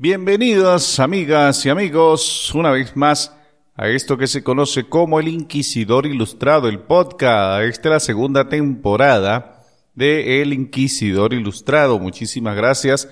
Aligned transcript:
Bienvenidos 0.00 1.00
amigas 1.00 1.66
y 1.66 1.70
amigos 1.70 2.54
una 2.54 2.70
vez 2.70 2.96
más 2.96 3.36
a 3.74 3.88
esto 3.88 4.16
que 4.16 4.28
se 4.28 4.44
conoce 4.44 4.84
como 4.84 5.18
el 5.18 5.26
Inquisidor 5.26 6.06
Ilustrado, 6.06 6.68
el 6.68 6.78
podcast. 6.78 7.64
Esta 7.64 7.88
es 7.88 7.92
la 7.92 7.98
segunda 7.98 8.48
temporada 8.48 9.64
de 9.96 10.40
El 10.40 10.52
Inquisidor 10.52 11.34
Ilustrado. 11.34 11.98
Muchísimas 11.98 12.54
gracias 12.54 13.08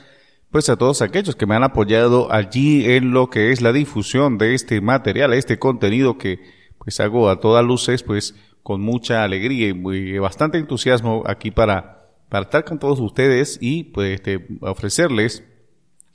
pues 0.52 0.68
a 0.68 0.76
todos 0.76 1.02
aquellos 1.02 1.34
que 1.34 1.44
me 1.44 1.56
han 1.56 1.64
apoyado 1.64 2.32
allí 2.32 2.88
en 2.88 3.10
lo 3.10 3.30
que 3.30 3.50
es 3.50 3.62
la 3.62 3.72
difusión 3.72 4.38
de 4.38 4.54
este 4.54 4.80
material, 4.80 5.32
este 5.32 5.58
contenido 5.58 6.18
que 6.18 6.38
pues 6.78 7.00
hago 7.00 7.30
a 7.30 7.40
todas 7.40 7.64
luces 7.64 8.04
pues 8.04 8.36
con 8.62 8.80
mucha 8.80 9.24
alegría 9.24 9.70
y 9.70 10.18
bastante 10.18 10.58
entusiasmo 10.58 11.24
aquí 11.26 11.50
para, 11.50 12.12
para 12.28 12.44
estar 12.44 12.64
con 12.64 12.78
todos 12.78 13.00
ustedes 13.00 13.58
y 13.60 13.82
pues 13.82 14.20
este, 14.20 14.46
ofrecerles 14.60 15.42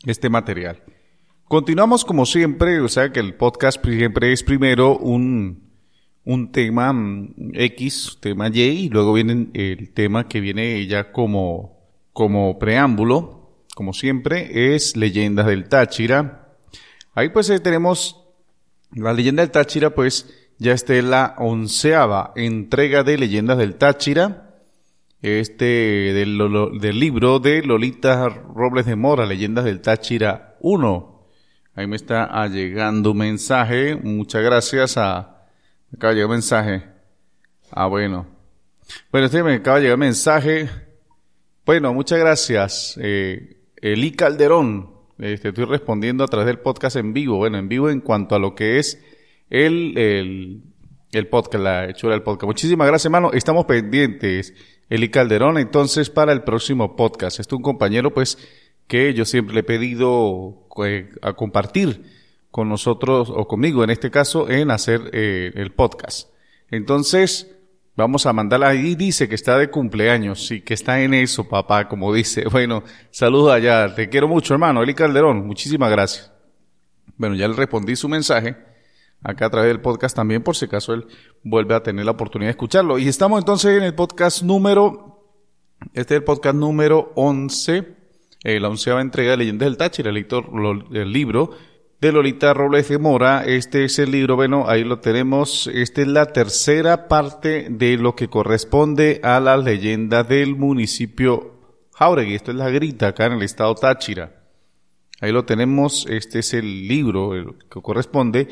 este 0.05 0.29
material. 0.29 0.83
Continuamos 1.45 2.05
como 2.05 2.25
siempre, 2.25 2.79
o 2.79 2.87
sea 2.87 3.11
que 3.11 3.19
el 3.19 3.35
podcast 3.35 3.85
siempre 3.85 4.31
es 4.31 4.43
primero 4.43 4.97
un, 4.97 5.71
un 6.23 6.51
tema 6.51 6.93
mm, 6.93 7.51
X, 7.53 8.17
tema 8.21 8.49
Y, 8.49 8.61
y 8.61 8.89
luego 8.89 9.13
viene 9.13 9.49
el 9.53 9.93
tema 9.93 10.27
que 10.27 10.39
viene 10.39 10.85
ya 10.87 11.11
como, 11.11 11.77
como 12.13 12.57
preámbulo, 12.57 13.65
como 13.75 13.93
siempre, 13.93 14.75
es 14.75 14.95
Leyendas 14.95 15.47
del 15.47 15.67
Táchira. 15.67 16.55
Ahí 17.13 17.29
pues 17.29 17.49
eh, 17.49 17.59
tenemos 17.59 18.23
la 18.93 19.13
leyenda 19.13 19.41
del 19.41 19.51
Táchira, 19.51 19.89
pues 19.91 20.33
ya 20.57 20.73
está 20.73 20.95
en 20.95 21.11
la 21.11 21.35
onceava 21.37 22.33
entrega 22.35 23.03
de 23.03 23.17
Leyendas 23.17 23.57
del 23.57 23.75
Táchira 23.75 24.50
este 25.21 25.65
del, 25.65 26.99
libro 26.99 27.39
de 27.39 27.61
Lolita 27.61 28.27
Robles 28.29 28.87
de 28.87 28.95
Mora, 28.95 29.25
Leyendas 29.25 29.65
del 29.65 29.81
Táchira 29.81 30.57
1. 30.61 31.27
Ahí 31.75 31.87
me 31.87 31.95
está 31.95 32.47
llegando 32.47 33.11
un 33.11 33.17
mensaje. 33.17 33.95
Muchas 33.95 34.41
gracias. 34.41 34.97
Me 34.97 35.01
acaba 35.95 36.09
de 36.09 36.15
llegar 36.15 36.25
un 36.25 36.31
mensaje. 36.31 36.83
Ah, 37.69 37.85
bueno. 37.85 38.25
Bueno, 39.11 39.27
este 39.27 39.43
me 39.43 39.53
acaba 39.53 39.77
de 39.77 39.83
llegar 39.83 39.95
un 39.95 40.01
mensaje. 40.01 40.69
Bueno, 41.65 41.93
muchas 41.93 42.19
gracias. 42.19 42.99
Eh, 42.99 43.61
Eli 43.77 44.11
Calderón. 44.13 44.89
Este, 45.19 45.49
estoy 45.49 45.65
respondiendo 45.65 46.23
a 46.23 46.27
través 46.27 46.47
del 46.47 46.59
podcast 46.59 46.95
en 46.95 47.13
vivo. 47.13 47.37
Bueno, 47.37 47.59
en 47.59 47.69
vivo 47.69 47.91
en 47.91 48.01
cuanto 48.01 48.33
a 48.33 48.39
lo 48.39 48.55
que 48.55 48.79
es 48.79 48.99
el, 49.51 49.95
el, 49.99 50.63
el 51.11 51.27
podcast, 51.27 51.63
la 51.63 51.89
hechura 51.89 52.13
del 52.13 52.23
podcast. 52.23 52.47
Muchísimas 52.47 52.87
gracias, 52.87 53.05
hermano. 53.05 53.31
Estamos 53.33 53.65
pendientes. 53.65 54.53
Eli 54.91 55.07
Calderón, 55.07 55.57
entonces, 55.57 56.09
para 56.09 56.33
el 56.33 56.43
próximo 56.43 56.97
podcast. 56.97 57.39
Este 57.39 57.55
es 57.55 57.57
un 57.57 57.63
compañero, 57.63 58.13
pues, 58.13 58.37
que 58.87 59.13
yo 59.13 59.23
siempre 59.23 59.53
le 59.53 59.61
he 59.61 59.63
pedido 59.63 60.67
eh, 60.85 61.09
a 61.21 61.31
compartir 61.31 62.03
con 62.51 62.67
nosotros, 62.67 63.31
o 63.33 63.47
conmigo 63.47 63.85
en 63.85 63.89
este 63.89 64.11
caso, 64.11 64.49
en 64.49 64.69
hacer 64.69 65.09
eh, 65.13 65.53
el 65.55 65.71
podcast. 65.71 66.29
Entonces, 66.69 67.55
vamos 67.95 68.25
a 68.25 68.33
mandarla 68.33 68.67
ahí. 68.67 68.95
Dice 68.95 69.29
que 69.29 69.35
está 69.35 69.57
de 69.57 69.69
cumpleaños, 69.69 70.45
sí, 70.45 70.59
que 70.59 70.73
está 70.73 71.01
en 71.01 71.13
eso, 71.13 71.47
papá, 71.47 71.87
como 71.87 72.13
dice. 72.13 72.43
Bueno, 72.51 72.83
saludos 73.11 73.53
allá. 73.53 73.95
Te 73.95 74.09
quiero 74.09 74.27
mucho, 74.27 74.53
hermano. 74.53 74.83
Eli 74.83 74.93
Calderón, 74.93 75.47
muchísimas 75.47 75.89
gracias. 75.89 76.33
Bueno, 77.15 77.35
ya 77.35 77.47
le 77.47 77.53
respondí 77.53 77.95
su 77.95 78.09
mensaje 78.09 78.57
acá 79.23 79.45
a 79.45 79.49
través 79.49 79.69
del 79.69 79.81
podcast 79.81 80.15
también, 80.15 80.43
por 80.43 80.55
si 80.55 80.65
acaso 80.65 80.93
él 80.93 81.05
vuelve 81.43 81.75
a 81.75 81.83
tener 81.83 82.05
la 82.05 82.11
oportunidad 82.11 82.47
de 82.47 82.51
escucharlo. 82.51 82.97
Y 82.97 83.07
estamos 83.07 83.39
entonces 83.39 83.77
en 83.77 83.83
el 83.83 83.93
podcast 83.93 84.43
número, 84.43 85.23
este 85.93 86.15
es 86.15 86.19
el 86.19 86.23
podcast 86.23 86.55
número 86.55 87.11
11, 87.15 87.95
eh, 88.43 88.59
la 88.59 88.69
onceava 88.69 89.01
entrega 89.01 89.31
de 89.31 89.37
Leyendas 89.37 89.67
del 89.67 89.77
Táchira, 89.77 90.09
el, 90.09 91.11
libro 91.11 91.51
de 91.99 92.11
Lolita 92.11 92.53
Robles 92.53 92.89
de 92.89 92.97
Mora. 92.97 93.43
Este 93.45 93.85
es 93.85 93.99
el 93.99 94.11
libro, 94.11 94.35
bueno, 94.35 94.65
ahí 94.67 94.83
lo 94.83 94.99
tenemos. 94.99 95.69
Esta 95.71 96.01
es 96.01 96.07
la 96.07 96.33
tercera 96.33 97.07
parte 97.07 97.67
de 97.69 97.97
lo 97.97 98.15
que 98.15 98.29
corresponde 98.29 99.21
a 99.23 99.39
la 99.39 99.57
leyenda 99.57 100.23
del 100.23 100.55
municipio 100.55 101.51
Jauregui. 101.93 102.33
Esto 102.33 102.49
es 102.49 102.57
la 102.57 102.71
grita 102.71 103.09
acá 103.09 103.27
en 103.27 103.33
el 103.33 103.43
estado 103.43 103.75
Táchira. 103.75 104.41
Ahí 105.19 105.31
lo 105.31 105.45
tenemos. 105.45 106.07
Este 106.09 106.39
es 106.39 106.55
el 106.55 106.87
libro 106.87 107.55
que 107.69 107.81
corresponde. 107.81 108.47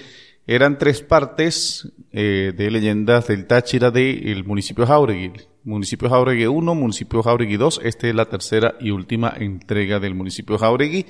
Eran 0.52 0.80
tres 0.80 1.04
partes 1.04 1.94
eh, 2.12 2.54
de 2.58 2.72
leyendas 2.72 3.28
del 3.28 3.46
Táchira 3.46 3.92
del 3.92 4.44
municipio 4.46 4.88
Jauregui. 4.88 5.34
Municipio 5.64 6.10
Jauregui 6.10 6.48
1, 6.48 6.74
municipio 6.74 7.22
Jauregui 7.22 7.56
2. 7.56 7.82
Esta 7.84 8.08
es 8.08 8.16
la 8.16 8.26
tercera 8.26 8.74
y 8.80 8.90
última 8.90 9.32
entrega 9.38 10.00
del 10.00 10.16
municipio 10.16 10.58
Jauregui. 10.58 11.06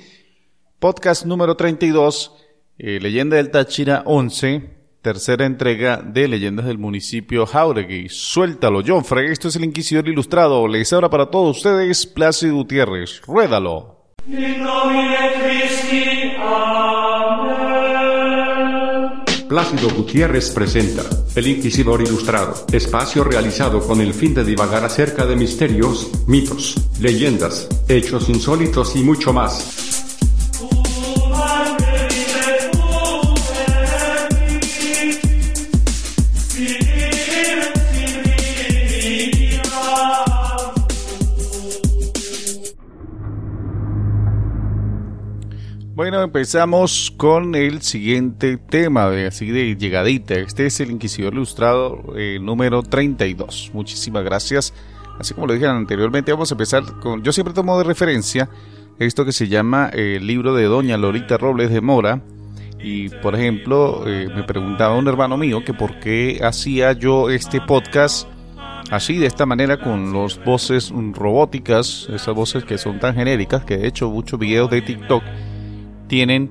Podcast 0.78 1.24
número 1.24 1.54
32, 1.54 2.32
eh, 2.76 2.98
Leyenda 3.00 3.36
del 3.36 3.50
Táchira 3.50 4.02
11. 4.04 4.76
Tercera 5.00 5.46
entrega 5.46 6.02
de 6.02 6.28
Leyendas 6.28 6.66
del 6.66 6.76
municipio 6.76 7.46
Jauregui. 7.46 8.10
Suéltalo, 8.10 8.82
John 8.86 9.06
Frey. 9.06 9.30
Esto 9.30 9.48
es 9.48 9.56
el 9.56 9.64
Inquisidor 9.64 10.06
Ilustrado. 10.06 10.68
Les 10.68 10.92
ahora 10.92 11.08
para 11.08 11.30
todos 11.30 11.56
ustedes, 11.56 12.04
Plácido 12.06 12.56
Gutiérrez. 12.56 13.22
Ruédalo. 13.22 14.00
Plácido 19.50 19.90
Gutiérrez 19.90 20.52
presenta 20.52 21.02
El 21.34 21.48
Inquisidor 21.48 22.00
Ilustrado, 22.00 22.54
espacio 22.70 23.24
realizado 23.24 23.80
con 23.80 24.00
el 24.00 24.14
fin 24.14 24.32
de 24.32 24.44
divagar 24.44 24.84
acerca 24.84 25.26
de 25.26 25.34
misterios, 25.34 26.08
mitos, 26.28 26.76
leyendas, 27.00 27.66
hechos 27.88 28.28
insólitos 28.28 28.94
y 28.94 29.02
mucho 29.02 29.32
más. 29.32 29.99
Bueno, 46.00 46.22
empezamos 46.22 47.12
con 47.14 47.54
el 47.54 47.82
siguiente 47.82 48.56
tema, 48.56 49.10
de, 49.10 49.26
así 49.26 49.50
de 49.50 49.76
llegadita. 49.76 50.32
Este 50.32 50.64
es 50.64 50.80
el 50.80 50.92
Inquisidor 50.92 51.34
Ilustrado 51.34 52.14
eh, 52.16 52.38
número 52.40 52.82
32. 52.82 53.72
Muchísimas 53.74 54.24
gracias. 54.24 54.72
Así 55.18 55.34
como 55.34 55.46
lo 55.46 55.52
dije 55.52 55.66
anteriormente, 55.66 56.32
vamos 56.32 56.50
a 56.50 56.54
empezar 56.54 56.84
con... 57.00 57.22
Yo 57.22 57.32
siempre 57.32 57.52
tomo 57.52 57.76
de 57.76 57.84
referencia 57.84 58.48
esto 58.98 59.26
que 59.26 59.32
se 59.32 59.48
llama 59.48 59.90
eh, 59.92 60.16
el 60.16 60.26
libro 60.26 60.54
de 60.54 60.64
Doña 60.64 60.96
Lolita 60.96 61.36
Robles 61.36 61.70
de 61.70 61.82
Mora. 61.82 62.22
Y, 62.82 63.10
por 63.10 63.34
ejemplo, 63.34 64.04
eh, 64.06 64.26
me 64.34 64.44
preguntaba 64.44 64.96
un 64.96 65.06
hermano 65.06 65.36
mío 65.36 65.62
que 65.66 65.74
por 65.74 66.00
qué 66.00 66.40
hacía 66.42 66.92
yo 66.92 67.28
este 67.28 67.60
podcast 67.60 68.26
así, 68.90 69.18
de 69.18 69.26
esta 69.26 69.44
manera, 69.44 69.78
con 69.78 70.14
las 70.14 70.42
voces 70.42 70.94
robóticas, 71.12 72.08
esas 72.10 72.34
voces 72.34 72.64
que 72.64 72.78
son 72.78 72.98
tan 73.00 73.14
genéricas, 73.14 73.66
que 73.66 73.76
de 73.76 73.86
hecho 73.86 74.08
muchos 74.08 74.40
videos 74.40 74.70
de 74.70 74.80
TikTok 74.80 75.22
tienen 76.10 76.50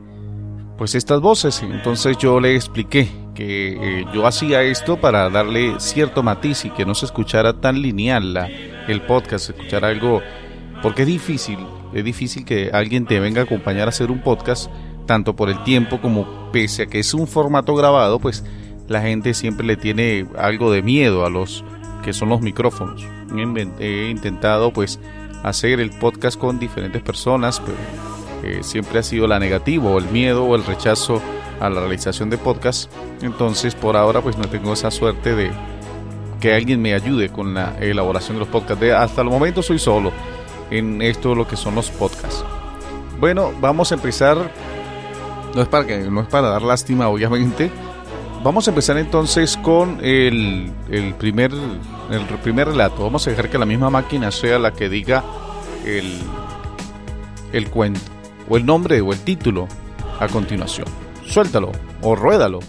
pues 0.77 0.95
estas 0.95 1.19
voces. 1.19 1.61
Entonces 1.61 2.17
yo 2.17 2.39
le 2.39 2.55
expliqué 2.55 3.09
que 3.35 3.99
eh, 3.99 4.05
yo 4.13 4.25
hacía 4.25 4.63
esto 4.63 4.99
para 4.99 5.29
darle 5.29 5.75
cierto 5.79 6.23
matiz 6.23 6.63
y 6.63 6.69
que 6.69 6.85
no 6.85 6.95
se 6.95 7.05
escuchara 7.05 7.59
tan 7.59 7.81
lineal 7.81 8.33
la, 8.33 8.47
el 8.87 9.01
podcast, 9.01 9.49
escuchar 9.49 9.83
algo, 9.83 10.21
porque 10.81 11.01
es 11.01 11.07
difícil, 11.09 11.59
es 11.93 12.03
difícil 12.03 12.45
que 12.45 12.71
alguien 12.73 13.05
te 13.05 13.19
venga 13.19 13.41
a 13.41 13.43
acompañar 13.43 13.87
a 13.87 13.89
hacer 13.89 14.09
un 14.09 14.21
podcast, 14.21 14.71
tanto 15.05 15.35
por 15.35 15.49
el 15.49 15.61
tiempo 15.63 15.99
como 15.99 16.49
pese 16.53 16.83
a 16.83 16.85
que 16.87 16.99
es 16.99 17.13
un 17.13 17.27
formato 17.27 17.75
grabado, 17.75 18.19
pues 18.19 18.45
la 18.87 19.01
gente 19.01 19.33
siempre 19.33 19.67
le 19.67 19.75
tiene 19.75 20.25
algo 20.37 20.71
de 20.71 20.81
miedo 20.81 21.25
a 21.25 21.29
los 21.29 21.65
que 22.03 22.13
son 22.13 22.29
los 22.29 22.39
micrófonos. 22.39 23.05
He 23.79 24.09
intentado 24.09 24.71
pues 24.71 24.99
hacer 25.43 25.81
el 25.81 25.89
podcast 25.89 26.39
con 26.39 26.59
diferentes 26.59 27.01
personas, 27.01 27.59
pero 27.59 27.77
siempre 28.61 28.99
ha 28.99 29.03
sido 29.03 29.27
la 29.27 29.39
negativa 29.39 29.89
o 29.89 29.97
el 29.97 30.05
miedo 30.09 30.45
o 30.45 30.55
el 30.55 30.65
rechazo 30.65 31.21
a 31.59 31.69
la 31.69 31.81
realización 31.81 32.29
de 32.29 32.37
podcast. 32.37 32.91
Entonces, 33.21 33.75
por 33.75 33.95
ahora, 33.95 34.21
pues 34.21 34.37
no 34.37 34.45
tengo 34.45 34.73
esa 34.73 34.91
suerte 34.91 35.35
de 35.35 35.51
que 36.39 36.53
alguien 36.53 36.81
me 36.81 36.93
ayude 36.93 37.29
con 37.29 37.53
la 37.53 37.77
elaboración 37.79 38.37
de 38.37 38.39
los 38.39 38.47
podcasts. 38.47 38.83
hasta 38.93 39.21
el 39.21 39.27
momento 39.27 39.61
soy 39.61 39.77
solo 39.77 40.11
en 40.71 41.01
esto 41.01 41.35
lo 41.35 41.47
que 41.47 41.57
son 41.57 41.75
los 41.75 41.89
podcasts. 41.91 42.43
Bueno, 43.19 43.51
vamos 43.59 43.91
a 43.91 43.95
empezar. 43.95 44.51
No 45.53 45.61
es 45.61 45.67
para 45.67 45.85
que 45.85 45.97
no 45.97 46.21
es 46.21 46.27
para 46.27 46.49
dar 46.49 46.61
lástima, 46.61 47.09
obviamente. 47.09 47.69
Vamos 48.43 48.67
a 48.67 48.71
empezar 48.71 48.97
entonces 48.97 49.57
con 49.57 49.97
el, 50.01 50.71
el 50.89 51.13
primer 51.15 51.51
el 51.51 52.25
primer 52.41 52.67
relato. 52.67 53.03
Vamos 53.03 53.27
a 53.27 53.31
dejar 53.31 53.49
que 53.49 53.57
la 53.57 53.65
misma 53.65 53.89
máquina 53.89 54.31
sea 54.31 54.59
la 54.59 54.71
que 54.71 54.87
diga 54.87 55.23
el, 55.85 56.19
el 57.51 57.69
cuento 57.69 58.18
o 58.49 58.57
el 58.57 58.65
nombre 58.65 58.99
o 59.01 59.13
el 59.13 59.19
título 59.19 59.67
a 60.19 60.27
continuación. 60.27 60.87
Suéltalo 61.25 61.71
o 62.01 62.15
ruédalo. 62.15 62.59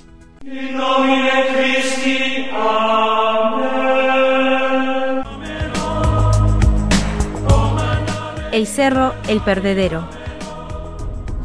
El 8.53 8.67
cerro 8.67 9.15
El 9.29 9.41
Perdedero. 9.41 10.05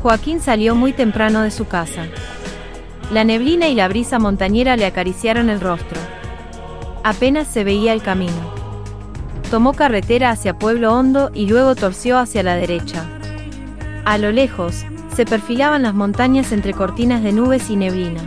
Joaquín 0.01 0.41
salió 0.41 0.75
muy 0.75 0.91
temprano 0.91 1.41
de 1.41 1.51
su 1.51 1.67
casa. 1.67 2.07
La 3.11 3.23
neblina 3.23 3.67
y 3.67 3.75
la 3.75 3.87
brisa 3.87 4.19
montañera 4.19 4.75
le 4.75 4.85
acariciaron 4.85 5.49
el 5.49 5.61
rostro. 5.61 5.99
Apenas 7.03 7.47
se 7.47 7.63
veía 7.63 7.93
el 7.93 8.01
camino. 8.01 8.53
Tomó 9.51 9.73
carretera 9.73 10.31
hacia 10.31 10.57
Pueblo 10.57 10.93
Hondo 10.93 11.29
y 11.33 11.47
luego 11.47 11.75
torció 11.75 12.17
hacia 12.17 12.41
la 12.41 12.55
derecha. 12.55 13.07
A 14.05 14.19
lo 14.19 14.31
lejos, 14.31 14.85
se 15.15 15.25
perfilaban 15.25 15.81
las 15.81 15.95
montañas 15.95 16.51
entre 16.51 16.73
cortinas 16.73 17.23
de 17.23 17.31
nubes 17.31 17.71
y 17.71 17.75
neblina. 17.75 18.21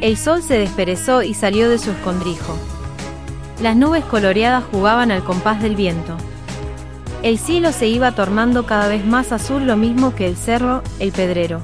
El 0.00 0.16
sol 0.16 0.40
se 0.40 0.56
desperezó 0.56 1.24
y 1.24 1.34
salió 1.34 1.68
de 1.68 1.78
su 1.78 1.90
escondrijo. 1.90 2.56
Las 3.60 3.74
nubes 3.74 4.04
coloreadas 4.04 4.62
jugaban 4.70 5.10
al 5.10 5.24
compás 5.24 5.60
del 5.60 5.74
viento. 5.74 6.16
El 7.24 7.38
cielo 7.38 7.72
se 7.72 7.88
iba 7.88 8.12
tornando 8.12 8.66
cada 8.66 8.86
vez 8.86 9.04
más 9.04 9.32
azul 9.32 9.66
lo 9.66 9.76
mismo 9.76 10.14
que 10.14 10.28
el 10.28 10.36
cerro, 10.36 10.84
el 11.00 11.10
pedrero. 11.10 11.60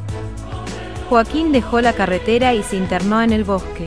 Joaquín 1.09 1.53
dejó 1.53 1.81
la 1.81 1.93
carretera 1.93 2.53
y 2.55 2.65
se 2.65 2.77
internó 2.77 3.23
en 3.23 3.33
el 3.33 3.45
bosque. 3.45 3.87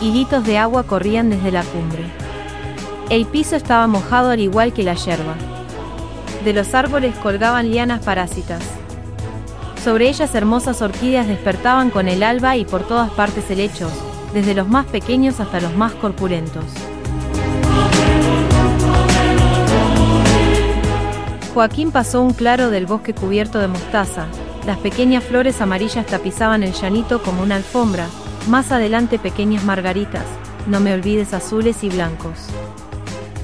Hilitos 0.00 0.44
de 0.44 0.58
agua 0.58 0.82
corrían 0.82 1.30
desde 1.30 1.52
la 1.52 1.62
cumbre. 1.62 2.04
El 3.08 3.26
piso 3.26 3.54
estaba 3.54 3.86
mojado 3.86 4.30
al 4.30 4.40
igual 4.40 4.72
que 4.72 4.82
la 4.82 4.94
yerba. 4.94 5.36
De 6.46 6.52
los 6.52 6.74
árboles 6.74 7.12
colgaban 7.16 7.72
lianas 7.72 8.04
parásitas. 8.04 8.62
Sobre 9.82 10.08
ellas 10.08 10.32
hermosas 10.32 10.80
orquídeas 10.80 11.26
despertaban 11.26 11.90
con 11.90 12.06
el 12.06 12.22
alba 12.22 12.56
y 12.56 12.64
por 12.64 12.86
todas 12.86 13.10
partes 13.10 13.50
helechos, 13.50 13.90
desde 14.32 14.54
los 14.54 14.68
más 14.68 14.86
pequeños 14.86 15.40
hasta 15.40 15.60
los 15.60 15.74
más 15.74 15.94
corpulentos. 15.94 16.64
Joaquín 21.52 21.90
pasó 21.90 22.22
un 22.22 22.32
claro 22.32 22.70
del 22.70 22.86
bosque 22.86 23.12
cubierto 23.12 23.58
de 23.58 23.66
mostaza, 23.66 24.26
las 24.66 24.78
pequeñas 24.78 25.24
flores 25.24 25.60
amarillas 25.60 26.06
tapizaban 26.06 26.62
el 26.62 26.74
llanito 26.74 27.24
como 27.24 27.42
una 27.42 27.56
alfombra, 27.56 28.06
más 28.48 28.70
adelante 28.70 29.18
pequeñas 29.18 29.64
margaritas, 29.64 30.26
no 30.68 30.78
me 30.78 30.94
olvides 30.94 31.34
azules 31.34 31.82
y 31.82 31.88
blancos. 31.88 32.46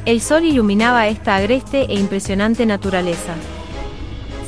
El 0.04 0.20
sol 0.20 0.43
iluminaba 0.44 1.06
esta 1.06 1.37
agreste 1.37 1.82
e 1.82 1.94
impresionante 1.94 2.66
naturaleza. 2.66 3.34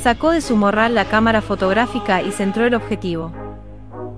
Sacó 0.03 0.31
de 0.31 0.41
su 0.41 0.57
morral 0.57 0.93
la 0.95 1.05
cámara 1.05 1.41
fotográfica 1.41 2.21
y 2.21 2.33
centró 2.33 2.65
el 2.65 2.75
objetivo. 2.75 3.31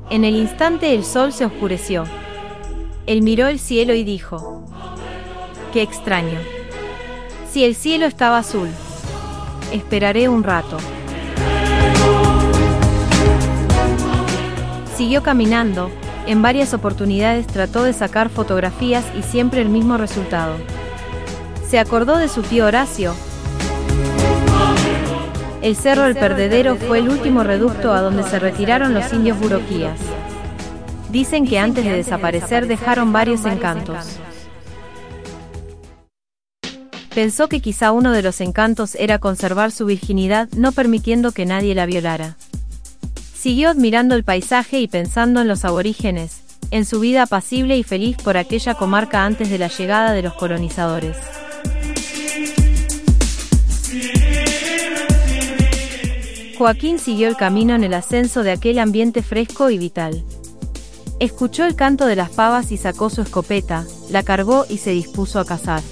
En 0.09 0.23
el 0.23 0.35
instante 0.35 0.95
el 0.95 1.03
sol 1.03 1.31
se 1.31 1.45
oscureció. 1.45 2.05
Él 3.05 3.21
miró 3.21 3.45
el 3.47 3.59
cielo 3.59 3.93
y 3.93 4.03
dijo, 4.03 4.65
¡Qué 5.71 5.83
extraño! 5.83 6.39
Si 7.51 7.63
el 7.63 7.75
cielo 7.75 8.07
estaba 8.07 8.39
azul. 8.39 8.69
Esperaré 9.71 10.29
un 10.29 10.43
rato. 10.43 10.77
Siguió 14.95 15.21
caminando, 15.21 15.91
en 16.25 16.41
varias 16.41 16.73
oportunidades 16.73 17.45
trató 17.45 17.83
de 17.83 17.93
sacar 17.93 18.29
fotografías 18.29 19.05
y 19.15 19.21
siempre 19.21 19.61
el 19.61 19.69
mismo 19.69 19.97
resultado. 19.97 20.55
Se 21.69 21.79
acordó 21.79 22.17
de 22.17 22.29
su 22.29 22.43
tío 22.43 22.65
Horacio. 22.65 23.13
El 25.61 25.75
Cerro 25.75 26.05
El 26.05 26.15
Perdedero 26.15 26.77
fue 26.77 26.99
el 26.99 27.09
último 27.09 27.43
reducto 27.43 27.93
a 27.93 27.99
donde 27.99 28.23
se 28.23 28.39
retiraron 28.39 28.93
los 28.93 29.11
indios 29.11 29.37
buroquías. 29.37 29.99
Dicen 31.09 31.45
que 31.45 31.59
antes 31.59 31.83
de 31.83 31.91
desaparecer 31.91 32.67
dejaron 32.67 33.11
varios 33.11 33.43
encantos. 33.43 34.17
Pensó 37.13 37.49
que 37.49 37.59
quizá 37.59 37.91
uno 37.91 38.13
de 38.13 38.21
los 38.21 38.39
encantos 38.39 38.95
era 38.95 39.19
conservar 39.19 39.71
su 39.71 39.87
virginidad 39.87 40.47
no 40.55 40.71
permitiendo 40.71 41.33
que 41.33 41.45
nadie 41.45 41.75
la 41.75 41.85
violara. 41.85 42.37
Siguió 43.35 43.69
admirando 43.69 44.15
el 44.15 44.23
paisaje 44.23 44.79
y 44.79 44.87
pensando 44.87 45.41
en 45.41 45.49
los 45.49 45.65
aborígenes, 45.65 46.43
en 46.71 46.85
su 46.85 47.01
vida 47.01 47.23
apacible 47.23 47.77
y 47.77 47.83
feliz 47.83 48.15
por 48.17 48.37
aquella 48.37 48.75
comarca 48.75 49.25
antes 49.25 49.49
de 49.49 49.57
la 49.57 49.67
llegada 49.67 50.13
de 50.13 50.21
los 50.21 50.33
colonizadores. 50.33 51.17
Joaquín 56.57 56.97
siguió 56.97 57.27
el 57.27 57.35
camino 57.35 57.75
en 57.75 57.83
el 57.83 57.93
ascenso 57.93 58.41
de 58.41 58.51
aquel 58.51 58.79
ambiente 58.79 59.21
fresco 59.21 59.69
y 59.69 59.77
vital. 59.77 60.23
Escuchó 61.19 61.65
el 61.65 61.75
canto 61.75 62.07
de 62.07 62.15
las 62.15 62.31
pavas 62.31 62.71
y 62.71 62.77
sacó 62.77 63.11
su 63.11 63.21
escopeta, 63.21 63.85
la 64.09 64.23
cargó 64.23 64.65
y 64.67 64.79
se 64.79 64.89
dispuso 64.89 65.39
a 65.39 65.45
cazar. 65.45 65.83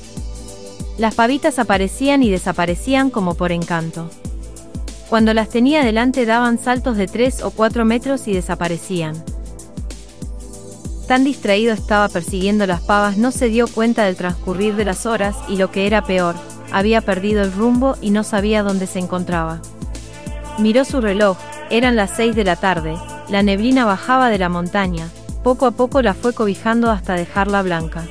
Las 0.98 1.14
pavitas 1.14 1.60
aparecían 1.60 2.24
y 2.24 2.32
desaparecían 2.32 3.12
como 3.12 3.36
por 3.36 3.52
encanto. 3.52 4.10
Cuando 5.08 5.36
las 5.36 5.50
tenía 5.50 5.84
delante 5.84 6.26
daban 6.26 6.58
saltos 6.58 6.98
de 6.98 7.06
3 7.06 7.44
o 7.44 7.52
4 7.52 7.86
metros 7.86 8.28
y 8.28 8.34
desaparecían. 8.34 9.24
Tan 11.08 11.24
distraído 11.24 11.74
estaba 11.74 12.10
persiguiendo 12.10 12.66
las 12.66 12.82
pavas 12.82 13.18
no 13.18 13.32
se 13.32 13.50
dio 13.50 13.68
cuenta 13.68 14.06
del 14.06 14.16
transcurrir 14.16 14.76
de 14.76 14.86
las 14.86 15.06
horas 15.06 15.36
y 15.48 15.58
lo 15.58 15.70
que 15.70 15.86
era 15.86 16.04
peor, 16.06 16.34
había 16.72 17.02
perdido 17.02 17.44
el 17.44 17.54
rumbo 17.54 17.98
y 18.02 18.10
no 18.10 18.24
sabía 18.24 18.64
dónde 18.64 18.88
se 18.88 18.98
encontraba. 18.98 19.62
Miró 20.58 20.86
su 20.86 21.02
reloj, 21.02 21.38
eran 21.70 21.96
las 21.96 22.12
6 22.12 22.36
de 22.36 22.46
la 22.46 22.56
tarde, 22.56 22.96
la 23.30 23.44
neblina 23.44 23.84
bajaba 23.84 24.30
de 24.30 24.38
la 24.38 24.48
montaña, 24.48 25.10
poco 25.44 25.66
a 25.66 25.72
poco 25.72 26.02
la 26.02 26.14
fue 26.14 26.34
cobijando 26.34 26.92
hasta 26.92 27.16
dejarla 27.16 27.62
blanca. 27.62 28.06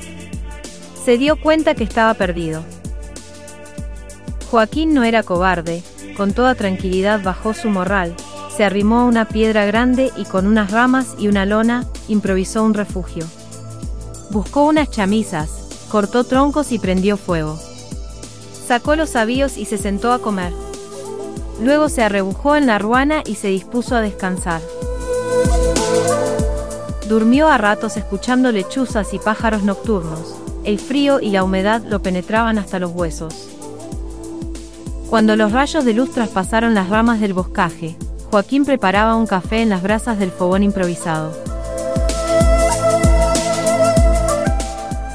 Se 1.03 1.17
dio 1.17 1.39
cuenta 1.39 1.73
que 1.73 1.83
estaba 1.83 2.13
perdido. 2.13 2.63
Joaquín 4.51 4.93
no 4.93 5.03
era 5.03 5.23
cobarde, 5.23 5.83
con 6.15 6.33
toda 6.33 6.53
tranquilidad 6.55 7.21
bajó 7.23 7.53
su 7.53 7.69
morral, 7.69 8.15
se 8.55 8.63
arrimó 8.63 8.99
a 8.99 9.05
una 9.05 9.25
piedra 9.25 9.65
grande 9.65 10.11
y 10.15 10.23
con 10.23 10.45
unas 10.45 10.71
ramas 10.71 11.15
y 11.17 11.27
una 11.27 11.45
lona, 11.45 11.85
improvisó 12.07 12.63
un 12.63 12.73
refugio. 12.73 13.25
Buscó 14.29 14.65
unas 14.65 14.89
chamisas, 14.91 15.87
cortó 15.89 16.23
troncos 16.23 16.71
y 16.71 16.79
prendió 16.79 17.17
fuego. 17.17 17.59
Sacó 18.67 18.95
los 18.95 19.15
avíos 19.15 19.57
y 19.57 19.65
se 19.65 19.77
sentó 19.77 20.13
a 20.13 20.19
comer. 20.19 20.53
Luego 21.61 21.89
se 21.89 22.03
arrebujó 22.03 22.55
en 22.55 22.67
la 22.67 22.79
ruana 22.79 23.21
y 23.25 23.35
se 23.35 23.47
dispuso 23.47 23.95
a 23.95 24.01
descansar. 24.01 24.61
Durmió 27.07 27.47
a 27.47 27.57
ratos 27.57 27.97
escuchando 27.97 28.51
lechuzas 28.51 29.13
y 29.13 29.19
pájaros 29.19 29.63
nocturnos. 29.63 30.35
El 30.63 30.79
frío 30.79 31.19
y 31.19 31.29
la 31.29 31.43
humedad 31.43 31.83
lo 31.87 32.01
penetraban 32.01 32.57
hasta 32.57 32.79
los 32.79 32.91
huesos. 32.91 33.47
Cuando 35.09 35.35
los 35.35 35.51
rayos 35.51 35.85
de 35.85 35.93
luz 35.93 36.11
traspasaron 36.11 36.73
las 36.73 36.89
ramas 36.89 37.19
del 37.19 37.33
boscaje, 37.33 37.95
Joaquín 38.31 38.65
preparaba 38.65 39.15
un 39.15 39.27
café 39.27 39.61
en 39.61 39.69
las 39.69 39.83
brasas 39.83 40.17
del 40.17 40.31
fogón 40.31 40.63
improvisado. 40.63 41.31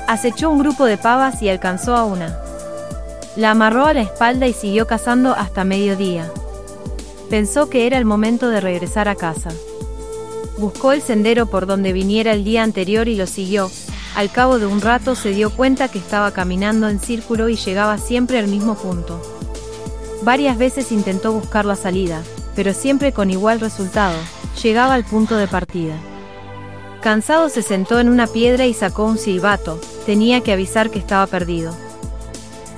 Acechó 0.06 0.50
un 0.50 0.60
grupo 0.60 0.86
de 0.86 0.96
pavas 0.96 1.42
y 1.42 1.48
alcanzó 1.48 1.96
a 1.96 2.04
una. 2.04 2.49
La 3.36 3.52
amarró 3.52 3.86
a 3.86 3.94
la 3.94 4.02
espalda 4.02 4.48
y 4.48 4.52
siguió 4.52 4.86
cazando 4.86 5.32
hasta 5.32 5.64
mediodía. 5.64 6.30
Pensó 7.28 7.70
que 7.70 7.86
era 7.86 7.96
el 7.96 8.04
momento 8.04 8.48
de 8.48 8.60
regresar 8.60 9.08
a 9.08 9.14
casa. 9.14 9.50
Buscó 10.58 10.90
el 10.92 11.00
sendero 11.00 11.46
por 11.46 11.66
donde 11.66 11.92
viniera 11.92 12.32
el 12.32 12.42
día 12.42 12.64
anterior 12.64 13.06
y 13.06 13.14
lo 13.14 13.28
siguió. 13.28 13.70
Al 14.16 14.32
cabo 14.32 14.58
de 14.58 14.66
un 14.66 14.80
rato 14.80 15.14
se 15.14 15.30
dio 15.30 15.50
cuenta 15.50 15.88
que 15.88 15.98
estaba 15.98 16.32
caminando 16.32 16.88
en 16.88 16.98
círculo 16.98 17.48
y 17.48 17.54
llegaba 17.54 17.98
siempre 17.98 18.38
al 18.38 18.48
mismo 18.48 18.74
punto. 18.74 19.22
Varias 20.22 20.58
veces 20.58 20.90
intentó 20.90 21.32
buscar 21.32 21.64
la 21.64 21.76
salida, 21.76 22.22
pero 22.56 22.74
siempre 22.74 23.12
con 23.12 23.30
igual 23.30 23.60
resultado, 23.60 24.18
llegaba 24.60 24.94
al 24.94 25.04
punto 25.04 25.36
de 25.36 25.46
partida. 25.46 25.94
Cansado 27.00 27.48
se 27.48 27.62
sentó 27.62 28.00
en 28.00 28.08
una 28.08 28.26
piedra 28.26 28.66
y 28.66 28.74
sacó 28.74 29.04
un 29.04 29.16
silbato, 29.16 29.80
tenía 30.04 30.42
que 30.42 30.52
avisar 30.52 30.90
que 30.90 30.98
estaba 30.98 31.26
perdido. 31.28 31.74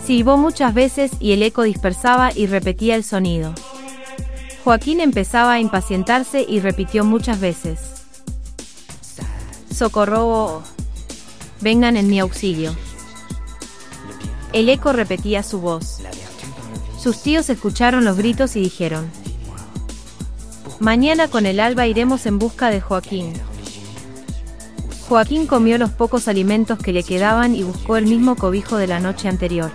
Silbó 0.04 0.37
muchas 0.37 0.75
veces 0.75 1.12
y 1.21 1.32
el 1.32 1.42
eco 1.42 1.62
dispersaba 1.62 2.32
y 2.35 2.47
repetía 2.47 2.97
el 2.97 3.04
sonido. 3.04 3.54
Joaquín 4.64 5.00
empezaba 5.00 5.52
a 5.52 5.61
impacientarse 5.61 6.44
y 6.49 6.61
repitió 6.61 7.04
muchas 7.04 7.40
veces. 7.40 7.78
Socorro. 9.73 10.62
Vengan 11.61 11.97
en 11.97 12.09
mi 12.09 12.18
auxilio. 12.18 12.75
El 14.52 14.68
eco 14.68 14.92
repetía 14.92 15.42
su 15.42 15.61
voz. 15.61 16.00
Sus 16.99 17.23
tíos 17.23 17.49
escucharon 17.49 18.04
los 18.04 18.16
gritos 18.16 18.56
y 18.56 18.61
dijeron, 18.61 19.11
Mañana 20.78 21.28
con 21.28 21.47
el 21.47 21.61
alba 21.61 21.87
iremos 21.87 22.26
en 22.26 22.40
busca 22.40 22.71
de 22.71 22.80
Joaquín. 22.80 23.32
Joaquín 25.09 25.47
comió 25.47 25.78
los 25.78 25.90
pocos 25.90 26.26
alimentos 26.26 26.78
que 26.78 26.92
le 26.92 27.02
quedaban 27.02 27.54
y 27.54 27.62
buscó 27.62 27.97
el 27.97 28.06
mismo 28.06 28.35
cobijo 28.35 28.76
de 28.76 28.88
la 28.88 28.99
noche 28.99 29.28
anterior. 29.28 29.71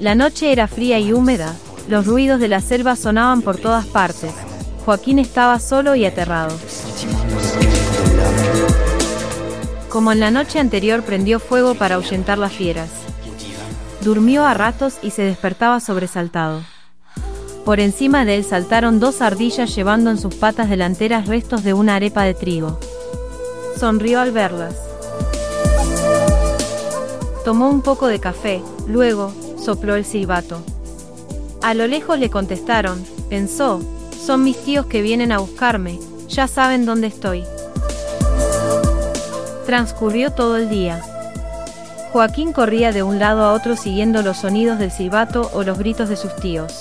La 0.00 0.14
noche 0.14 0.52
era 0.52 0.68
fría 0.68 1.00
y 1.00 1.12
húmeda, 1.12 1.56
los 1.88 2.06
ruidos 2.06 2.38
de 2.38 2.46
la 2.46 2.60
selva 2.60 2.94
sonaban 2.94 3.42
por 3.42 3.56
todas 3.56 3.84
partes. 3.86 4.32
Joaquín 4.84 5.18
estaba 5.18 5.58
solo 5.58 5.96
y 5.96 6.06
aterrado. 6.06 6.56
Como 9.88 10.12
en 10.12 10.20
la 10.20 10.30
noche 10.30 10.60
anterior 10.60 11.02
prendió 11.02 11.40
fuego 11.40 11.74
para 11.74 11.96
ahuyentar 11.96 12.38
las 12.38 12.52
fieras. 12.52 12.90
Durmió 14.00 14.46
a 14.46 14.54
ratos 14.54 14.98
y 15.02 15.10
se 15.10 15.22
despertaba 15.22 15.80
sobresaltado. 15.80 16.62
Por 17.64 17.80
encima 17.80 18.24
de 18.24 18.36
él 18.36 18.44
saltaron 18.44 19.00
dos 19.00 19.20
ardillas 19.20 19.74
llevando 19.74 20.10
en 20.10 20.18
sus 20.18 20.36
patas 20.36 20.70
delanteras 20.70 21.26
restos 21.26 21.64
de 21.64 21.74
una 21.74 21.96
arepa 21.96 22.22
de 22.22 22.34
trigo. 22.34 22.78
Sonrió 23.76 24.20
al 24.20 24.30
verlas. 24.30 24.76
Tomó 27.44 27.68
un 27.68 27.82
poco 27.82 28.06
de 28.06 28.20
café, 28.20 28.62
luego, 28.86 29.32
sopló 29.68 29.96
el 29.96 30.06
silbato. 30.06 30.62
A 31.60 31.74
lo 31.74 31.86
lejos 31.86 32.18
le 32.18 32.30
contestaron, 32.30 33.04
pensó, 33.28 33.82
son 34.18 34.42
mis 34.42 34.56
tíos 34.56 34.86
que 34.86 35.02
vienen 35.02 35.30
a 35.30 35.40
buscarme, 35.40 36.00
ya 36.26 36.48
saben 36.48 36.86
dónde 36.86 37.08
estoy. 37.08 37.44
Transcurrió 39.66 40.32
todo 40.32 40.56
el 40.56 40.70
día. 40.70 41.02
Joaquín 42.14 42.54
corría 42.54 42.92
de 42.92 43.02
un 43.02 43.18
lado 43.18 43.42
a 43.42 43.52
otro 43.52 43.76
siguiendo 43.76 44.22
los 44.22 44.38
sonidos 44.38 44.78
del 44.78 44.90
silbato 44.90 45.50
o 45.52 45.62
los 45.64 45.78
gritos 45.78 46.08
de 46.08 46.16
sus 46.16 46.34
tíos. 46.36 46.72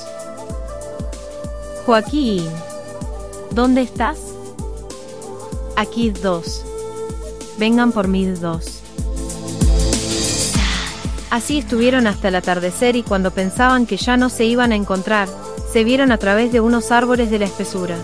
Joaquín, 1.85 2.47
¿dónde 3.51 3.81
estás? 3.81 4.17
Aquí 5.75 6.11
dos. 6.11 6.63
Vengan 7.57 7.91
por 7.91 8.07
mí 8.07 8.27
dos. 8.27 8.76
Así 11.29 11.59
estuvieron 11.59 12.07
hasta 12.07 12.29
el 12.29 12.35
atardecer 12.35 12.95
y 12.95 13.03
cuando 13.03 13.31
pensaban 13.31 13.85
que 13.85 13.97
ya 13.97 14.15
no 14.15 14.29
se 14.29 14.45
iban 14.45 14.71
a 14.71 14.75
encontrar, 14.75 15.27
se 15.71 15.83
vieron 15.83 16.11
a 16.11 16.17
través 16.17 16.51
de 16.53 16.61
unos 16.61 16.91
árboles 16.91 17.29
de 17.29 17.39
la 17.39 17.45
espesura. 17.45 17.97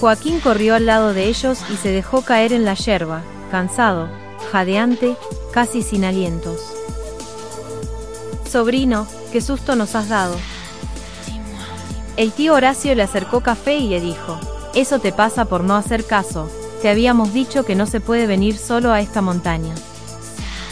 Joaquín 0.00 0.40
corrió 0.40 0.74
al 0.74 0.86
lado 0.86 1.12
de 1.12 1.26
ellos 1.26 1.58
y 1.72 1.76
se 1.76 1.90
dejó 1.90 2.22
caer 2.22 2.52
en 2.52 2.64
la 2.64 2.74
yerba, 2.74 3.22
cansado, 3.50 4.08
jadeante, 4.50 5.16
casi 5.52 5.82
sin 5.82 6.04
alientos. 6.04 6.60
Sobrino, 8.50 9.06
qué 9.32 9.40
susto 9.40 9.76
nos 9.76 9.94
has 9.94 10.08
dado. 10.08 10.36
El 12.16 12.32
tío 12.32 12.54
Horacio 12.54 12.94
le 12.94 13.02
acercó 13.02 13.42
café 13.42 13.76
y 13.76 13.88
le 13.88 14.00
dijo, 14.00 14.38
eso 14.74 14.98
te 14.98 15.12
pasa 15.12 15.44
por 15.44 15.62
no 15.62 15.76
hacer 15.76 16.04
caso, 16.04 16.50
te 16.80 16.88
habíamos 16.88 17.34
dicho 17.34 17.64
que 17.64 17.74
no 17.74 17.86
se 17.86 18.00
puede 18.00 18.26
venir 18.26 18.56
solo 18.56 18.92
a 18.92 19.00
esta 19.00 19.20
montaña. 19.20 19.74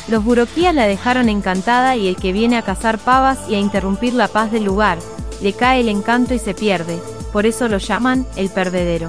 Los 0.09 0.23
buroquías 0.23 0.75
la 0.75 0.87
dejaron 0.87 1.29
encantada 1.29 1.97
y 1.97 2.09
el 2.09 2.17
que 2.17 2.33
viene 2.33 2.59
a 2.59 2.63
cazar 2.63 2.99
pavas 2.99 3.39
y 3.49 3.55
a 3.55 3.59
interrumpir 3.59 4.13
la 4.13 4.29
paz 4.29 4.53
del 4.53 4.65
lugar, 4.65 4.99
le 5.41 5.55
cae 5.55 5.81
el 5.81 5.89
encanto 5.89 6.35
y 6.35 6.39
se 6.39 6.55
pierde, 6.55 7.01
por 7.33 7.47
eso 7.47 7.69
lo 7.69 7.79
llaman 7.79 8.27
el 8.37 8.51
perdedero. 8.51 9.09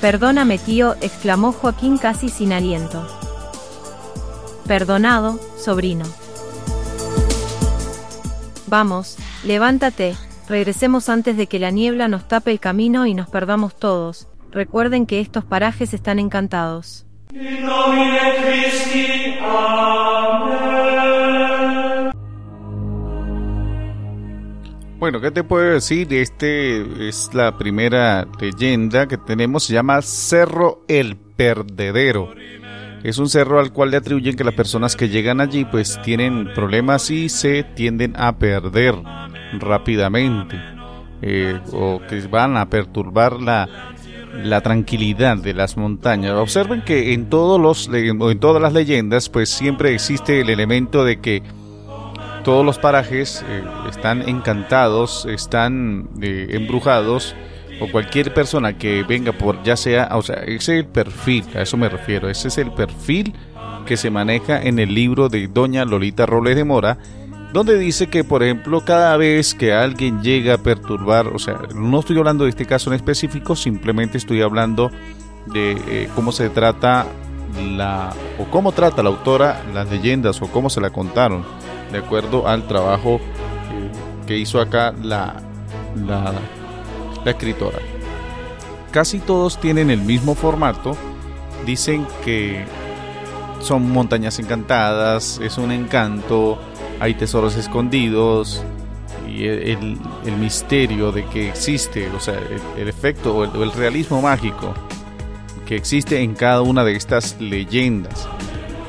Perdóname 0.00 0.58
tío, 0.58 0.96
exclamó 1.00 1.52
Joaquín 1.52 1.96
casi 1.96 2.28
sin 2.28 2.52
aliento. 2.52 3.06
Perdonado, 4.66 5.38
sobrino. 5.58 6.04
Vamos, 8.66 9.16
levántate, 9.44 10.16
regresemos 10.48 11.08
antes 11.08 11.36
de 11.36 11.46
que 11.46 11.60
la 11.60 11.70
niebla 11.70 12.08
nos 12.08 12.26
tape 12.26 12.50
el 12.50 12.60
camino 12.60 13.06
y 13.06 13.14
nos 13.14 13.28
perdamos 13.28 13.76
todos. 13.76 14.26
Recuerden 14.50 15.06
que 15.06 15.20
estos 15.20 15.44
parajes 15.44 15.94
están 15.94 16.18
encantados. 16.18 17.05
Bueno, 24.98 25.20
¿qué 25.20 25.30
te 25.30 25.44
puedo 25.44 25.72
decir? 25.72 26.12
Este 26.14 27.08
es 27.08 27.30
la 27.34 27.58
primera 27.58 28.26
leyenda 28.40 29.06
que 29.06 29.18
tenemos, 29.18 29.64
se 29.64 29.74
llama 29.74 30.00
Cerro 30.02 30.84
El 30.88 31.16
Perdedero. 31.16 32.32
Es 33.04 33.18
un 33.18 33.28
cerro 33.28 33.60
al 33.60 33.72
cual 33.72 33.90
le 33.90 33.98
atribuyen 33.98 34.36
que 34.36 34.44
las 34.44 34.54
personas 34.54 34.96
que 34.96 35.08
llegan 35.08 35.40
allí 35.40 35.64
pues 35.64 36.00
tienen 36.02 36.52
problemas 36.54 37.10
y 37.10 37.28
se 37.28 37.62
tienden 37.62 38.14
a 38.16 38.38
perder 38.38 38.96
rápidamente 39.60 40.56
eh, 41.22 41.60
o 41.72 42.00
que 42.08 42.20
van 42.26 42.56
a 42.56 42.68
perturbar 42.68 43.40
la, 43.40 43.94
la 44.42 44.60
tranquilidad 44.60 45.36
de 45.36 45.54
las 45.54 45.76
montañas. 45.76 46.32
Observen 46.32 46.82
que 46.82 47.12
en 47.12 47.28
todos 47.28 47.60
los 47.60 47.88
en 47.92 48.40
todas 48.40 48.62
las 48.62 48.72
leyendas 48.72 49.28
pues 49.28 49.48
siempre 49.48 49.94
existe 49.94 50.40
el 50.40 50.50
elemento 50.50 51.04
de 51.04 51.20
que 51.20 51.42
todos 52.44 52.64
los 52.64 52.78
parajes 52.78 53.44
eh, 53.48 53.64
están 53.90 54.28
encantados, 54.28 55.26
están 55.26 56.08
eh, 56.22 56.46
embrujados 56.50 57.34
o 57.80 57.90
cualquier 57.90 58.32
persona 58.32 58.78
que 58.78 59.02
venga 59.02 59.32
por 59.32 59.62
ya 59.64 59.76
sea, 59.76 60.08
o 60.12 60.22
sea, 60.22 60.36
ese 60.36 60.54
es 60.54 60.68
el 60.68 60.86
perfil, 60.86 61.44
a 61.54 61.62
eso 61.62 61.76
me 61.76 61.88
refiero, 61.88 62.30
ese 62.30 62.48
es 62.48 62.58
el 62.58 62.72
perfil 62.72 63.34
que 63.84 63.96
se 63.96 64.10
maneja 64.10 64.62
en 64.62 64.78
el 64.78 64.94
libro 64.94 65.28
de 65.28 65.48
doña 65.48 65.84
Lolita 65.84 66.24
Robles 66.24 66.56
de 66.56 66.64
Mora 66.64 66.98
donde 67.56 67.78
dice 67.78 68.08
que, 68.08 68.22
por 68.22 68.42
ejemplo, 68.42 68.82
cada 68.82 69.16
vez 69.16 69.54
que 69.54 69.72
alguien 69.72 70.22
llega 70.22 70.52
a 70.52 70.58
perturbar, 70.58 71.28
o 71.28 71.38
sea, 71.38 71.58
no 71.74 72.00
estoy 72.00 72.18
hablando 72.18 72.44
de 72.44 72.50
este 72.50 72.66
caso 72.66 72.90
en 72.90 72.96
específico, 72.96 73.56
simplemente 73.56 74.18
estoy 74.18 74.42
hablando 74.42 74.90
de 75.46 75.72
eh, 75.88 76.10
cómo 76.14 76.32
se 76.32 76.50
trata 76.50 77.06
la, 77.74 78.12
o 78.38 78.44
cómo 78.50 78.72
trata 78.72 79.02
la 79.02 79.08
autora 79.08 79.62
las 79.72 79.90
leyendas 79.90 80.42
o 80.42 80.48
cómo 80.48 80.68
se 80.68 80.82
la 80.82 80.90
contaron, 80.90 81.46
de 81.92 81.96
acuerdo 81.96 82.46
al 82.46 82.68
trabajo 82.68 83.20
eh, 83.72 83.90
que 84.26 84.36
hizo 84.36 84.60
acá 84.60 84.92
la, 85.02 85.36
la, 86.06 86.34
la 87.24 87.30
escritora. 87.30 87.78
Casi 88.90 89.18
todos 89.18 89.58
tienen 89.58 89.88
el 89.88 90.02
mismo 90.02 90.34
formato, 90.34 90.94
dicen 91.64 92.06
que 92.22 92.66
son 93.60 93.90
montañas 93.90 94.38
encantadas, 94.40 95.40
es 95.42 95.56
un 95.56 95.72
encanto, 95.72 96.58
hay 97.00 97.14
tesoros 97.14 97.56
escondidos 97.56 98.62
y 99.28 99.44
el, 99.46 99.98
misterio 100.38 101.12
de 101.12 101.24
que 101.26 101.48
existe, 101.48 102.08
o 102.10 102.20
sea, 102.20 102.38
el, 102.78 102.88
efecto 102.88 103.36
o 103.36 103.62
el, 103.62 103.72
realismo 103.72 104.22
mágico 104.22 104.74
que 105.66 105.76
existe 105.76 106.20
en 106.20 106.34
cada 106.34 106.62
una 106.62 106.84
de 106.84 106.94
estas 106.94 107.40
leyendas. 107.40 108.28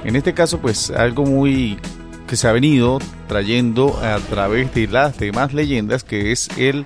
En 0.04 0.16
este 0.16 0.34
caso, 0.34 0.60
pues 0.60 0.92
algo 0.92 1.26
muy 1.26 1.78
que 2.28 2.36
se 2.36 2.48
ha 2.48 2.52
venido 2.52 3.00
trayendo 3.28 3.98
a 4.04 4.20
través 4.20 4.74
de 4.74 4.88
las 4.88 5.18
demás 5.18 5.54
leyendas, 5.54 6.04
que 6.04 6.32
es 6.32 6.50
el, 6.58 6.86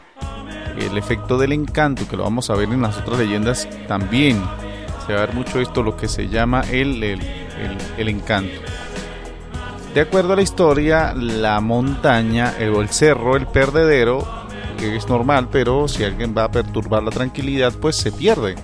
el 0.79 0.97
efecto 0.97 1.37
del 1.37 1.51
encanto, 1.51 2.07
que 2.07 2.15
lo 2.15 2.23
vamos 2.23 2.49
a 2.49 2.55
ver 2.55 2.69
en 2.69 2.81
las 2.81 2.97
otras 2.97 3.19
leyendas 3.19 3.67
también. 3.87 4.41
Se 5.05 5.13
va 5.13 5.23
a 5.23 5.25
ver 5.25 5.35
mucho 5.35 5.59
esto, 5.59 5.83
lo 5.83 5.97
que 5.97 6.07
se 6.07 6.29
llama 6.29 6.61
el, 6.71 7.03
el, 7.03 7.19
el 7.97 8.07
encanto. 8.07 8.61
De 9.93 10.01
acuerdo 10.01 10.33
a 10.33 10.35
la 10.37 10.41
historia, 10.41 11.13
la 11.13 11.59
montaña 11.59 12.53
el 12.57 12.89
cerro, 12.89 13.35
el 13.35 13.45
perdedero, 13.45 14.25
es 14.79 15.07
normal, 15.07 15.49
pero 15.51 15.87
si 15.87 16.03
alguien 16.03 16.33
va 16.35 16.45
a 16.45 16.51
perturbar 16.51 17.03
la 17.03 17.11
tranquilidad, 17.11 17.73
pues 17.73 17.95
se 17.97 18.11
pierde. 18.11 18.55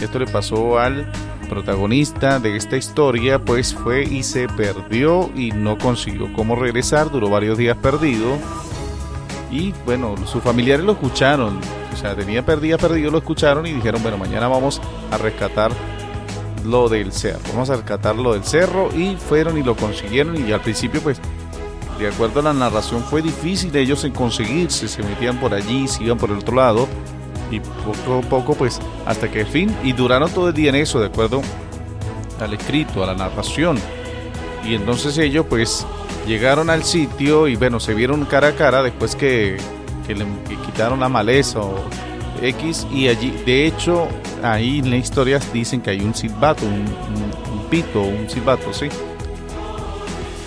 Esto 0.00 0.18
le 0.18 0.26
pasó 0.26 0.78
al 0.78 1.10
protagonista 1.48 2.38
de 2.38 2.56
esta 2.56 2.76
historia, 2.76 3.38
pues 3.38 3.74
fue 3.74 4.04
y 4.04 4.22
se 4.22 4.48
perdió 4.48 5.30
y 5.34 5.50
no 5.50 5.78
consiguió 5.78 6.32
cómo 6.32 6.56
regresar, 6.56 7.10
duró 7.10 7.30
varios 7.30 7.58
días 7.58 7.76
perdido. 7.78 8.36
Y 9.50 9.72
bueno, 9.84 10.14
sus 10.26 10.42
familiares 10.42 10.84
lo 10.84 10.92
escucharon, 10.92 11.58
o 11.92 11.96
sea, 11.96 12.14
tenía 12.14 12.44
perdido, 12.44 12.76
perdido, 12.76 13.10
lo 13.10 13.18
escucharon 13.18 13.66
y 13.66 13.72
dijeron, 13.72 14.02
bueno, 14.02 14.18
mañana 14.18 14.48
vamos 14.48 14.80
a 15.10 15.16
rescatar 15.16 15.72
lo 16.64 16.88
del 16.88 17.12
cerro. 17.12 17.40
Vamos 17.52 17.70
a 17.70 17.76
rescatar 17.76 18.16
lo 18.16 18.32
del 18.34 18.44
cerro 18.44 18.90
y 18.94 19.16
fueron 19.16 19.58
y 19.58 19.62
lo 19.62 19.76
consiguieron 19.76 20.48
y 20.48 20.52
al 20.52 20.60
principio 20.60 21.00
pues 21.00 21.20
de 21.98 22.08
acuerdo 22.08 22.40
a 22.40 22.42
la 22.44 22.52
narración 22.52 23.02
fue 23.04 23.22
difícil 23.22 23.74
ellos 23.76 24.04
en 24.04 24.12
conseguirse, 24.12 24.88
se 24.88 25.02
metían 25.02 25.38
por 25.38 25.54
allí, 25.54 25.86
se 25.86 26.02
iban 26.02 26.18
por 26.18 26.30
el 26.30 26.38
otro 26.38 26.56
lado 26.56 26.88
y 27.50 27.60
poco 27.60 28.18
a 28.18 28.20
poco 28.22 28.54
pues 28.54 28.80
hasta 29.06 29.30
que 29.30 29.40
al 29.40 29.46
fin 29.46 29.74
y 29.84 29.92
duraron 29.92 30.30
todo 30.30 30.48
el 30.48 30.54
día 30.54 30.70
en 30.70 30.76
eso 30.76 30.98
de 31.00 31.06
acuerdo 31.06 31.42
al 32.40 32.52
escrito, 32.52 33.02
a 33.02 33.06
la 33.06 33.14
narración 33.14 33.78
y 34.64 34.74
entonces 34.74 35.16
ellos 35.18 35.46
pues 35.48 35.86
llegaron 36.26 36.70
al 36.70 36.84
sitio 36.84 37.46
y 37.46 37.56
bueno 37.56 37.78
se 37.78 37.94
vieron 37.94 38.24
cara 38.24 38.48
a 38.48 38.52
cara 38.56 38.82
después 38.82 39.14
que, 39.14 39.56
que 40.06 40.14
le 40.14 40.26
quitaron 40.66 41.00
la 41.00 41.08
maleza 41.08 41.60
o 41.60 41.76
X 42.42 42.86
y 42.92 43.08
allí 43.08 43.30
de 43.46 43.66
hecho 43.66 44.08
ahí 44.42 44.78
en 44.78 44.90
las 44.90 45.00
historias 45.00 45.52
dicen 45.52 45.80
que 45.80 45.90
hay 45.90 46.00
un 46.00 46.14
silbato, 46.14 46.64
un, 46.66 47.68
pito, 47.70 48.02
un 48.02 48.28
silbato, 48.28 48.72
¿sí? 48.72 48.88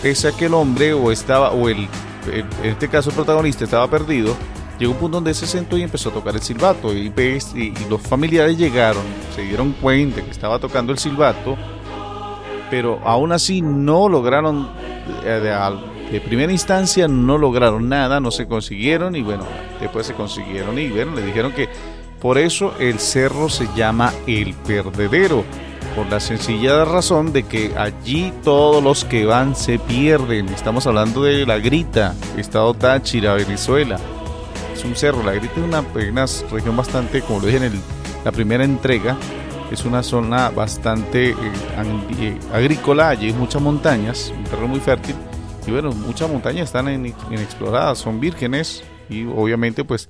Pese 0.01 0.29
a 0.29 0.31
que 0.31 0.45
el 0.45 0.53
hombre 0.53 0.93
o 0.93 1.11
estaba, 1.11 1.51
o 1.51 1.69
el, 1.69 1.87
en 2.31 2.45
este 2.63 2.87
caso 2.87 3.09
el 3.09 3.15
protagonista 3.15 3.63
estaba 3.63 3.89
perdido, 3.89 4.35
llegó 4.79 4.91
un 4.93 4.97
punto 4.99 5.17
donde 5.17 5.33
se 5.33 5.47
sentó 5.47 5.77
y 5.77 5.83
empezó 5.83 6.09
a 6.09 6.13
tocar 6.13 6.35
el 6.35 6.41
silbato 6.41 6.93
y, 6.93 7.11
y, 7.55 7.73
los 7.89 8.01
familiares 8.01 8.57
llegaron, 8.57 9.03
se 9.35 9.41
dieron 9.41 9.73
cuenta 9.73 10.21
que 10.21 10.31
estaba 10.31 10.59
tocando 10.59 10.91
el 10.91 10.99
silbato, 10.99 11.57
pero 12.69 12.99
aún 13.03 13.31
así 13.31 13.61
no 13.61 14.07
lograron, 14.09 14.69
eh, 15.23 15.39
de, 15.41 16.11
de, 16.11 16.21
primera 16.21 16.51
instancia 16.51 17.07
no 17.07 17.37
lograron 17.37 17.89
nada, 17.89 18.19
no 18.19 18.31
se 18.31 18.47
consiguieron 18.47 19.15
y 19.15 19.21
bueno, 19.21 19.45
después 19.79 20.05
se 20.05 20.13
consiguieron 20.13 20.77
y 20.77 20.89
bueno, 20.89 21.15
le 21.15 21.25
dijeron 21.25 21.51
que 21.53 21.69
por 22.21 22.37
eso 22.37 22.73
el 22.79 22.99
cerro 22.99 23.49
se 23.49 23.67
llama 23.75 24.13
El 24.25 24.53
Perdedero. 24.53 25.43
por 25.95 26.07
la 26.11 26.19
sencilla 26.19 26.85
razón 26.85 27.33
de 27.33 27.43
que 27.43 27.75
allí 27.75 28.31
todos 28.43 28.83
los 28.83 29.03
que 29.03 29.25
van 29.25 29.55
se 29.55 29.79
pierden. 29.79 30.47
Estamos 30.49 30.85
hablando 30.85 31.23
de 31.23 31.45
La 31.45 31.57
Grita, 31.57 32.13
Estado 32.37 32.73
Táchira, 32.75 33.33
Venezuela. 33.33 33.97
Es 34.75 34.85
un 34.85 34.95
cerro, 34.95 35.23
La 35.23 35.33
Grita 35.33 35.53
es 35.55 35.63
una, 35.63 35.81
región 36.51 36.77
bastante, 36.77 37.21
como 37.21 37.39
lo 37.39 37.47
dije 37.47 37.65
en 37.65 37.81
la 38.23 38.31
primera 38.31 38.63
entrega, 38.63 39.17
es 39.71 39.85
una 39.85 40.03
zona 40.03 40.49
bastante 40.49 41.31
eh, 41.31 41.35
eh, 42.19 42.37
agrícola, 42.53 43.09
allí 43.09 43.27
hay 43.27 43.33
muchas 43.33 43.61
montañas, 43.61 44.31
un 44.37 44.43
terreno 44.43 44.67
muy 44.67 44.79
fértil, 44.79 45.15
y 45.65 45.71
bueno, 45.71 45.91
muchas 45.91 46.29
montañas 46.29 46.65
están 46.65 46.87
inexploradas, 47.31 47.97
son 47.97 48.19
vírgenes, 48.19 48.83
y 49.09 49.25
obviamente 49.25 49.83
pues 49.83 50.09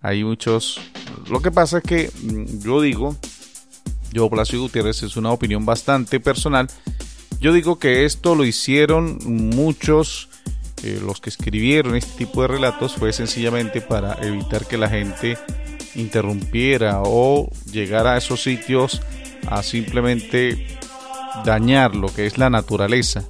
hay 0.00 0.24
muchos... 0.24 0.80
Lo 1.28 1.40
que 1.40 1.50
pasa 1.50 1.78
es 1.78 1.84
que 1.84 2.10
mm, 2.22 2.62
yo 2.62 2.80
digo 2.80 3.16
yo, 4.16 4.30
Blasio 4.30 4.60
Gutiérrez, 4.60 5.02
es 5.02 5.16
una 5.16 5.30
opinión 5.30 5.66
bastante 5.66 6.20
personal. 6.20 6.68
Yo 7.38 7.52
digo 7.52 7.78
que 7.78 8.06
esto 8.06 8.34
lo 8.34 8.46
hicieron 8.46 9.18
muchos, 9.26 10.30
eh, 10.82 11.00
los 11.04 11.20
que 11.20 11.28
escribieron 11.28 11.96
este 11.96 12.24
tipo 12.24 12.40
de 12.40 12.48
relatos, 12.48 12.94
fue 12.94 13.12
sencillamente 13.12 13.82
para 13.82 14.14
evitar 14.26 14.66
que 14.66 14.78
la 14.78 14.88
gente 14.88 15.36
interrumpiera 15.94 17.02
o 17.04 17.50
llegara 17.70 18.14
a 18.14 18.16
esos 18.16 18.42
sitios 18.42 19.02
a 19.48 19.62
simplemente 19.62 20.66
dañar 21.44 21.94
lo 21.94 22.08
que 22.08 22.26
es 22.26 22.38
la 22.38 22.48
naturaleza. 22.48 23.22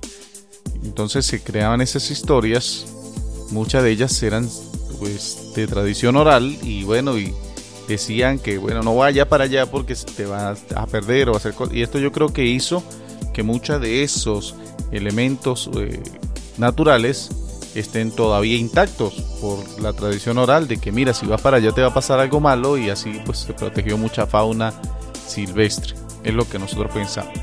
Entonces 0.85 1.27
se 1.27 1.43
creaban 1.43 1.81
esas 1.81 2.13
historias, 2.13 2.87
muchas 3.51 3.83
de 3.83 3.91
ellas 3.91 4.23
eran 4.23 4.49
pues 5.01 5.53
de 5.57 5.67
tradición 5.67 6.15
oral 6.17 6.57
y 6.63 6.85
bueno, 6.85 7.19
y 7.19 7.35
decían 7.89 8.39
que 8.39 8.59
bueno, 8.59 8.83
no 8.83 8.97
vaya 8.97 9.29
para 9.29 9.45
allá 9.45 9.67
porque 9.67 9.95
te 9.95 10.27
vas 10.27 10.65
a 10.75 10.87
perder 10.87 11.29
o 11.29 11.35
a 11.35 11.37
hacer 11.37 11.55
cosas. 11.55 11.75
Y 11.75 11.83
esto 11.83 11.99
yo 11.99 12.13
creo 12.13 12.33
que 12.33 12.45
hizo 12.45 12.83
que 13.33 13.43
muchos 13.43 13.81
de 13.81 14.03
esos 14.03 14.55
elementos 14.93 15.71
eh, 15.77 16.03
naturales 16.59 17.31
estén 17.75 18.11
todavía 18.11 18.57
intactos 18.57 19.15
por 19.41 19.81
la 19.81 19.93
tradición 19.93 20.39
oral 20.39 20.67
de 20.67 20.79
que 20.79 20.93
mira, 20.93 21.13
si 21.13 21.27
vas 21.27 21.43
para 21.43 21.59
allá 21.59 21.73
te 21.73 21.83
va 21.83 21.89
a 21.89 21.95
pasar 21.95 22.19
algo 22.19 22.41
malo 22.41 22.79
y 22.79 22.89
así 22.89 23.21
pues 23.25 23.39
se 23.39 23.53
protegió 23.53 23.99
mucha 23.99 24.27
fauna 24.27 24.73
silvestre. 25.27 25.95
Es 26.25 26.35
lo 26.35 26.49
que 26.49 26.59
nosotros 26.59 26.91
pensamos. 26.93 27.35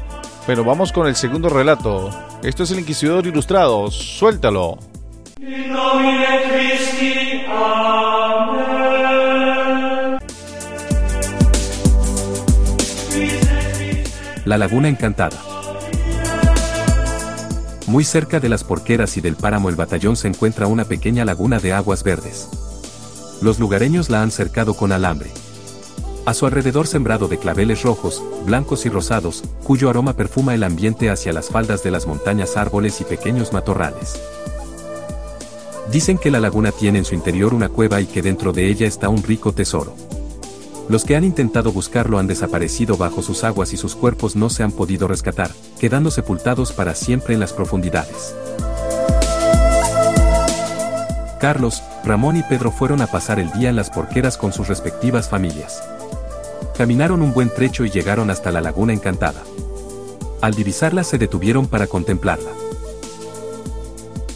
Pero 0.45 0.63
vamos 0.63 0.91
con 0.91 1.07
el 1.07 1.15
segundo 1.15 1.47
relato. 1.49 2.09
Esto 2.43 2.63
es 2.63 2.71
el 2.71 2.79
Inquisidor 2.79 3.25
Ilustrado. 3.25 3.89
Suéltalo. 3.91 4.77
La 14.45 14.57
Laguna 14.57 14.89
Encantada. 14.89 15.37
Muy 17.87 18.03
cerca 18.03 18.41
de 18.41 18.49
las 18.49 18.65
porqueras 18.65 19.15
y 19.15 19.21
del 19.21 19.37
páramo 19.37 19.69
El 19.69 19.77
Batallón 19.77 20.17
se 20.17 20.27
encuentra 20.27 20.67
una 20.67 20.83
pequeña 20.83 21.23
laguna 21.23 21.59
de 21.59 21.71
aguas 21.71 22.03
verdes. 22.03 22.49
Los 23.41 23.57
lugareños 23.59 24.09
la 24.09 24.21
han 24.21 24.31
cercado 24.31 24.73
con 24.73 24.91
alambre. 24.91 25.31
A 26.25 26.33
su 26.33 26.45
alrededor 26.45 26.87
sembrado 26.87 27.29
de 27.29 27.37
claveles 27.37 27.83
rojos, 27.83 28.21
blancos 28.45 28.85
y 28.85 28.89
rosados, 28.89 29.43
cuyo 29.63 29.89
aroma 29.89 30.13
perfuma 30.13 30.53
el 30.53 30.63
ambiente 30.63 31.09
hacia 31.09 31.31
las 31.31 31.47
faldas 31.47 31.81
de 31.81 31.91
las 31.91 32.05
montañas 32.05 32.57
árboles 32.57 32.99
y 32.99 33.05
pequeños 33.05 33.53
matorrales. 33.53 34.21
Dicen 35.89 36.17
que 36.17 36.31
la 36.31 36.41
laguna 36.41 36.73
tiene 36.73 36.99
en 36.99 37.05
su 37.05 37.15
interior 37.15 37.53
una 37.53 37.69
cueva 37.69 38.01
y 38.01 38.07
que 38.07 38.21
dentro 38.21 38.51
de 38.51 38.67
ella 38.67 38.87
está 38.87 39.07
un 39.07 39.23
rico 39.23 39.53
tesoro. 39.53 39.95
Los 40.89 41.05
que 41.05 41.15
han 41.15 41.23
intentado 41.23 41.71
buscarlo 41.71 42.19
han 42.19 42.27
desaparecido 42.27 42.97
bajo 42.97 43.21
sus 43.21 43.43
aguas 43.43 43.73
y 43.73 43.77
sus 43.77 43.95
cuerpos 43.95 44.35
no 44.35 44.49
se 44.49 44.63
han 44.63 44.71
podido 44.71 45.07
rescatar, 45.07 45.51
quedando 45.79 46.11
sepultados 46.11 46.73
para 46.73 46.93
siempre 46.93 47.33
en 47.33 47.39
las 47.39 47.53
profundidades. 47.53 48.35
Carlos, 51.39 51.83
Ramón 52.05 52.37
y 52.37 52.43
Pedro 52.43 52.71
fueron 52.71 53.01
a 53.01 53.07
pasar 53.07 53.39
el 53.39 53.51
día 53.51 53.69
en 53.69 53.75
las 53.75 53.89
porqueras 53.89 54.37
con 54.37 54.53
sus 54.53 54.67
respectivas 54.67 55.29
familias. 55.29 55.81
Caminaron 56.77 57.21
un 57.21 57.33
buen 57.33 57.49
trecho 57.49 57.85
y 57.85 57.89
llegaron 57.89 58.29
hasta 58.29 58.51
la 58.51 58.61
laguna 58.61 58.93
encantada. 58.93 59.43
Al 60.41 60.53
divisarla 60.53 61.03
se 61.03 61.17
detuvieron 61.17 61.67
para 61.67 61.87
contemplarla. 61.87 62.49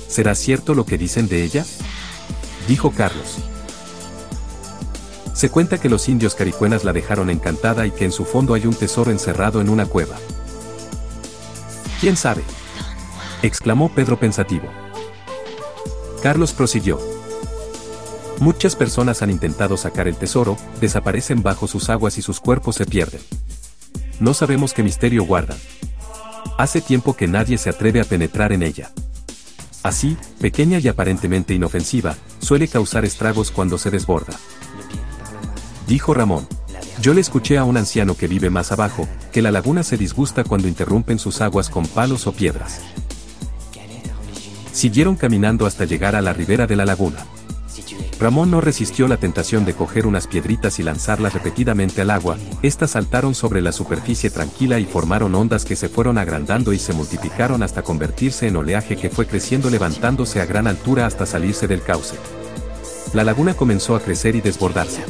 ¿Será 0.07 0.35
cierto 0.35 0.73
lo 0.73 0.85
que 0.85 0.97
dicen 0.97 1.27
de 1.27 1.43
ella? 1.43 1.65
Dijo 2.67 2.91
Carlos. 2.91 3.37
Se 5.37 5.51
cuenta 5.51 5.77
que 5.77 5.87
los 5.87 6.09
indios 6.09 6.33
caricuenas 6.33 6.83
la 6.83 6.93
dejaron 6.93 7.29
encantada 7.29 7.85
y 7.85 7.91
que 7.91 8.05
en 8.05 8.11
su 8.11 8.25
fondo 8.25 8.55
hay 8.55 8.65
un 8.65 8.73
tesoro 8.73 9.11
encerrado 9.11 9.61
en 9.61 9.69
una 9.69 9.85
cueva. 9.85 10.15
¿Quién 12.01 12.17
sabe? 12.17 12.41
exclamó 13.43 13.93
Pedro 13.93 14.19
pensativo. 14.19 14.65
Carlos 16.23 16.53
prosiguió. 16.53 16.99
Muchas 18.39 18.75
personas 18.75 19.21
han 19.21 19.29
intentado 19.29 19.77
sacar 19.77 20.07
el 20.07 20.15
tesoro, 20.15 20.57
desaparecen 20.81 21.43
bajo 21.43 21.67
sus 21.67 21.91
aguas 21.91 22.17
y 22.17 22.23
sus 22.23 22.39
cuerpos 22.39 22.75
se 22.75 22.87
pierden. 22.87 23.21
No 24.19 24.33
sabemos 24.33 24.73
qué 24.73 24.81
misterio 24.81 25.23
guardan. 25.23 25.59
Hace 26.57 26.81
tiempo 26.81 27.15
que 27.15 27.27
nadie 27.27 27.59
se 27.59 27.69
atreve 27.69 28.01
a 28.01 28.05
penetrar 28.05 28.53
en 28.53 28.63
ella. 28.63 28.89
Así, 29.83 30.17
pequeña 30.41 30.79
y 30.79 30.87
aparentemente 30.87 31.53
inofensiva, 31.53 32.15
suele 32.39 32.67
causar 32.67 33.05
estragos 33.05 33.51
cuando 33.51 33.77
se 33.77 33.91
desborda 33.91 34.33
dijo 35.87 36.13
Ramón. 36.13 36.47
Yo 37.01 37.13
le 37.13 37.21
escuché 37.21 37.57
a 37.57 37.63
un 37.63 37.77
anciano 37.77 38.15
que 38.15 38.27
vive 38.27 38.49
más 38.49 38.71
abajo, 38.71 39.07
que 39.31 39.41
la 39.41 39.51
laguna 39.51 39.83
se 39.83 39.97
disgusta 39.97 40.43
cuando 40.43 40.67
interrumpen 40.67 41.19
sus 41.19 41.41
aguas 41.41 41.69
con 41.69 41.87
palos 41.87 42.27
o 42.27 42.33
piedras. 42.33 42.81
Siguieron 44.71 45.15
caminando 45.15 45.65
hasta 45.65 45.85
llegar 45.85 46.15
a 46.15 46.21
la 46.21 46.33
ribera 46.33 46.67
de 46.67 46.75
la 46.75 46.85
laguna. 46.85 47.17
Ramón 48.19 48.49
no 48.49 48.61
resistió 48.61 49.07
la 49.07 49.17
tentación 49.17 49.63
de 49.63 49.75
coger 49.75 50.07
unas 50.07 50.25
piedritas 50.25 50.79
y 50.79 50.83
lanzarlas 50.83 51.35
repetidamente 51.35 52.01
al 52.01 52.09
agua, 52.09 52.37
estas 52.63 52.91
saltaron 52.91 53.35
sobre 53.35 53.61
la 53.61 53.71
superficie 53.71 54.31
tranquila 54.31 54.79
y 54.79 54.85
formaron 54.85 55.35
ondas 55.35 55.65
que 55.65 55.75
se 55.75 55.87
fueron 55.87 56.17
agrandando 56.17 56.73
y 56.73 56.79
se 56.79 56.93
multiplicaron 56.93 57.61
hasta 57.61 57.83
convertirse 57.83 58.47
en 58.47 58.55
oleaje 58.55 58.97
que 58.97 59.11
fue 59.11 59.27
creciendo 59.27 59.69
levantándose 59.69 60.41
a 60.41 60.47
gran 60.47 60.65
altura 60.65 61.05
hasta 61.05 61.27
salirse 61.27 61.67
del 61.67 61.83
cauce. 61.83 62.15
La 63.13 63.23
laguna 63.23 63.53
comenzó 63.53 63.95
a 63.95 63.99
crecer 63.99 64.35
y 64.35 64.41
desbordarse. 64.41 65.03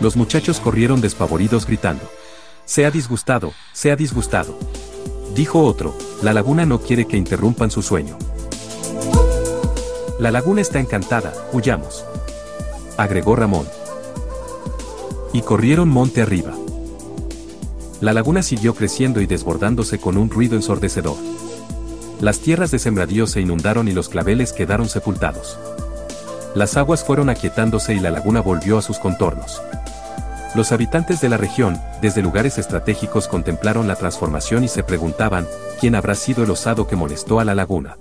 Los 0.00 0.16
muchachos 0.16 0.60
corrieron 0.60 1.00
despavoridos 1.00 1.66
gritando. 1.66 2.08
Se 2.64 2.86
ha 2.86 2.90
disgustado, 2.90 3.52
se 3.72 3.90
ha 3.90 3.96
disgustado. 3.96 4.56
Dijo 5.34 5.64
otro, 5.64 5.96
la 6.22 6.32
laguna 6.32 6.66
no 6.66 6.80
quiere 6.80 7.06
que 7.06 7.16
interrumpan 7.16 7.70
su 7.70 7.82
sueño. 7.82 8.16
La 10.20 10.30
laguna 10.30 10.60
está 10.60 10.78
encantada, 10.80 11.32
huyamos. 11.52 12.04
Agregó 12.96 13.36
Ramón. 13.36 13.66
Y 15.32 15.42
corrieron 15.42 15.88
monte 15.88 16.22
arriba. 16.22 16.52
La 18.00 18.12
laguna 18.12 18.42
siguió 18.42 18.74
creciendo 18.74 19.20
y 19.20 19.26
desbordándose 19.26 19.98
con 19.98 20.16
un 20.16 20.30
ruido 20.30 20.56
ensordecedor. 20.56 21.16
Las 22.20 22.40
tierras 22.40 22.70
de 22.70 22.78
sembradío 22.78 23.26
se 23.26 23.40
inundaron 23.40 23.88
y 23.88 23.92
los 23.92 24.08
claveles 24.08 24.52
quedaron 24.52 24.88
sepultados. 24.88 25.58
Las 26.54 26.76
aguas 26.76 27.04
fueron 27.04 27.30
aquietándose 27.30 27.94
y 27.94 28.00
la 28.00 28.10
laguna 28.10 28.40
volvió 28.40 28.78
a 28.78 28.82
sus 28.82 28.98
contornos. 28.98 29.60
Los 30.54 30.72
habitantes 30.72 31.20
de 31.20 31.28
la 31.28 31.36
región, 31.36 31.78
desde 32.00 32.22
lugares 32.22 32.58
estratégicos 32.58 33.28
contemplaron 33.28 33.86
la 33.86 33.96
transformación 33.96 34.64
y 34.64 34.68
se 34.68 34.82
preguntaban, 34.82 35.46
¿quién 35.78 35.94
habrá 35.94 36.14
sido 36.14 36.42
el 36.42 36.50
osado 36.50 36.86
que 36.86 36.96
molestó 36.96 37.38
a 37.38 37.44
la 37.44 37.54
laguna? 37.54 37.98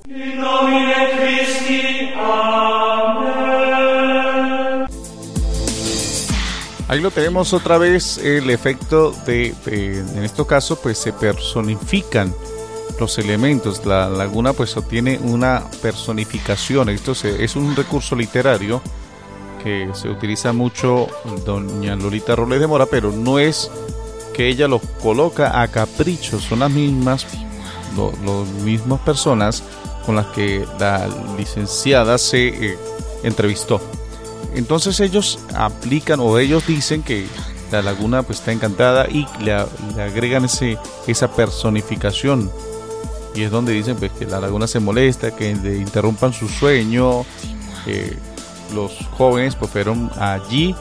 Ahí 6.90 7.02
lo 7.02 7.12
tenemos 7.12 7.52
otra 7.52 7.78
vez 7.78 8.18
el 8.18 8.50
efecto 8.50 9.12
de, 9.26 9.54
en 9.66 10.24
este 10.24 10.46
caso, 10.46 10.80
pues 10.82 10.98
se 10.98 11.12
personifican 11.12 12.34
los 12.98 13.18
elementos. 13.18 13.86
La 13.86 14.08
laguna 14.08 14.54
pues 14.54 14.78
obtiene 14.78 15.20
una 15.22 15.64
personificación. 15.82 16.88
Esto 16.88 17.12
es 17.12 17.56
un 17.58 17.76
recurso 17.76 18.16
literario 18.16 18.82
que 19.64 19.90
se 19.94 20.10
utiliza 20.10 20.54
mucho 20.54 21.08
doña 21.46 21.96
Lolita 21.96 22.36
Robles 22.36 22.60
de 22.60 22.68
Mora, 22.68 22.86
pero 22.86 23.12
no 23.12 23.40
es 23.40 23.70
que 24.34 24.48
ella 24.48 24.68
lo 24.68 24.80
coloca 24.80 25.62
a 25.62 25.68
capricho, 25.68 26.40
son 26.40 26.60
las 26.60 26.72
mismas, 26.72 27.26
las 27.98 28.48
mismas 28.64 29.00
personas 29.02 29.64
con 30.06 30.16
las 30.16 30.28
que 30.28 30.66
la 30.80 31.08
licenciada 31.38 32.18
se 32.18 32.48
eh, 32.48 32.78
entrevistó. 33.24 33.82
Entonces 34.56 35.00
ellos 35.00 35.40
aplican 35.56 36.20
o 36.20 36.38
ellos 36.38 36.66
dicen 36.66 37.04
que 37.04 37.28
la 37.72 37.82
laguna 37.82 38.24
pues 38.24 38.40
está 38.40 38.52
encantada 38.52 39.08
y 39.10 39.28
le, 39.42 39.54
agregan 39.54 40.46
ese, 40.46 40.78
esa 41.08 41.30
personificación. 41.32 42.52
Y 43.36 43.44
es 43.44 43.52
donde 43.52 43.74
dicen 43.74 43.98
pues, 43.98 44.12
que 44.14 44.26
la 44.26 44.40
laguna 44.40 44.68
se 44.68 44.80
molesta, 44.80 45.36
que 45.36 45.56
le 45.56 45.78
interrumpan 45.78 46.34
su 46.34 46.48
sueño, 46.48 47.26
eh, 47.86 48.18
los 48.74 48.98
jóvenes 49.18 49.56
pues 49.56 49.72
fueron 49.72 50.10
allí 50.20 50.76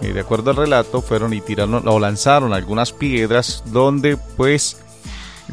eh, 0.00 0.12
de 0.12 0.20
acuerdo 0.20 0.50
al 0.50 0.56
relato, 0.56 1.02
fueron 1.02 1.34
y 1.34 1.40
tiraron 1.40 1.86
o 1.86 1.98
lanzaron 1.98 2.52
algunas 2.52 2.92
piedras 2.92 3.64
donde 3.66 4.16
pues 4.36 4.80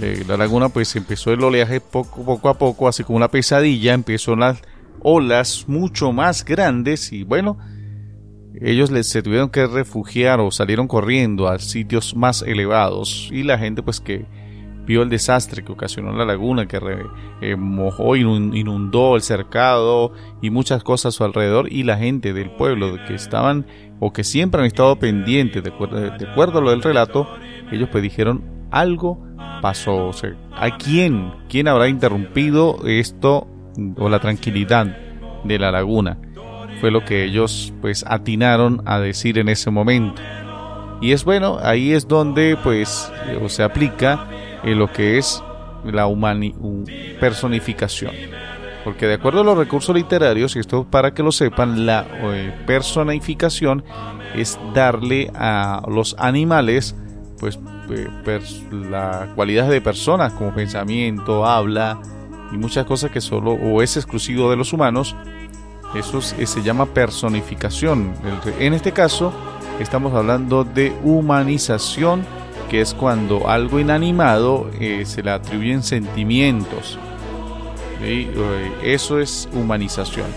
eh, 0.02 0.24
la 0.28 0.38
laguna 0.38 0.70
pues 0.70 0.96
empezó 0.96 1.32
el 1.32 1.44
oleaje 1.44 1.82
poco, 1.82 2.24
poco 2.24 2.50
a 2.50 2.58
poco, 2.58 2.88
así 2.88 3.04
como 3.04 3.18
una 3.18 3.30
pesadilla, 3.30 3.94
empezó 3.94 4.36
las 4.36 4.62
olas 5.02 5.66
mucho 5.68 6.12
más 6.12 6.46
grandes 6.46 7.12
y 7.12 7.24
bueno, 7.24 7.58
ellos 8.62 8.92
les, 8.92 9.08
se 9.08 9.24
tuvieron 9.24 9.50
que 9.50 9.66
refugiar 9.66 10.40
o 10.40 10.52
salieron 10.52 10.88
corriendo 10.88 11.48
a 11.48 11.58
sitios 11.58 12.16
más 12.16 12.44
elevados 12.44 13.30
y 13.32 13.44
la 13.44 13.58
gente 13.58 13.82
pues 13.82 14.00
que 14.00 14.26
vio 14.86 15.02
el 15.02 15.10
desastre 15.10 15.64
que 15.64 15.72
ocasionó 15.72 16.14
la 16.14 16.26
laguna, 16.26 16.68
que 16.68 16.80
eh, 17.42 17.56
mojó, 17.56 18.16
inundó 18.16 19.16
el 19.16 19.22
cercado 19.22 20.12
y 20.42 20.50
muchas 20.50 20.84
cosas 20.84 21.14
a 21.14 21.18
su 21.18 21.24
alrededor 21.24 21.72
y 21.72 21.84
la 21.84 21.98
gente 21.98 22.34
del 22.34 22.52
pueblo 22.52 22.98
que 23.08 23.16
estaban 23.16 23.66
o 24.00 24.14
que 24.14 24.24
siempre 24.24 24.62
han 24.62 24.68
estado 24.68 24.98
pendientes, 24.98 25.64
de 25.64 25.72
de 25.72 26.28
acuerdo 26.28 26.60
a 26.60 26.62
lo 26.62 26.70
del 26.70 26.82
relato, 26.82 27.28
ellos 27.72 27.90
pues 27.92 28.04
dijeron 28.04 28.44
algo 28.72 29.26
pasó, 29.62 30.08
o 30.08 30.14
sea, 30.14 30.36
¿a 30.54 30.78
quién? 30.78 31.34
¿Quién 31.50 31.68
habrá 31.68 31.88
interrumpido 31.88 32.80
esto 32.86 33.48
o 33.98 34.10
la 34.10 34.20
tranquilidad 34.20 34.86
de 35.44 35.60
la 35.60 35.72
laguna? 35.72 36.20
Fue 36.82 36.92
lo 36.92 37.04
que 37.06 37.24
ellos 37.24 37.74
pues 37.82 38.06
atinaron 38.08 38.82
a 38.86 39.00
decir 39.00 39.40
en 39.40 39.50
ese 39.50 39.72
momento. 39.72 40.22
Y 41.02 41.14
es 41.14 41.24
bueno, 41.24 41.58
ahí 41.62 41.94
es 41.94 42.08
donde 42.08 42.58
pues 42.64 43.12
o 43.42 43.50
se 43.50 43.64
aplica 43.64 44.28
en 44.66 44.80
lo 44.80 44.92
que 44.92 45.18
es 45.18 45.44
la 45.84 46.08
personificación. 47.20 48.14
Porque 48.84 49.08
de 49.08 49.16
acuerdo 49.16 49.42
a 49.42 49.44
los 49.44 49.58
recursos 49.58 49.96
literarios, 49.96 50.56
y 50.56 50.60
esto 50.60 50.86
para 50.90 51.14
que 51.14 51.24
lo 51.24 51.32
sepan, 51.32 51.86
la 51.86 52.06
eh, 52.22 52.54
personificación 52.68 53.84
es 54.36 54.60
darle 54.74 55.32
a 55.34 55.82
los 55.88 56.16
animales 56.20 56.96
pues 57.40 57.60
eh, 57.90 58.08
la 58.72 59.32
cualidad 59.36 59.70
de 59.70 59.82
personas 59.82 60.34
como 60.34 60.54
pensamiento, 60.54 61.46
habla 61.46 62.00
y 62.52 62.58
muchas 62.58 62.86
cosas 62.86 63.12
que 63.12 63.22
solo 63.22 63.54
o 63.54 63.82
es 63.82 63.98
exclusivo 63.98 64.50
de 64.50 64.58
los 64.58 64.74
humanos. 64.74 65.16
Eso 65.96 66.20
eh, 66.38 66.46
se 66.46 66.62
llama 66.62 66.86
personificación. 66.86 68.14
En 68.60 68.74
este 68.74 68.92
caso 68.92 69.34
estamos 69.80 70.14
hablando 70.14 70.64
de 70.64 70.96
humanización 71.04 72.24
que 72.70 72.82
es 72.82 72.94
cuando 72.94 73.50
algo 73.50 73.80
inanimado 73.80 74.70
eh, 74.80 75.04
se 75.06 75.24
le 75.24 75.32
atribuyen 75.32 75.84
sentimientos. 75.84 76.98
Eh, 78.02 78.72
eso 78.84 79.20
es 79.20 79.50
humanización. 79.54 80.28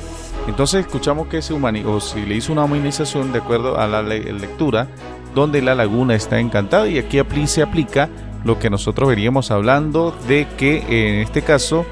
Entonces 0.47 0.81
escuchamos 0.81 1.29
que 1.29 1.43
se 1.43 1.53
o 1.53 2.01
si 2.01 2.25
le 2.25 2.37
hizo 2.37 2.53
una 2.53 2.65
humanización 2.65 3.33
de 3.33 3.41
acuerdo 3.41 3.79
a 3.79 3.87
la 3.87 4.03
lectura, 4.03 4.89
donde 5.35 5.61
la 5.61 5.75
laguna 5.75 6.15
está 6.15 6.41
encantada 6.41 6.89
y 6.89 6.99
aquí 6.99 7.21
se 7.47 7.63
aplica 7.63 8.09
lo 8.45 8.59
que 8.59 8.71
nosotros 8.71 9.09
veníamos 9.09 9.51
hablando 9.51 10.17
de 10.27 10.47
que 10.57 10.79
en 10.89 11.21
este 11.21 11.43
caso 11.43 11.85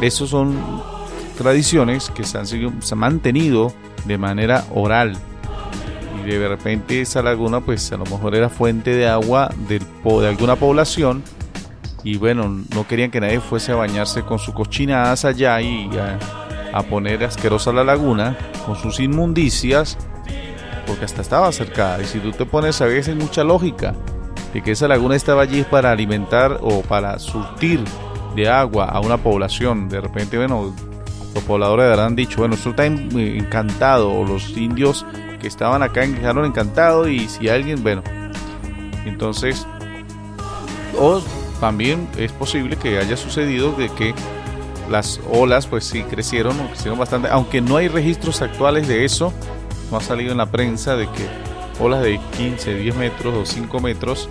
esos 0.00 0.30
son 0.30 0.56
tradiciones 1.36 2.10
que 2.10 2.24
se 2.24 2.38
han, 2.38 2.46
se 2.46 2.56
han 2.56 2.98
mantenido 2.98 3.72
de 4.06 4.16
manera 4.16 4.64
oral 4.72 5.18
de 6.32 6.48
repente 6.48 7.00
esa 7.00 7.22
laguna 7.22 7.60
pues 7.60 7.92
a 7.92 7.96
lo 7.96 8.04
mejor 8.04 8.34
era 8.34 8.48
fuente 8.48 8.90
de 8.90 9.08
agua 9.08 9.50
del, 9.68 9.82
de 10.04 10.28
alguna 10.28 10.56
población 10.56 11.22
y 12.04 12.18
bueno, 12.18 12.48
no 12.74 12.86
querían 12.86 13.10
que 13.10 13.18
nadie 13.18 13.40
fuese 13.40 13.72
a 13.72 13.76
bañarse 13.76 14.22
con 14.22 14.38
sus 14.38 14.54
cochinadas 14.54 15.24
allá 15.24 15.60
y 15.62 15.88
a, 15.96 16.82
poner 16.90 17.24
asquerosa 17.24 17.72
la 17.72 17.82
laguna 17.82 18.36
con 18.66 18.76
sus 18.76 19.00
inmundicias 19.00 19.96
porque 20.86 21.06
hasta 21.06 21.22
estaba 21.22 21.50
cercada. 21.52 22.02
Y 22.02 22.04
si 22.04 22.18
tú 22.18 22.32
te 22.32 22.44
pones 22.44 22.80
a 22.82 22.86
veces 22.86 23.16
mucha 23.16 23.42
lógica 23.42 23.94
de 24.52 24.62
que 24.62 24.72
esa 24.72 24.86
laguna 24.86 25.16
estaba 25.16 25.42
allí 25.42 25.62
para 25.62 25.92
alimentar 25.92 26.58
o 26.60 26.82
para 26.82 27.18
surtir 27.18 27.82
de 28.36 28.48
agua 28.48 28.86
a 28.86 29.00
una 29.00 29.16
población. 29.16 29.88
De 29.88 30.00
repente 30.00 30.36
bueno 30.36 30.74
los 31.34 31.44
pobladores 31.44 31.86
habrán 31.90 32.16
dicho 32.16 32.38
bueno 32.38 32.54
esto 32.54 32.70
está 32.70 32.86
encantado 32.86 34.12
o 34.12 34.24
los 34.24 34.56
indios 34.56 35.04
que 35.44 35.48
estaban 35.48 35.82
acá 35.82 36.06
quedaron 36.06 36.46
encantados 36.46 37.06
y 37.08 37.28
si 37.28 37.50
alguien, 37.50 37.82
bueno, 37.82 38.02
entonces, 39.04 39.66
o 40.98 41.20
también 41.60 42.08
es 42.16 42.32
posible 42.32 42.76
que 42.76 42.98
haya 42.98 43.14
sucedido 43.14 43.72
de 43.72 43.90
que 43.90 44.14
las 44.88 45.20
olas 45.30 45.66
pues 45.66 45.84
sí 45.84 46.02
crecieron, 46.04 46.56
crecieron 46.68 46.98
bastante, 46.98 47.28
aunque 47.30 47.60
no 47.60 47.76
hay 47.76 47.88
registros 47.88 48.40
actuales 48.40 48.88
de 48.88 49.04
eso, 49.04 49.34
no 49.90 49.98
ha 49.98 50.00
salido 50.00 50.32
en 50.32 50.38
la 50.38 50.50
prensa 50.50 50.96
de 50.96 51.10
que 51.10 51.28
olas 51.78 52.02
de 52.02 52.18
15, 52.38 52.76
10 52.76 52.96
metros 52.96 53.34
o 53.34 53.44
5 53.44 53.80
metros 53.80 54.30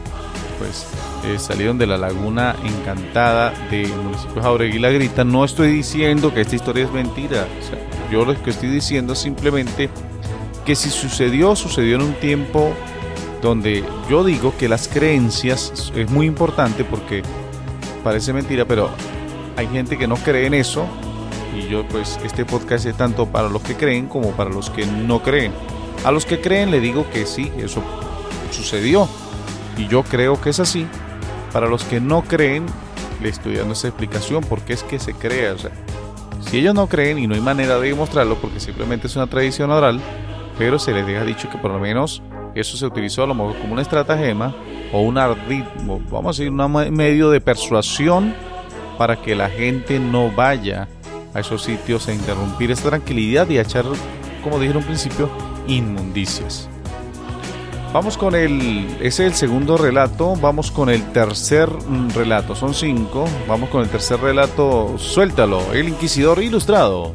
pues 0.57 0.87
eh, 1.25 1.39
salieron 1.39 1.77
de 1.77 1.87
la 1.87 1.97
laguna 1.97 2.55
encantada 2.63 3.51
del 3.69 3.93
municipio 3.95 4.35
de 4.35 4.41
Jauregui 4.41 4.79
la 4.79 4.89
Grita. 4.91 5.23
No 5.23 5.45
estoy 5.45 5.71
diciendo 5.71 6.33
que 6.33 6.41
esta 6.41 6.55
historia 6.55 6.85
es 6.85 6.91
mentira, 6.91 7.47
yo 8.11 8.25
lo 8.25 8.41
que 8.41 8.49
estoy 8.49 8.69
diciendo 8.69 9.15
simplemente 9.15 9.89
que 10.65 10.75
si 10.75 10.89
sucedió, 10.89 11.55
sucedió 11.55 11.95
en 11.95 12.01
un 12.03 12.13
tiempo 12.15 12.73
donde 13.41 13.83
yo 14.09 14.23
digo 14.23 14.53
que 14.57 14.69
las 14.69 14.87
creencias 14.87 15.91
es 15.95 16.09
muy 16.09 16.25
importante 16.25 16.83
porque 16.83 17.23
parece 18.03 18.31
mentira, 18.31 18.65
pero 18.65 18.89
hay 19.57 19.67
gente 19.67 19.97
que 19.97 20.07
no 20.07 20.15
cree 20.15 20.47
en 20.47 20.53
eso 20.53 20.85
y 21.55 21.67
yo 21.67 21.87
pues 21.87 22.19
este 22.23 22.45
podcast 22.45 22.85
es 22.85 22.95
tanto 22.95 23.25
para 23.25 23.49
los 23.49 23.61
que 23.61 23.75
creen 23.75 24.07
como 24.07 24.31
para 24.31 24.49
los 24.49 24.69
que 24.69 24.85
no 24.85 25.21
creen. 25.21 25.51
A 26.03 26.11
los 26.11 26.25
que 26.25 26.41
creen 26.41 26.71
le 26.71 26.79
digo 26.79 27.05
que 27.11 27.25
sí, 27.25 27.51
eso 27.57 27.81
sucedió 28.51 29.07
y 29.77 29.87
yo 29.87 30.03
creo 30.03 30.39
que 30.39 30.49
es 30.51 30.59
así. 30.59 30.87
Para 31.53 31.67
los 31.67 31.83
que 31.83 32.01
no 32.01 32.23
creen 32.23 32.65
le 33.21 33.29
estoy 33.29 33.55
dando 33.55 33.73
esa 33.73 33.87
explicación 33.87 34.43
porque 34.43 34.73
es 34.73 34.83
que 34.83 34.99
se 34.99 35.13
crea. 35.13 35.55
Si 36.41 36.57
ellos 36.57 36.73
no 36.73 36.87
creen 36.87 37.19
y 37.19 37.27
no 37.27 37.35
hay 37.35 37.41
manera 37.41 37.79
de 37.79 37.89
demostrarlo 37.89 38.35
porque 38.35 38.59
simplemente 38.59 39.07
es 39.07 39.15
una 39.15 39.27
tradición 39.27 39.71
oral, 39.71 40.01
pero 40.57 40.79
se 40.79 40.91
les 40.91 41.05
deja 41.05 41.23
dicho 41.23 41.49
que 41.49 41.57
por 41.57 41.71
lo 41.71 41.79
menos 41.79 42.21
eso 42.55 42.75
se 42.75 42.85
utilizó 42.85 43.23
a 43.23 43.27
lo 43.27 43.35
mejor 43.35 43.57
como 43.59 43.73
una 43.73 43.81
estratagema 43.81 44.53
o 44.91 45.01
un 45.01 45.17
arditmo, 45.17 46.01
vamos 46.11 46.37
a 46.37 46.43
decir, 46.43 46.51
un 46.51 46.95
medio 46.95 47.29
de 47.29 47.39
persuasión 47.39 48.33
para 48.97 49.21
que 49.21 49.35
la 49.35 49.49
gente 49.49 49.99
no 49.99 50.31
vaya 50.31 50.87
a 51.33 51.39
esos 51.39 51.63
sitios 51.63 52.07
a 52.07 52.13
interrumpir 52.13 52.71
esta 52.71 52.89
tranquilidad 52.89 53.49
y 53.49 53.57
a 53.57 53.61
echar, 53.61 53.85
como 54.43 54.59
dije 54.59 54.71
en 54.71 54.77
un 54.77 54.83
principio, 54.83 55.29
inmundicias. 55.67 56.69
Vamos 57.93 58.17
con 58.17 58.33
el, 58.33 58.87
ese 59.01 59.07
es 59.07 59.19
el 59.19 59.33
segundo 59.35 59.77
relato, 59.77 60.35
vamos 60.35 60.71
con 60.71 60.89
el 60.89 61.11
tercer 61.11 61.69
mm, 61.69 62.09
relato, 62.15 62.55
son 62.55 62.73
cinco, 62.73 63.29
vamos 63.47 63.69
con 63.69 63.83
el 63.83 63.89
tercer 63.89 64.19
relato, 64.19 64.97
suéltalo, 64.97 65.73
el 65.73 65.89
inquisidor 65.89 66.41
ilustrado. 66.41 67.13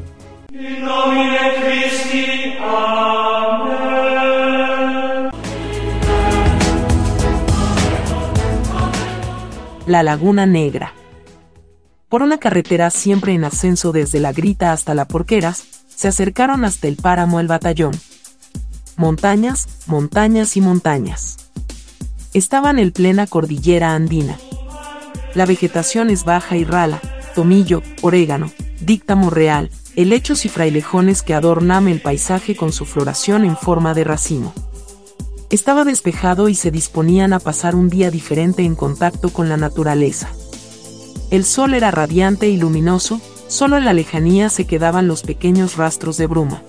La 9.85 10.01
Laguna 10.01 10.45
Negra. 10.45 10.93
Por 12.07 12.21
una 12.21 12.37
carretera 12.37 12.89
siempre 12.89 13.33
en 13.33 13.43
ascenso 13.43 13.91
desde 13.91 14.21
la 14.21 14.31
Grita 14.31 14.71
hasta 14.71 14.95
la 14.95 15.09
Porqueras, 15.09 15.83
se 15.93 16.07
acercaron 16.07 16.63
hasta 16.63 16.87
el 16.87 16.95
páramo 16.95 17.41
el 17.41 17.47
batallón. 17.47 17.91
Montañas, 18.99 19.69
montañas 19.87 20.57
y 20.57 20.61
montañas. 20.61 21.37
Estaban 22.33 22.79
en 22.79 22.91
plena 22.91 23.27
cordillera 23.27 23.95
andina. 23.95 24.37
La 25.35 25.45
vegetación 25.45 26.09
es 26.09 26.25
baja 26.25 26.57
y 26.57 26.65
rala, 26.65 26.99
tomillo, 27.33 27.81
orégano, 28.01 28.51
díctamo 28.81 29.29
real, 29.29 29.71
helechos 29.95 30.43
y 30.43 30.49
frailejones 30.49 31.21
que 31.21 31.33
adornan 31.33 31.87
el 31.87 32.01
paisaje 32.01 32.57
con 32.57 32.73
su 32.73 32.83
floración 32.83 33.45
en 33.45 33.55
forma 33.55 33.93
de 33.93 34.03
racimo. 34.03 34.53
Estaba 35.49 35.85
despejado 35.85 36.49
y 36.49 36.55
se 36.55 36.69
disponían 36.69 37.31
a 37.31 37.39
pasar 37.39 37.75
un 37.75 37.87
día 37.87 38.11
diferente 38.11 38.63
en 38.63 38.75
contacto 38.75 39.29
con 39.29 39.47
la 39.47 39.55
naturaleza. 39.55 40.27
El 41.31 41.45
sol 41.45 41.73
era 41.73 41.89
radiante 41.89 42.49
y 42.49 42.57
luminoso, 42.57 43.21
solo 43.47 43.77
en 43.77 43.85
la 43.85 43.93
lejanía 43.93 44.49
se 44.49 44.67
quedaban 44.67 45.07
los 45.07 45.23
pequeños 45.23 45.77
rastros 45.77 46.17
de 46.17 46.27
bruma. 46.27 46.63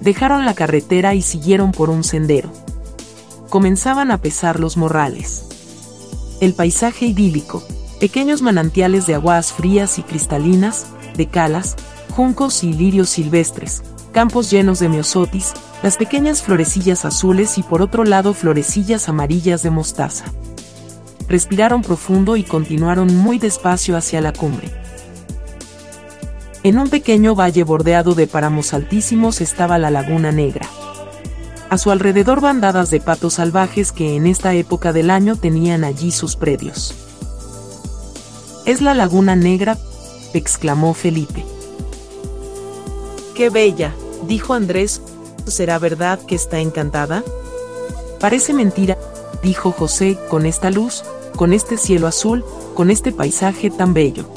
Dejaron 0.00 0.46
la 0.46 0.54
carretera 0.54 1.14
y 1.14 1.22
siguieron 1.22 1.72
por 1.72 1.90
un 1.90 2.04
sendero. 2.04 2.50
Comenzaban 3.50 4.10
a 4.10 4.18
pesar 4.18 4.58
los 4.58 4.76
morrales. 4.76 5.44
El 6.40 6.54
paisaje 6.54 7.06
idílico, 7.06 7.62
pequeños 8.00 8.40
manantiales 8.40 9.06
de 9.06 9.14
aguas 9.14 9.52
frías 9.52 9.98
y 9.98 10.02
cristalinas, 10.02 10.86
de 11.16 11.26
calas, 11.26 11.76
juncos 12.16 12.64
y 12.64 12.72
lirios 12.72 13.10
silvestres, 13.10 13.82
campos 14.12 14.50
llenos 14.50 14.78
de 14.78 14.88
miosotis, 14.88 15.52
las 15.82 15.98
pequeñas 15.98 16.42
florecillas 16.42 17.04
azules 17.04 17.58
y 17.58 17.62
por 17.62 17.82
otro 17.82 18.04
lado 18.04 18.32
florecillas 18.32 19.08
amarillas 19.08 19.62
de 19.62 19.70
mostaza. 19.70 20.24
Respiraron 21.28 21.82
profundo 21.82 22.36
y 22.36 22.42
continuaron 22.42 23.14
muy 23.14 23.38
despacio 23.38 23.96
hacia 23.96 24.20
la 24.20 24.32
cumbre. 24.32 24.70
En 26.62 26.78
un 26.78 26.90
pequeño 26.90 27.34
valle 27.34 27.64
bordeado 27.64 28.14
de 28.14 28.26
páramos 28.26 28.74
altísimos 28.74 29.40
estaba 29.40 29.78
la 29.78 29.90
Laguna 29.90 30.30
Negra. 30.30 30.68
A 31.70 31.78
su 31.78 31.90
alrededor 31.90 32.42
bandadas 32.42 32.90
de 32.90 33.00
patos 33.00 33.34
salvajes 33.34 33.92
que 33.92 34.14
en 34.14 34.26
esta 34.26 34.52
época 34.52 34.92
del 34.92 35.08
año 35.08 35.36
tenían 35.36 35.84
allí 35.84 36.10
sus 36.10 36.36
predios. 36.36 36.94
Es 38.66 38.82
la 38.82 38.92
laguna 38.92 39.36
negra, 39.36 39.78
exclamó 40.34 40.92
Felipe. 40.92 41.46
Qué 43.34 43.48
bella, 43.48 43.94
dijo 44.28 44.52
Andrés. 44.52 45.00
¿Será 45.46 45.78
verdad 45.78 46.18
que 46.26 46.34
está 46.34 46.58
encantada? 46.58 47.24
Parece 48.20 48.52
mentira, 48.52 48.98
dijo 49.42 49.72
José, 49.72 50.18
con 50.28 50.44
esta 50.44 50.68
luz, 50.68 51.04
con 51.36 51.54
este 51.54 51.78
cielo 51.78 52.06
azul, 52.06 52.44
con 52.74 52.90
este 52.90 53.12
paisaje 53.12 53.70
tan 53.70 53.94
bello. 53.94 54.28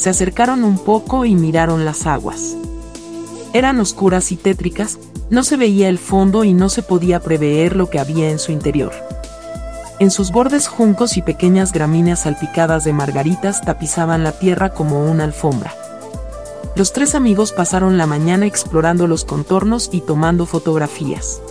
Se 0.00 0.08
acercaron 0.08 0.64
un 0.64 0.78
poco 0.78 1.26
y 1.26 1.34
miraron 1.34 1.84
las 1.84 2.06
aguas. 2.06 2.56
Eran 3.52 3.78
oscuras 3.80 4.32
y 4.32 4.36
tétricas, 4.36 4.98
no 5.28 5.44
se 5.44 5.58
veía 5.58 5.90
el 5.90 5.98
fondo 5.98 6.42
y 6.42 6.54
no 6.54 6.70
se 6.70 6.82
podía 6.82 7.20
prever 7.20 7.76
lo 7.76 7.90
que 7.90 7.98
había 7.98 8.30
en 8.30 8.38
su 8.38 8.50
interior. 8.50 8.94
En 9.98 10.10
sus 10.10 10.32
bordes 10.32 10.68
juncos 10.68 11.18
y 11.18 11.22
pequeñas 11.22 11.74
gramíneas 11.74 12.20
salpicadas 12.20 12.84
de 12.84 12.94
margaritas 12.94 13.60
tapizaban 13.60 14.24
la 14.24 14.32
tierra 14.32 14.70
como 14.70 15.04
una 15.04 15.24
alfombra. 15.24 15.74
Los 16.76 16.94
tres 16.94 17.14
amigos 17.14 17.52
pasaron 17.52 17.98
la 17.98 18.06
mañana 18.06 18.46
explorando 18.46 19.06
los 19.06 19.26
contornos 19.26 19.90
y 19.92 20.00
tomando 20.00 20.46
fotografías. 20.46 21.42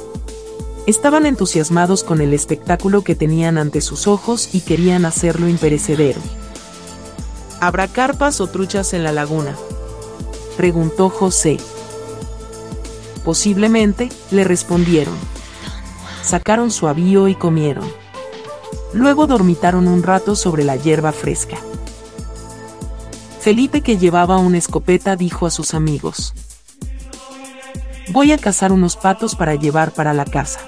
Estaban 0.87 1.27
entusiasmados 1.27 2.03
con 2.03 2.19
el 2.19 2.33
espectáculo 2.33 3.03
que 3.03 3.13
tenían 3.13 3.59
ante 3.59 3.79
sus 3.81 4.07
ojos 4.07 4.55
y 4.55 4.61
querían 4.61 5.05
hacerlo 5.05 5.47
imperecedero. 5.47 6.19
¿Habrá 7.61 7.87
carpas 7.87 8.39
o 8.39 8.47
truchas 8.47 8.93
en 8.93 9.03
la 9.03 9.11
laguna? 9.11 9.55
Preguntó 10.55 11.09
José. 11.09 11.57
Posiblemente, 13.25 14.09
le 14.31 14.45
respondieron. 14.45 15.15
Sacaron 16.23 16.71
su 16.71 16.87
avío 16.87 17.27
y 17.27 17.35
comieron. 17.35 17.89
Luego 18.93 19.27
dormitaron 19.27 19.87
un 19.87 20.03
rato 20.03 20.35
sobre 20.35 20.63
la 20.63 20.77
hierba 20.77 21.11
fresca. 21.11 21.57
Felipe, 23.41 23.81
que 23.81 23.97
llevaba 23.97 24.37
una 24.37 24.57
escopeta, 24.57 25.15
dijo 25.15 25.45
a 25.45 25.51
sus 25.51 25.73
amigos. 25.73 26.33
Voy 28.11 28.31
a 28.31 28.37
cazar 28.37 28.71
unos 28.71 28.95
patos 28.95 29.35
para 29.35 29.55
llevar 29.55 29.91
para 29.91 30.13
la 30.13 30.25
casa. 30.25 30.61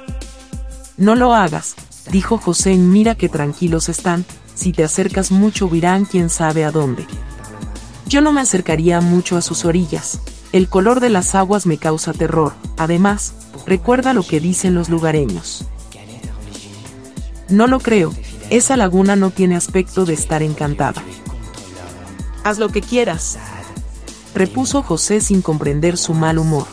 No 0.97 1.15
lo 1.15 1.33
hagas, 1.33 1.75
dijo 2.11 2.37
José, 2.37 2.75
mira 2.75 3.15
que 3.15 3.29
tranquilos 3.29 3.89
están, 3.89 4.25
si 4.61 4.73
te 4.73 4.83
acercas 4.83 5.31
mucho 5.31 5.67
virán 5.67 6.05
quién 6.05 6.29
sabe 6.29 6.63
a 6.63 6.71
dónde. 6.71 7.07
Yo 8.05 8.21
no 8.21 8.31
me 8.31 8.41
acercaría 8.41 9.01
mucho 9.01 9.35
a 9.35 9.41
sus 9.41 9.65
orillas, 9.65 10.19
el 10.51 10.69
color 10.69 10.99
de 10.99 11.09
las 11.09 11.33
aguas 11.33 11.65
me 11.65 11.79
causa 11.79 12.13
terror, 12.13 12.53
además, 12.77 13.33
recuerda 13.65 14.13
lo 14.13 14.21
que 14.21 14.39
dicen 14.39 14.75
los 14.75 14.87
lugareños. 14.87 15.65
No 17.49 17.65
lo 17.65 17.79
creo, 17.79 18.13
esa 18.51 18.77
laguna 18.77 19.15
no 19.15 19.31
tiene 19.31 19.55
aspecto 19.55 20.05
de 20.05 20.13
estar 20.13 20.43
encantada. 20.43 21.01
Haz 22.43 22.59
lo 22.59 22.69
que 22.69 22.81
quieras, 22.81 23.39
repuso 24.35 24.83
José 24.83 25.21
sin 25.21 25.41
comprender 25.41 25.97
su 25.97 26.13
mal 26.13 26.37
humor. 26.37 26.67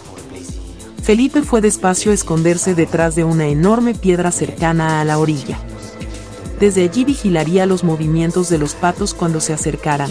Felipe 1.03 1.41
fue 1.41 1.63
despacio 1.63 2.11
a 2.11 2.15
esconderse 2.15 2.75
detrás 2.75 3.15
de 3.15 3.25
una 3.25 3.47
enorme 3.47 3.95
piedra 3.95 4.31
cercana 4.31 5.01
a 5.01 5.05
la 5.07 5.19
orilla. 5.19 5.59
Desde 6.59 6.83
allí 6.85 7.05
vigilaría 7.05 7.67
los 7.67 7.85
movimientos 7.85 8.49
de 8.49 8.59
los 8.59 8.75
patos 8.75 9.15
cuando 9.15 9.41
se 9.41 9.53
acercaran. 9.53 10.11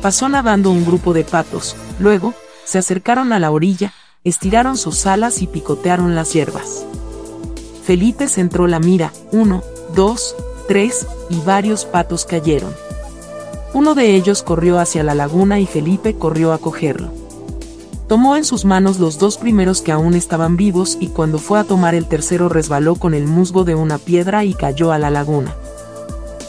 Pasó 0.00 0.28
nadando 0.28 0.70
un 0.70 0.84
grupo 0.84 1.12
de 1.12 1.24
patos, 1.24 1.76
luego, 1.98 2.34
se 2.64 2.78
acercaron 2.78 3.32
a 3.32 3.38
la 3.38 3.50
orilla, 3.50 3.92
estiraron 4.24 4.76
sus 4.76 5.06
alas 5.06 5.42
y 5.42 5.46
picotearon 5.46 6.14
las 6.14 6.32
hierbas. 6.32 6.86
Felipe 7.84 8.28
centró 8.28 8.66
la 8.66 8.80
mira, 8.80 9.12
uno, 9.32 9.62
dos, 9.94 10.34
tres, 10.66 11.06
y 11.28 11.38
varios 11.40 11.84
patos 11.84 12.24
cayeron. 12.24 12.74
Uno 13.74 13.94
de 13.94 14.14
ellos 14.14 14.42
corrió 14.42 14.78
hacia 14.78 15.02
la 15.02 15.14
laguna 15.14 15.60
y 15.60 15.66
Felipe 15.66 16.14
corrió 16.14 16.52
a 16.52 16.58
cogerlo. 16.58 17.23
Tomó 18.08 18.36
en 18.36 18.44
sus 18.44 18.64
manos 18.64 18.98
los 18.98 19.18
dos 19.18 19.38
primeros 19.38 19.80
que 19.80 19.92
aún 19.92 20.14
estaban 20.14 20.56
vivos 20.56 20.96
y 21.00 21.08
cuando 21.08 21.38
fue 21.38 21.58
a 21.58 21.64
tomar 21.64 21.94
el 21.94 22.06
tercero 22.06 22.48
resbaló 22.48 22.96
con 22.96 23.14
el 23.14 23.26
musgo 23.26 23.64
de 23.64 23.74
una 23.74 23.98
piedra 23.98 24.44
y 24.44 24.54
cayó 24.54 24.92
a 24.92 24.98
la 24.98 25.10
laguna. 25.10 25.54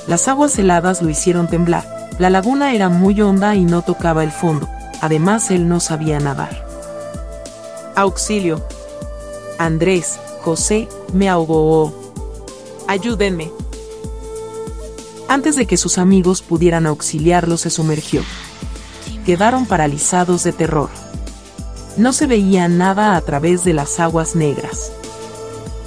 Las 0.08 0.28
aguas 0.28 0.58
heladas 0.60 1.02
lo 1.02 1.10
hicieron 1.10 1.48
temblar. 1.48 1.86
La 2.20 2.30
laguna 2.30 2.74
era 2.74 2.90
muy 2.90 3.20
honda 3.22 3.56
y 3.56 3.66
no 3.66 3.82
tocaba 3.82 4.24
el 4.24 4.32
fondo, 4.32 4.70
Además, 5.02 5.52
él 5.52 5.68
no 5.68 5.80
sabía 5.80 6.20
nadar. 6.20 6.66
Auxilio. 7.96 8.66
Andrés, 9.60 10.20
José, 10.42 10.88
me 11.14 11.30
ahogó. 11.30 11.94
Ayúdenme. 12.88 13.52
Antes 15.28 15.56
de 15.56 15.66
que 15.66 15.78
sus 15.78 15.98
amigos 15.98 16.42
pudieran 16.42 16.88
auxiliarlo, 16.88 17.58
se 17.58 17.70
sumergió. 17.70 18.24
Quedaron 19.26 19.66
paralizados 19.66 20.44
de 20.44 20.54
terror. 20.54 20.90
No 21.98 22.12
se 22.12 22.28
veía 22.28 22.68
nada 22.68 23.16
a 23.16 23.22
través 23.22 23.64
de 23.64 23.74
las 23.74 24.02
aguas 24.02 24.36
negras. 24.36 24.92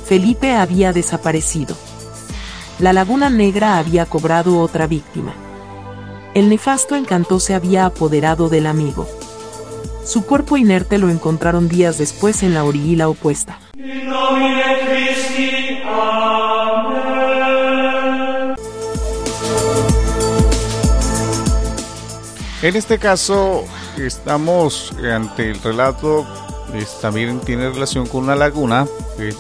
Felipe 0.07 0.53
había 0.55 0.95
desaparecido. 0.95 1.77
La 2.79 2.95
laguna 2.95 3.29
negra 3.29 3.77
había 3.77 4.07
cobrado 4.07 4.59
otra 4.61 4.87
víctima. 4.87 5.35
El 6.33 6.49
nefasto 6.49 6.97
encanto 6.97 7.41
se 7.41 7.55
había 7.55 7.85
apoderado 7.85 8.49
del 8.49 8.67
amigo. 8.67 9.07
Su 10.05 10.25
cuerpo 10.25 10.57
inerte 10.57 10.97
lo 10.97 11.11
encontraron 11.11 11.69
días 11.69 11.99
después 11.99 12.43
en 12.43 12.55
la 12.55 12.65
orilla 12.65 13.09
opuesta. 13.11 13.59
En 22.63 22.75
este 22.77 22.99
caso 22.99 23.67
estamos 24.07 24.93
ante 25.13 25.51
el 25.51 25.63
relato, 25.63 26.27
también 27.01 27.41
tiene 27.41 27.71
relación 27.71 28.07
con 28.07 28.25
una 28.25 28.37
laguna, 28.37 28.87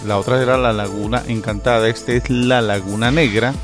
la 0.06 0.18
otra 0.18 0.42
era 0.42 0.56
la 0.56 0.72
laguna 0.72 1.22
encantada, 1.26 1.88
esta 1.88 2.12
es 2.12 2.30
la 2.30 2.60
laguna 2.60 3.10
negra, 3.10 3.54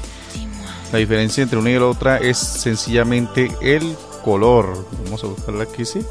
la 0.92 0.98
diferencia 0.98 1.42
entre 1.42 1.59
una 1.59 1.70
y 1.70 1.78
la 1.78 1.87
otra 1.87 2.18
es 2.18 2.38
sencillamente 2.38 3.50
el 3.61 3.96
color. 4.24 4.87
Vamos 5.04 5.24
a 5.24 5.26
buscarla 5.26 5.64
aquí, 5.64 5.85
sí. 5.85 6.04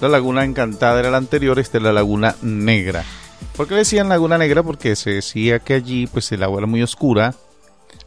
La 0.00 0.08
laguna 0.08 0.44
encantada 0.44 0.98
era 0.98 1.10
la 1.10 1.18
anterior, 1.18 1.58
esta 1.58 1.78
es 1.78 1.84
la 1.84 1.92
laguna 1.92 2.34
negra. 2.40 3.04
¿Por 3.56 3.68
qué 3.68 3.74
decían 3.74 4.08
laguna 4.08 4.38
negra? 4.38 4.62
Porque 4.62 4.96
se 4.96 5.10
decía 5.10 5.58
que 5.58 5.74
allí 5.74 6.06
pues 6.06 6.32
el 6.32 6.42
agua 6.42 6.60
era 6.60 6.66
muy 6.66 6.82
oscura, 6.82 7.34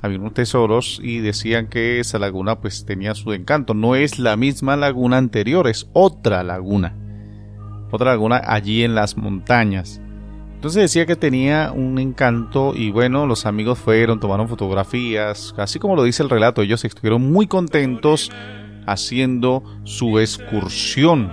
había 0.03 0.19
unos 0.19 0.33
tesoros 0.33 0.99
y 1.01 1.19
decían 1.19 1.67
que 1.67 2.01
esa 2.01 2.19
laguna 2.19 2.59
pues 2.59 2.85
tenía 2.85 3.15
su 3.15 3.31
encanto. 3.31 3.73
No 3.73 3.95
es 3.95 4.19
la 4.19 4.35
misma 4.35 4.75
laguna 4.75 5.17
anterior, 5.17 5.65
es 5.69 5.89
otra 5.93 6.43
laguna. 6.43 6.93
Otra 7.89 8.11
laguna 8.11 8.41
allí 8.45 8.83
en 8.83 8.95
las 8.95 9.15
montañas. 9.15 10.01
Entonces 10.55 10.81
decía 10.81 11.05
que 11.05 11.15
tenía 11.15 11.71
un 11.73 11.99
encanto 11.99 12.73
y 12.75 12.91
bueno, 12.91 13.25
los 13.25 13.45
amigos 13.45 13.79
fueron, 13.79 14.19
tomaron 14.19 14.49
fotografías, 14.49 15.55
así 15.57 15.79
como 15.79 15.95
lo 15.95 16.03
dice 16.03 16.21
el 16.21 16.29
relato, 16.29 16.61
ellos 16.61 16.83
estuvieron 16.83 17.31
muy 17.31 17.47
contentos 17.47 18.29
haciendo 18.85 19.63
su 19.85 20.19
excursión. 20.19 21.31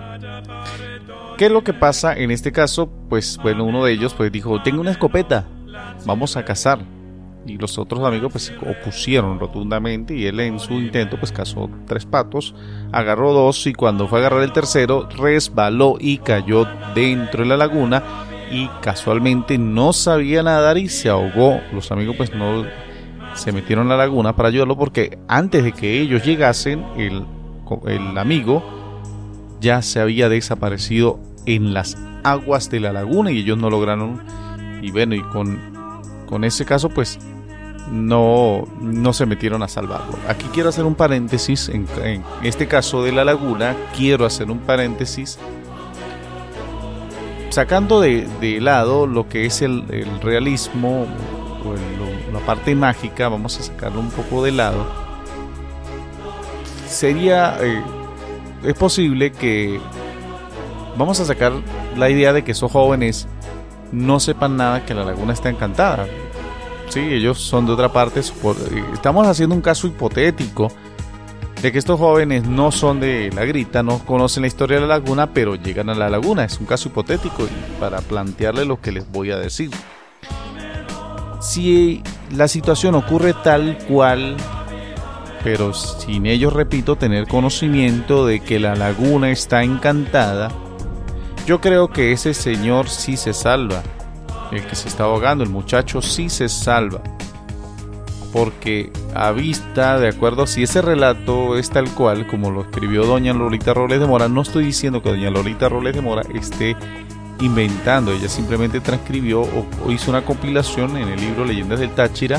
¿Qué 1.37 1.47
es 1.47 1.53
lo 1.53 1.65
que 1.65 1.73
pasa 1.73 2.17
en 2.17 2.31
este 2.31 2.53
caso? 2.53 2.89
Pues 3.09 3.37
bueno, 3.43 3.65
uno 3.65 3.85
de 3.85 3.93
ellos 3.93 4.15
pues 4.15 4.31
dijo, 4.31 4.63
tengo 4.63 4.81
una 4.81 4.93
escopeta, 4.93 5.49
vamos 6.07 6.37
a 6.37 6.45
cazar. 6.45 7.00
Y 7.47 7.57
los 7.57 7.79
otros 7.79 8.05
amigos 8.05 8.33
pues 8.33 8.45
se 8.45 8.57
opusieron 8.57 9.41
rotundamente 9.41 10.15
y 10.15 10.27
él 10.27 10.41
en 10.41 10.61
su 10.61 10.75
intento 10.75 11.19
pues 11.19 11.33
cazó 11.33 11.71
tres 11.87 12.05
patos, 12.05 12.55
agarró 12.93 13.33
dos 13.33 13.67
y 13.67 13.73
cuando 13.73 14.09
fue 14.09 14.19
a 14.19 14.21
agarrar 14.21 14.43
el 14.43 14.53
tercero 14.53 15.09
resbaló 15.17 15.97
y 15.99 16.19
cayó 16.19 16.67
dentro 16.95 17.43
de 17.43 17.49
la 17.49 17.57
laguna 17.57 18.03
y 18.51 18.69
casualmente 18.83 19.59
no 19.59 19.93
sabía 19.93 20.43
nadar 20.43 20.77
y 20.77 20.89
se 20.89 21.09
ahogó. 21.09 21.61
Los 21.73 21.91
amigos 21.93 22.17
pues 22.17 22.35
no 22.35 22.65
se 23.35 23.53
metieron 23.53 23.87
a 23.87 23.97
la 23.97 24.05
laguna 24.05 24.37
para 24.37 24.49
ayudarlo 24.49 24.77
porque 24.77 25.19
antes 25.29 25.65
de 25.65 25.73
que 25.73 26.01
ellos 26.01 26.25
llegasen 26.25 26.85
el, 26.97 27.25
el 27.87 28.19
amigo 28.19 28.63
ya 29.61 29.83
se 29.83 30.01
había 30.01 30.29
desaparecido 30.29 31.21
en 31.47 31.73
las 31.73 31.97
aguas 32.25 32.71
de 32.71 32.81
la 32.81 32.93
laguna 32.93 33.31
y 33.31 33.39
ellos 33.39 33.59
no 33.59 33.71
lograron 33.71 34.21
y 34.83 34.91
bueno 34.91 35.15
y 35.15 35.23
con, 35.23 35.59
con 36.31 36.45
ese 36.45 36.65
caso 36.65 36.89
pues 36.89 37.19
no, 37.91 38.67
no 38.81 39.13
se 39.13 39.27
metieron 39.27 39.63
a 39.65 39.69
salvarlo. 39.69 40.17
Aquí 40.29 40.47
quiero 40.55 40.69
hacer 40.69 40.85
un 40.85 40.95
paréntesis, 40.95 41.69
en, 41.69 41.87
este 42.43 42.69
caso 42.69 43.03
de 43.03 43.13
la 43.13 43.25
laguna, 43.25 43.77
quiero 43.97 44.25
hacer 44.25 44.51
un 44.51 44.61
paréntesis 44.61 45.39
sacando 47.51 48.01
de, 48.01 48.59
lado 48.61 49.09
lo 49.09 49.29
que 49.29 49.45
es 49.45 49.61
el, 49.61 49.85
realismo 50.23 51.07
o 51.65 52.33
la 52.33 52.39
parte 52.47 52.77
mágica, 52.77 53.29
vamos 53.29 53.59
a 53.59 53.65
sacarlo 53.65 53.99
un 53.99 54.11
poco 54.11 54.45
de 54.45 54.53
lado. 54.53 54.87
Sería, 56.87 57.57
eh, 57.61 57.83
es 58.65 58.75
posible 58.75 59.33
que 59.33 59.81
vamos 60.97 61.19
a 61.19 61.25
sacar 61.25 61.53
la 61.97 62.09
idea 62.09 62.33
de 62.33 62.45
que 62.45 62.53
esos 62.53 62.71
jóvenes 62.71 63.27
no 63.93 64.21
sepan 64.21 64.57
nada 64.57 64.85
que 64.85 64.95
la 64.95 65.05
laguna 65.05 65.33
está 65.33 65.49
encantada. 65.49 66.07
Sí, 66.89 67.01
ellos 67.01 67.39
son 67.39 67.67
de 67.67 67.73
otra 67.73 67.93
parte. 67.93 68.21
Estamos 68.93 69.27
haciendo 69.27 69.55
un 69.55 69.61
caso 69.61 69.87
hipotético 69.87 70.73
de 71.63 71.71
que 71.71 71.79
estos 71.79 71.99
jóvenes 71.99 72.47
no 72.47 72.73
son 72.73 73.01
de 73.01 73.31
la 73.35 73.45
grita, 73.45 73.83
no 73.83 73.99
conocen 74.01 74.43
la 74.43 74.47
historia 74.49 74.81
de 74.81 74.87
la 74.87 74.99
laguna, 74.99 75.33
pero 75.33 75.55
llegan 75.55 75.91
a 75.91 75.95
la 75.95 76.09
laguna. 76.09 76.45
Es 76.45 76.59
un 76.59 76.67
caso 76.67 76.89
hipotético 76.89 77.47
para 77.79 78.01
plantearle 78.01 78.65
lo 78.65 78.81
que 78.81 78.93
les 78.93 79.11
voy 79.11 79.31
a 79.31 79.39
decir. 79.39 79.71
Si 81.41 82.03
la 82.35 82.49
situación 82.49 82.95
ocurre 82.95 83.35
tal 83.35 83.79
cual, 83.89 84.37
pero 85.45 85.73
sin 85.73 86.27
ellos, 86.27 86.53
repito, 86.53 86.97
tener 86.97 87.27
conocimiento 87.27 88.27
de 88.27 88.41
que 88.41 88.59
la 88.59 88.75
laguna 88.75 89.31
está 89.31 89.63
encantada, 89.63 90.51
yo 91.47 91.61
creo 91.61 91.89
que 91.89 92.13
ese 92.13 92.35
señor 92.35 92.89
sí 92.89 93.17
se 93.17 93.33
salva. 93.33 93.83
El 94.53 94.67
que 94.67 94.75
se 94.75 94.89
está 94.89 95.05
ahogando, 95.05 95.45
el 95.45 95.51
muchacho 95.51 96.03
sí 96.03 96.29
se 96.29 96.49
salva. 96.49 97.01
Porque 98.33 98.93
a 99.15 99.33
vista, 99.33 99.99
de 99.99 100.09
acuerdo, 100.09 100.47
si 100.47 100.63
ese 100.63 100.83
relato 100.83 101.57
es 101.57 101.71
tal 101.71 101.89
cual 101.91 102.27
como 102.27 102.51
lo 102.51 102.63
escribió 102.63 103.05
doña 103.05 103.33
Lolita 103.33 103.75
Robles 103.75 104.01
de 104.01 104.07
Mora, 104.07 104.29
no 104.29 104.43
estoy 104.43 104.65
diciendo 104.65 105.03
que 105.03 105.11
doña 105.11 105.31
Lolita 105.31 105.69
Robles 105.69 105.95
de 105.95 106.01
Mora 106.01 106.23
esté 106.33 106.77
inventando, 107.41 108.13
ella 108.13 108.29
simplemente 108.29 108.81
transcribió 108.81 109.41
o, 109.43 109.91
hizo 109.91 110.11
una 110.11 110.25
compilación 110.25 110.97
en 110.97 111.09
el 111.09 111.21
libro 111.21 111.45
Leyendas 111.45 111.81
del 111.81 111.91
Táchira 111.91 112.39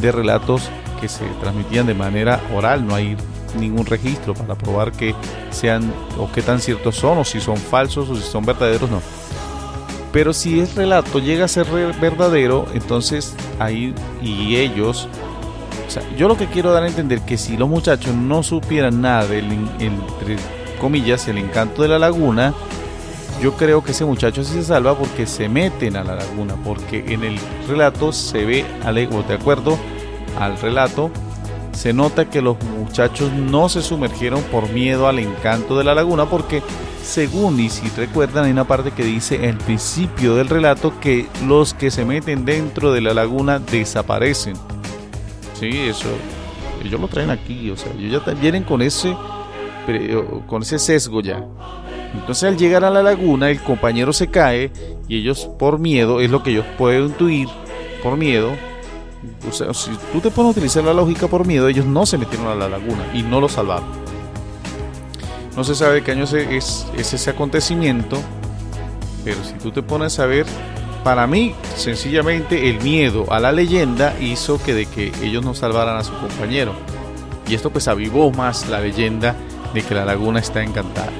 de 0.00 0.12
relatos 0.12 0.70
que 1.00 1.08
se 1.08 1.24
transmitían 1.40 1.86
de 1.86 1.94
manera 1.94 2.40
oral, 2.54 2.86
no 2.86 2.94
hay 2.94 3.16
ningún 3.56 3.86
registro 3.86 4.34
para 4.34 4.54
probar 4.54 4.92
que 4.92 5.14
sean 5.50 5.92
o 6.18 6.30
qué 6.30 6.42
tan 6.42 6.60
ciertos 6.60 6.96
son 6.96 7.18
o 7.18 7.24
si 7.24 7.40
son 7.40 7.56
falsos 7.56 8.08
o 8.08 8.16
si 8.16 8.22
son 8.22 8.44
verdaderos, 8.44 8.90
no. 8.90 9.00
Pero 10.12 10.32
si 10.32 10.60
el 10.60 10.68
relato 10.74 11.18
llega 11.18 11.44
a 11.44 11.48
ser 11.48 11.66
verdadero, 12.00 12.66
entonces 12.74 13.34
ahí 13.58 13.94
y 14.22 14.56
ellos 14.56 15.08
yo 16.16 16.28
lo 16.28 16.36
que 16.36 16.46
quiero 16.46 16.72
dar 16.72 16.82
a 16.82 16.88
entender 16.88 17.20
que 17.20 17.38
si 17.38 17.56
los 17.56 17.68
muchachos 17.68 18.14
no 18.14 18.42
supieran 18.42 19.00
nada 19.00 19.26
del, 19.26 19.44
entre 19.78 20.36
comillas, 20.80 21.28
el 21.28 21.38
encanto 21.38 21.82
de 21.82 21.88
la 21.88 21.98
laguna, 21.98 22.54
yo 23.40 23.54
creo 23.54 23.82
que 23.82 23.92
ese 23.92 24.04
muchacho 24.04 24.44
sí 24.44 24.54
se 24.54 24.64
salva 24.64 24.96
porque 24.96 25.26
se 25.26 25.48
meten 25.48 25.96
a 25.96 26.04
la 26.04 26.14
laguna, 26.14 26.54
porque 26.64 27.04
en 27.08 27.24
el 27.24 27.38
relato 27.68 28.12
se 28.12 28.44
ve, 28.44 28.64
de 28.94 29.34
acuerdo 29.34 29.78
al 30.38 30.58
relato, 30.58 31.10
se 31.76 31.92
nota 31.92 32.30
que 32.30 32.40
los 32.40 32.56
muchachos 32.62 33.32
no 33.32 33.68
se 33.68 33.82
sumergieron 33.82 34.42
por 34.44 34.70
miedo 34.70 35.08
al 35.08 35.18
encanto 35.18 35.76
de 35.76 35.84
la 35.84 35.94
laguna, 35.94 36.24
porque 36.24 36.62
según 37.02 37.60
y 37.60 37.68
si 37.68 37.86
recuerdan 37.90 38.46
hay 38.46 38.50
una 38.50 38.66
parte 38.66 38.92
que 38.92 39.04
dice 39.04 39.46
el 39.46 39.58
principio 39.58 40.34
del 40.36 40.48
relato 40.48 40.98
que 41.00 41.26
los 41.46 41.74
que 41.74 41.90
se 41.90 42.06
meten 42.06 42.46
dentro 42.46 42.92
de 42.92 43.02
la 43.02 43.12
laguna 43.12 43.58
desaparecen. 43.58 44.54
Sí, 45.60 45.68
eso. 45.68 46.08
Ellos 46.82 46.98
lo 46.98 47.08
traen 47.08 47.30
aquí, 47.30 47.70
o 47.70 47.76
sea, 47.76 47.92
ellos 47.92 48.22
ya 48.24 48.32
vienen 48.32 48.64
con 48.64 48.80
ese, 48.80 49.14
con 50.46 50.62
ese 50.62 50.78
sesgo 50.78 51.20
ya. 51.20 51.44
Entonces 52.14 52.44
al 52.44 52.56
llegar 52.56 52.84
a 52.84 52.90
la 52.90 53.02
laguna 53.02 53.50
el 53.50 53.60
compañero 53.60 54.14
se 54.14 54.28
cae 54.28 54.72
y 55.08 55.18
ellos 55.18 55.50
por 55.58 55.78
miedo, 55.78 56.20
es 56.20 56.30
lo 56.30 56.42
que 56.42 56.52
ellos 56.52 56.64
pueden 56.78 57.04
intuir, 57.04 57.48
por 58.02 58.16
miedo, 58.16 58.52
si 59.50 59.90
tú 60.12 60.20
te 60.20 60.30
pones 60.30 60.48
a 60.48 60.52
utilizar 60.52 60.84
la 60.84 60.92
lógica 60.92 61.26
por 61.28 61.46
miedo, 61.46 61.68
ellos 61.68 61.86
no 61.86 62.06
se 62.06 62.18
metieron 62.18 62.48
a 62.48 62.54
la 62.54 62.68
laguna 62.68 63.06
y 63.14 63.22
no 63.22 63.40
lo 63.40 63.48
salvaron. 63.48 63.88
No 65.56 65.64
se 65.64 65.74
sabe 65.74 66.02
qué 66.02 66.12
año 66.12 66.24
es, 66.24 66.86
es 66.96 67.12
ese 67.12 67.30
acontecimiento, 67.30 68.18
pero 69.24 69.42
si 69.42 69.54
tú 69.54 69.70
te 69.72 69.82
pones 69.82 70.18
a 70.18 70.26
ver, 70.26 70.46
para 71.06 71.28
mí, 71.28 71.54
sencillamente 71.76 72.68
el 72.68 72.80
miedo 72.82 73.26
a 73.32 73.38
la 73.38 73.52
leyenda 73.52 74.14
hizo 74.20 74.60
que 74.60 74.74
de 74.74 74.86
que 74.86 75.12
ellos 75.22 75.44
no 75.44 75.54
salvaran 75.54 75.96
a 75.96 76.02
su 76.02 76.12
compañero. 76.18 76.72
Y 77.48 77.54
esto 77.54 77.70
pues 77.70 77.86
avivó 77.86 78.32
más 78.32 78.68
la 78.68 78.80
leyenda 78.80 79.36
de 79.72 79.82
que 79.82 79.94
la 79.94 80.04
laguna 80.04 80.40
está 80.40 80.64
encantada. 80.64 81.12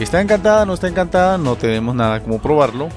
¿Está 0.00 0.20
encantada? 0.20 0.66
¿No 0.66 0.74
está 0.74 0.88
encantada? 0.88 1.38
No 1.38 1.54
tenemos 1.54 1.94
nada 1.94 2.20
como 2.20 2.40
probarlo. 2.40 2.88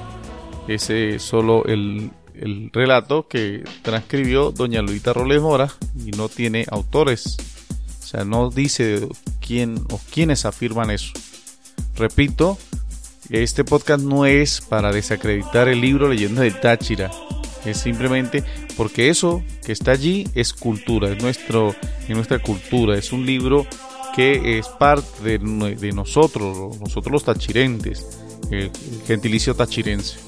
Ese 0.66 1.14
es 1.14 1.22
solo 1.22 1.64
el, 1.66 2.10
el 2.40 2.70
relato 2.72 3.28
que 3.28 3.64
transcribió 3.82 4.50
doña 4.50 4.82
Luita 4.82 5.12
Roles 5.12 5.40
Mora 5.40 5.68
y 6.04 6.10
no 6.10 6.28
tiene 6.28 6.66
autores. 6.70 7.36
O 8.00 8.06
sea, 8.06 8.24
no 8.24 8.50
dice 8.50 9.08
quién 9.40 9.76
o 9.90 10.00
quiénes 10.12 10.44
afirman 10.44 10.90
eso. 10.90 11.12
Repito, 11.96 12.58
este 13.30 13.64
podcast 13.64 14.04
no 14.04 14.26
es 14.26 14.60
para 14.60 14.92
desacreditar 14.92 15.68
el 15.68 15.80
libro 15.80 16.08
Leyendas 16.08 16.44
del 16.44 16.60
Táchira. 16.60 17.10
Es 17.64 17.78
simplemente 17.78 18.44
porque 18.76 19.08
eso 19.08 19.42
que 19.64 19.72
está 19.72 19.92
allí 19.92 20.28
es 20.34 20.52
cultura, 20.52 21.10
es 21.10 21.20
nuestro, 21.20 21.74
es 22.08 22.14
nuestra 22.14 22.38
cultura, 22.38 22.96
es 22.96 23.12
un 23.12 23.26
libro 23.26 23.66
que 24.14 24.58
es 24.58 24.68
parte 24.68 25.38
de, 25.38 25.92
nosotros, 25.92 26.78
nosotros 26.80 27.12
los 27.12 27.24
tachirentes, 27.24 28.06
el, 28.50 28.70
gentilicio 29.06 29.54
tachirense. 29.54 30.18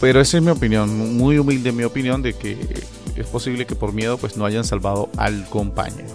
Pero 0.00 0.20
esa 0.20 0.38
es 0.38 0.42
mi 0.42 0.50
opinión, 0.50 1.16
muy 1.16 1.38
humilde 1.38 1.72
mi 1.72 1.84
opinión 1.84 2.22
de 2.22 2.32
que 2.32 2.56
es 3.16 3.26
posible 3.26 3.66
que 3.66 3.74
por 3.74 3.92
miedo 3.92 4.16
pues 4.16 4.36
no 4.36 4.46
hayan 4.46 4.64
salvado 4.64 5.10
al 5.18 5.44
compañero. 5.48 6.08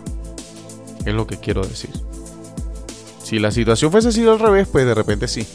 Es 1.06 1.13
lo 1.13 1.28
que 1.28 1.38
quiero 1.38 1.62
decir. 1.65 1.91
Si 3.24 3.39
la 3.39 3.52
situación 3.52 3.91
fuese 3.91 4.12
sido 4.12 4.34
al 4.34 4.39
revés, 4.39 4.67
pues 4.71 4.86
de 4.86 4.95
repente 4.95 5.28
sí. 5.28 5.48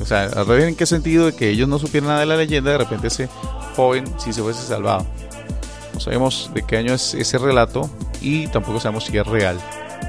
O 0.00 0.06
sea, 0.06 0.24
al 0.24 0.46
revés 0.46 0.68
en 0.68 0.76
qué 0.76 0.86
sentido 0.86 1.26
de 1.26 1.34
que 1.34 1.48
ellos 1.48 1.68
no 1.68 1.78
supieran 1.78 2.08
nada 2.08 2.20
de 2.20 2.26
la 2.26 2.36
leyenda, 2.36 2.70
de 2.70 2.78
repente 2.78 3.08
ese 3.08 3.28
joven 3.76 4.04
sí 4.18 4.32
se 4.32 4.42
fuese 4.42 4.66
salvado. 4.66 5.06
No 5.94 6.00
sabemos 6.00 6.50
de 6.54 6.62
qué 6.62 6.76
año 6.76 6.94
es 6.94 7.14
ese 7.14 7.38
relato 7.38 7.90
y 8.20 8.46
tampoco 8.48 8.80
sabemos 8.80 9.04
si 9.04 9.16
es 9.16 9.26
real. 9.26 9.58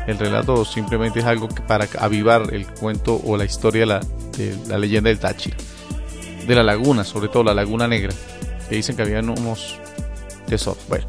El 0.07 0.17
relato 0.17 0.65
simplemente 0.65 1.19
es 1.19 1.25
algo 1.25 1.47
que 1.47 1.61
para 1.61 1.87
avivar 1.99 2.53
el 2.53 2.65
cuento 2.67 3.21
o 3.23 3.37
la 3.37 3.45
historia 3.45 3.81
de 3.81 3.85
la, 3.85 3.99
de 4.37 4.57
la 4.67 4.77
leyenda 4.77 5.09
del 5.09 5.19
Táchira. 5.19 5.57
De 6.47 6.55
la 6.55 6.63
laguna, 6.63 7.03
sobre 7.03 7.29
todo 7.29 7.43
la 7.43 7.53
laguna 7.53 7.87
negra. 7.87 8.13
Que 8.69 8.75
dicen 8.75 8.95
que 8.95 9.03
habían 9.03 9.29
unos 9.29 9.77
tesoros. 10.47 10.83
Bueno. 10.87 11.07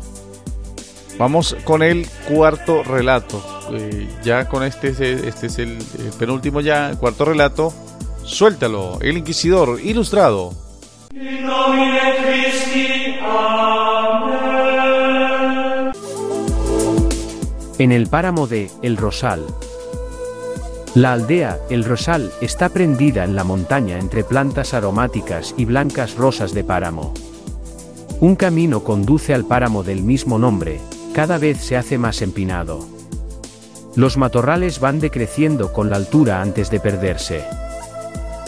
Vamos 1.18 1.56
con 1.64 1.82
el 1.82 2.08
cuarto 2.28 2.82
relato. 2.82 3.42
Eh, 3.72 4.08
ya 4.24 4.48
con 4.48 4.64
este, 4.64 4.88
este 4.90 5.46
es 5.46 5.58
el, 5.58 5.78
penúltimo 6.18 6.60
ya, 6.60 6.90
el 6.90 6.98
cuarto 6.98 7.24
relato. 7.24 7.72
Suéltalo, 8.24 8.98
el 9.00 9.18
Inquisidor 9.18 9.80
Ilustrado. 9.80 10.52
En 17.78 17.92
el 17.92 18.06
páramo 18.08 18.46
de 18.46 18.70
El 18.82 18.96
Rosal. 18.96 19.44
La 20.94 21.14
aldea, 21.14 21.58
El 21.70 21.84
Rosal, 21.84 22.30
está 22.42 22.68
prendida 22.68 23.24
en 23.24 23.34
la 23.34 23.44
montaña 23.44 23.98
entre 23.98 24.24
plantas 24.24 24.74
aromáticas 24.74 25.54
y 25.56 25.64
blancas 25.64 26.16
rosas 26.16 26.52
de 26.52 26.64
páramo. 26.64 27.14
Un 28.20 28.36
camino 28.36 28.84
conduce 28.84 29.32
al 29.32 29.46
páramo 29.46 29.84
del 29.84 30.02
mismo 30.02 30.38
nombre, 30.38 30.80
cada 31.14 31.38
vez 31.38 31.64
se 31.64 31.78
hace 31.78 31.96
más 31.96 32.20
empinado. 32.20 32.86
Los 33.96 34.18
matorrales 34.18 34.80
van 34.80 35.00
decreciendo 35.00 35.72
con 35.72 35.88
la 35.88 35.96
altura 35.96 36.42
antes 36.42 36.70
de 36.70 36.78
perderse. 36.78 37.42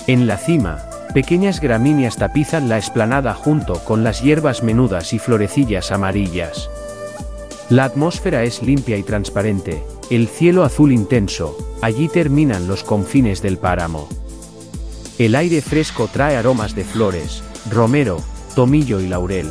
En 0.06 0.26
la 0.26 0.36
cima, 0.36 0.82
pequeñas 1.14 1.60
gramíneas 1.60 2.18
tapizan 2.18 2.68
la 2.68 2.76
esplanada 2.76 3.32
junto 3.32 3.82
con 3.84 4.04
las 4.04 4.22
hierbas 4.22 4.62
menudas 4.62 5.14
y 5.14 5.18
florecillas 5.18 5.92
amarillas. 5.92 6.68
La 7.74 7.86
atmósfera 7.86 8.44
es 8.44 8.62
limpia 8.62 8.96
y 8.96 9.02
transparente, 9.02 9.82
el 10.08 10.28
cielo 10.28 10.62
azul 10.62 10.92
intenso, 10.92 11.58
allí 11.82 12.06
terminan 12.06 12.68
los 12.68 12.84
confines 12.84 13.42
del 13.42 13.58
páramo. 13.58 14.08
El 15.18 15.34
aire 15.34 15.60
fresco 15.60 16.06
trae 16.06 16.36
aromas 16.36 16.76
de 16.76 16.84
flores, 16.84 17.42
romero, 17.68 18.22
tomillo 18.54 19.00
y 19.00 19.08
laurel. 19.08 19.50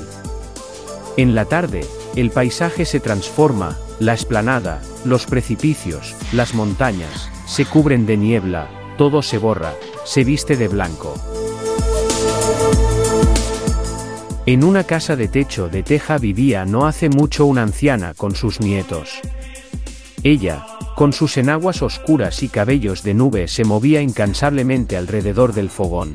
En 1.18 1.36
la 1.36 1.44
tarde, 1.44 1.86
el 2.16 2.32
paisaje 2.32 2.86
se 2.86 3.02
transforma, 3.02 3.78
la 4.00 4.14
esplanada, 4.14 4.82
los 5.04 5.26
precipicios, 5.26 6.16
las 6.32 6.54
montañas, 6.54 7.30
se 7.46 7.66
cubren 7.66 8.06
de 8.06 8.16
niebla, 8.16 8.70
todo 8.98 9.22
se 9.22 9.38
borra, 9.38 9.74
se 10.06 10.24
viste 10.24 10.56
de 10.56 10.70
blanco. 10.70 11.14
En 14.46 14.64
una 14.64 14.84
casa 14.84 15.16
de 15.16 15.28
techo 15.28 15.70
de 15.70 15.84
teja 15.84 16.18
vivía 16.18 16.66
no 16.66 16.86
hace 16.86 17.10
mucho 17.10 17.46
una 17.46 17.64
anciana 17.64 18.14
con 18.14 18.36
sus 18.36 18.60
nietos. 18.60 19.20
Ella, 20.24 20.66
con 20.96 21.14
sus 21.14 21.38
enaguas 21.38 21.82
oscuras 21.82 22.44
y 22.44 22.50
cabellos 22.50 23.04
de 23.04 23.14
nube, 23.14 23.48
se 23.48 23.64
movía 23.64 24.02
incansablemente 24.02 24.98
alrededor 24.98 25.54
del 25.54 25.70
fogón. 25.70 26.14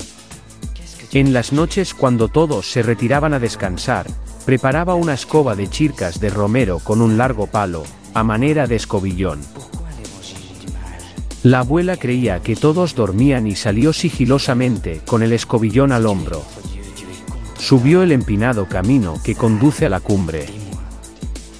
En 1.12 1.32
las 1.32 1.52
noches 1.52 1.94
cuando 1.94 2.28
todos 2.28 2.70
se 2.70 2.82
retiraban 2.82 3.32
a 3.32 3.38
descansar, 3.38 4.06
Preparaba 4.48 4.94
una 4.94 5.12
escoba 5.12 5.54
de 5.54 5.68
chircas 5.68 6.20
de 6.20 6.30
romero 6.30 6.78
con 6.78 7.02
un 7.02 7.18
largo 7.18 7.48
palo, 7.48 7.82
a 8.14 8.24
manera 8.24 8.66
de 8.66 8.76
escobillón. 8.76 9.40
La 11.42 11.58
abuela 11.58 11.98
creía 11.98 12.40
que 12.40 12.56
todos 12.56 12.94
dormían 12.94 13.46
y 13.46 13.56
salió 13.56 13.92
sigilosamente, 13.92 15.02
con 15.04 15.22
el 15.22 15.34
escobillón 15.34 15.92
al 15.92 16.06
hombro. 16.06 16.46
Subió 17.58 18.02
el 18.02 18.12
empinado 18.12 18.66
camino 18.66 19.20
que 19.22 19.34
conduce 19.34 19.86
a 19.86 19.88
la 19.88 20.00
cumbre. 20.00 20.46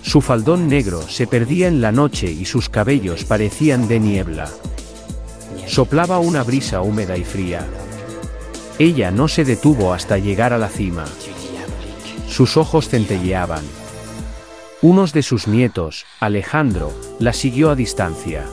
Su 0.02 0.20
faldón 0.20 0.68
negro 0.68 1.02
se 1.02 1.26
perdía 1.26 1.68
en 1.68 1.80
la 1.80 1.92
noche 1.92 2.30
y 2.30 2.44
sus 2.44 2.68
cabellos 2.68 3.24
parecían 3.24 3.88
de 3.88 4.00
niebla. 4.00 4.48
Soplaba 5.66 6.18
una 6.18 6.42
brisa 6.44 6.80
húmeda 6.80 7.16
y 7.18 7.24
fría. 7.24 7.66
Ella 8.78 9.10
no 9.10 9.28
se 9.28 9.44
detuvo 9.44 9.92
hasta 9.92 10.18
llegar 10.18 10.52
a 10.52 10.58
la 10.58 10.68
cima. 10.68 11.04
Sus 12.28 12.56
ojos 12.56 12.88
centelleaban. 12.88 13.64
Unos 14.80 15.12
de 15.12 15.22
sus 15.22 15.48
nietos, 15.48 16.06
Alejandro, 16.20 16.92
la 17.18 17.32
siguió 17.32 17.70
a 17.70 17.74
distancia. 17.74 18.46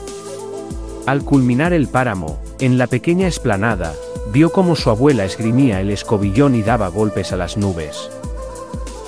Al 1.06 1.22
culminar 1.22 1.72
el 1.72 1.86
páramo, 1.86 2.42
en 2.58 2.76
la 2.76 2.88
pequeña 2.88 3.28
esplanada, 3.28 3.94
vio 4.36 4.52
cómo 4.52 4.76
su 4.76 4.90
abuela 4.90 5.24
esgrimía 5.24 5.80
el 5.80 5.90
escobillón 5.90 6.54
y 6.56 6.62
daba 6.62 6.88
golpes 6.88 7.32
a 7.32 7.36
las 7.36 7.56
nubes. 7.56 8.10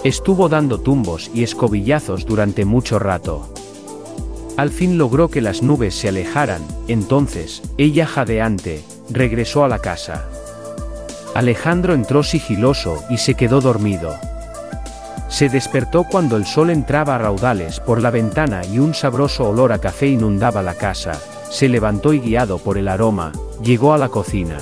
Estuvo 0.03 0.49
dando 0.49 0.81
tumbos 0.81 1.31
y 1.35 1.43
escobillazos 1.43 2.25
durante 2.25 2.65
mucho 2.65 2.99
rato. 2.99 3.47
Al 4.57 4.71
fin 4.71 4.97
logró 4.97 5.29
que 5.29 5.43
las 5.43 5.63
nubes 5.63 5.95
se 5.95 6.09
alejaran, 6.09 6.63
entonces, 6.87 7.61
ella 7.77 8.07
jadeante, 8.07 8.83
regresó 9.11 9.65
a 9.65 9.69
la 9.69 9.81
casa. 9.81 10.31
Alejandro 11.35 11.93
entró 11.93 12.23
sigiloso 12.23 12.97
y 13.11 13.19
se 13.19 13.35
quedó 13.35 13.61
dormido. 13.61 14.17
Se 15.29 15.51
despertó 15.51 16.05
cuando 16.05 16.39
el 16.39 16.47
sol 16.47 16.71
entraba 16.71 17.17
a 17.17 17.19
raudales 17.19 17.81
por 17.81 18.01
la 18.01 18.11
ventana 18.11 18.63
y 18.65 18.79
un 18.79 18.95
sabroso 18.95 19.47
olor 19.47 19.73
a 19.73 19.79
café 19.79 20.07
inundaba 20.07 20.63
la 20.63 20.73
casa, 20.73 21.21
se 21.51 21.69
levantó 21.69 22.15
y 22.15 22.21
guiado 22.21 22.57
por 22.57 22.79
el 22.79 22.89
aroma, 22.89 23.33
llegó 23.63 23.93
a 23.93 23.99
la 23.99 24.09
cocina. 24.09 24.57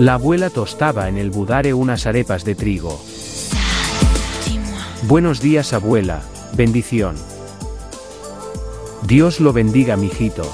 La 0.00 0.14
abuela 0.14 0.48
tostaba 0.48 1.10
en 1.10 1.18
el 1.18 1.28
budare 1.28 1.74
unas 1.74 2.06
arepas 2.06 2.42
de 2.42 2.54
trigo. 2.54 2.98
Buenos 5.02 5.42
días 5.42 5.74
abuela, 5.74 6.22
bendición. 6.54 7.16
Dios 9.02 9.40
lo 9.40 9.52
bendiga 9.52 9.98
mijito. 9.98 10.50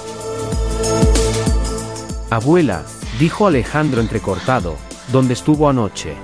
Abuela, 2.29 2.83
dijo 3.21 3.47
Alejandro 3.47 4.01
entrecortado, 4.01 4.75
¿dónde 5.13 5.35
estuvo 5.35 5.69
anoche? 5.69 6.17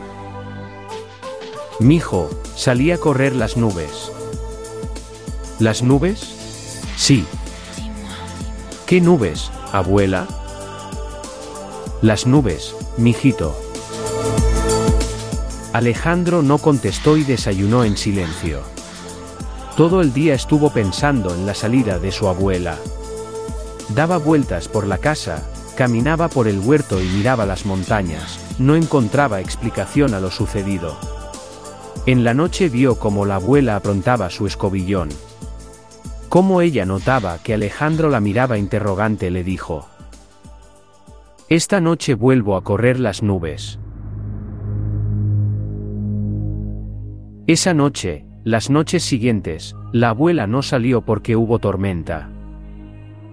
Mijo, 1.78 2.28
salí 2.56 2.90
a 2.90 2.98
correr 2.98 3.36
las 3.36 3.56
nubes. 3.56 4.10
¿Las 5.60 5.84
nubes? 5.84 6.82
Sí, 6.96 7.24
¿Qué 8.84 9.00
nubes, 9.00 9.52
abuela? 9.72 10.26
Las 12.02 12.26
nubes, 12.26 12.74
mijito. 12.96 13.56
Alejandro 15.72 16.42
no 16.42 16.58
contestó 16.58 17.16
y 17.16 17.24
desayunó 17.24 17.84
en 17.84 17.96
silencio. 17.96 18.60
Todo 19.76 20.00
el 20.00 20.12
día 20.12 20.34
estuvo 20.34 20.70
pensando 20.70 21.34
en 21.34 21.46
la 21.46 21.54
salida 21.54 21.98
de 21.98 22.12
su 22.12 22.28
abuela. 22.28 22.76
Daba 23.94 24.18
vueltas 24.18 24.68
por 24.68 24.86
la 24.86 24.98
casa, 24.98 25.42
caminaba 25.76 26.28
por 26.28 26.48
el 26.48 26.58
huerto 26.58 27.00
y 27.00 27.06
miraba 27.06 27.46
las 27.46 27.64
montañas, 27.64 28.38
no 28.58 28.76
encontraba 28.76 29.40
explicación 29.40 30.14
a 30.14 30.20
lo 30.20 30.30
sucedido. 30.30 30.96
En 32.04 32.24
la 32.24 32.34
noche 32.34 32.68
vio 32.68 32.98
cómo 32.98 33.24
la 33.24 33.36
abuela 33.36 33.76
aprontaba 33.76 34.28
su 34.28 34.46
escobillón, 34.46 35.08
como 36.32 36.62
ella 36.62 36.86
notaba 36.86 37.36
que 37.42 37.52
Alejandro 37.52 38.08
la 38.08 38.18
miraba 38.18 38.56
interrogante, 38.56 39.30
le 39.30 39.44
dijo. 39.44 39.86
Esta 41.52 41.82
noche 41.82 42.14
vuelvo 42.14 42.56
a 42.56 42.64
correr 42.64 42.98
las 42.98 43.22
nubes. 43.22 43.78
Esa 47.46 47.74
noche, 47.74 48.24
las 48.42 48.70
noches 48.70 49.02
siguientes, 49.02 49.76
la 49.92 50.08
abuela 50.08 50.46
no 50.46 50.62
salió 50.62 51.02
porque 51.02 51.36
hubo 51.36 51.58
tormenta. 51.58 52.30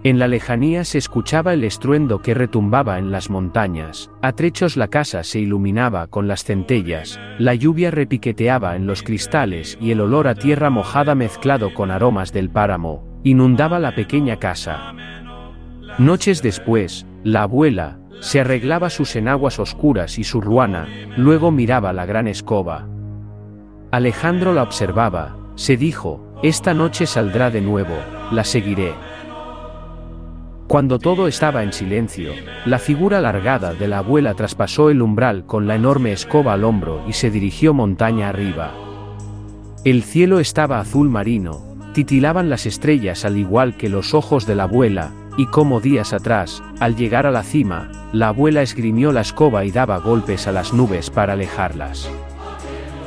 En 0.02 0.18
la 0.18 0.28
lejanía 0.28 0.84
se 0.84 0.98
escuchaba 0.98 1.54
el 1.54 1.64
estruendo 1.64 2.20
que 2.20 2.34
retumbaba 2.34 2.98
en 2.98 3.10
las 3.10 3.30
montañas, 3.30 4.10
a 4.20 4.32
trechos 4.32 4.76
la 4.76 4.88
casa 4.88 5.24
se 5.24 5.40
iluminaba 5.40 6.06
con 6.08 6.28
las 6.28 6.44
centellas, 6.44 7.18
la 7.38 7.54
lluvia 7.54 7.90
repiqueteaba 7.90 8.76
en 8.76 8.86
los 8.86 9.02
cristales 9.02 9.78
y 9.80 9.92
el 9.92 10.00
olor 10.02 10.28
a 10.28 10.34
tierra 10.34 10.68
mojada 10.68 11.14
mezclado 11.14 11.72
con 11.72 11.90
aromas 11.90 12.34
del 12.34 12.50
páramo, 12.50 13.02
inundaba 13.24 13.78
la 13.78 13.94
pequeña 13.94 14.36
casa. 14.38 14.92
Noches 15.98 16.42
después, 16.42 17.06
la 17.24 17.44
abuela, 17.44 17.99
se 18.20 18.40
arreglaba 18.40 18.90
sus 18.90 19.16
enaguas 19.16 19.58
oscuras 19.58 20.18
y 20.18 20.24
su 20.24 20.40
ruana, 20.40 20.86
luego 21.16 21.50
miraba 21.50 21.92
la 21.92 22.06
gran 22.06 22.28
escoba. 22.28 22.86
Alejandro 23.90 24.52
la 24.52 24.62
observaba, 24.62 25.36
se 25.56 25.76
dijo, 25.76 26.34
esta 26.42 26.74
noche 26.74 27.06
saldrá 27.06 27.50
de 27.50 27.60
nuevo, 27.60 27.94
la 28.30 28.44
seguiré. 28.44 28.94
Cuando 30.68 31.00
todo 31.00 31.26
estaba 31.26 31.64
en 31.64 31.72
silencio, 31.72 32.32
la 32.64 32.78
figura 32.78 33.18
alargada 33.18 33.74
de 33.74 33.88
la 33.88 33.98
abuela 33.98 34.34
traspasó 34.34 34.88
el 34.88 35.02
umbral 35.02 35.44
con 35.44 35.66
la 35.66 35.74
enorme 35.74 36.12
escoba 36.12 36.52
al 36.52 36.62
hombro 36.62 37.02
y 37.08 37.14
se 37.14 37.30
dirigió 37.30 37.74
montaña 37.74 38.28
arriba. 38.28 38.72
El 39.84 40.04
cielo 40.04 40.38
estaba 40.38 40.78
azul 40.78 41.08
marino, 41.08 41.76
titilaban 41.92 42.48
las 42.48 42.66
estrellas 42.66 43.24
al 43.24 43.36
igual 43.36 43.76
que 43.76 43.88
los 43.88 44.14
ojos 44.14 44.46
de 44.46 44.54
la 44.54 44.62
abuela, 44.62 45.10
y 45.36 45.46
como 45.46 45.80
días 45.80 46.12
atrás, 46.12 46.62
al 46.80 46.96
llegar 46.96 47.26
a 47.26 47.30
la 47.30 47.42
cima, 47.42 47.90
la 48.12 48.28
abuela 48.28 48.62
esgrimió 48.62 49.12
la 49.12 49.20
escoba 49.20 49.64
y 49.64 49.70
daba 49.70 49.98
golpes 49.98 50.46
a 50.46 50.52
las 50.52 50.72
nubes 50.72 51.10
para 51.10 51.34
alejarlas. 51.34 52.10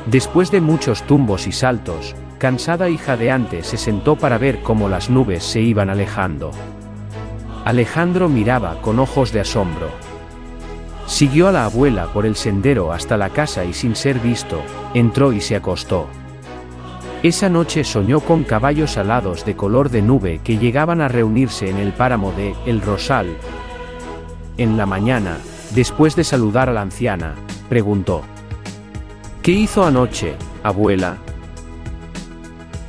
Después 0.06 0.50
de 0.50 0.60
muchos 0.60 1.02
tumbos 1.02 1.46
y 1.46 1.52
saltos, 1.52 2.14
cansada 2.38 2.90
y 2.90 2.98
jadeante 2.98 3.62
se 3.62 3.76
sentó 3.76 4.16
para 4.16 4.38
ver 4.38 4.60
cómo 4.62 4.88
las 4.88 5.10
nubes 5.10 5.44
se 5.44 5.60
iban 5.60 5.90
alejando. 5.90 6.50
Alejandro 7.64 8.28
miraba 8.28 8.80
con 8.82 8.98
ojos 8.98 9.32
de 9.32 9.40
asombro. 9.40 9.88
Siguió 11.06 11.48
a 11.48 11.52
la 11.52 11.64
abuela 11.64 12.06
por 12.12 12.26
el 12.26 12.36
sendero 12.36 12.92
hasta 12.92 13.16
la 13.16 13.30
casa 13.30 13.64
y 13.64 13.72
sin 13.72 13.96
ser 13.96 14.18
visto, 14.18 14.62
entró 14.92 15.32
y 15.32 15.40
se 15.40 15.56
acostó. 15.56 16.08
Esa 17.24 17.48
noche 17.48 17.84
soñó 17.84 18.20
con 18.20 18.44
caballos 18.44 18.98
alados 18.98 19.46
de 19.46 19.56
color 19.56 19.88
de 19.88 20.02
nube 20.02 20.42
que 20.44 20.58
llegaban 20.58 21.00
a 21.00 21.08
reunirse 21.08 21.70
en 21.70 21.78
el 21.78 21.94
páramo 21.94 22.32
de 22.32 22.54
El 22.66 22.82
Rosal. 22.82 23.38
En 24.58 24.76
la 24.76 24.84
mañana, 24.84 25.38
después 25.74 26.16
de 26.16 26.24
saludar 26.24 26.68
a 26.68 26.74
la 26.74 26.82
anciana, 26.82 27.34
preguntó. 27.70 28.20
¿Qué 29.42 29.52
hizo 29.52 29.86
anoche, 29.86 30.34
abuela? 30.62 31.16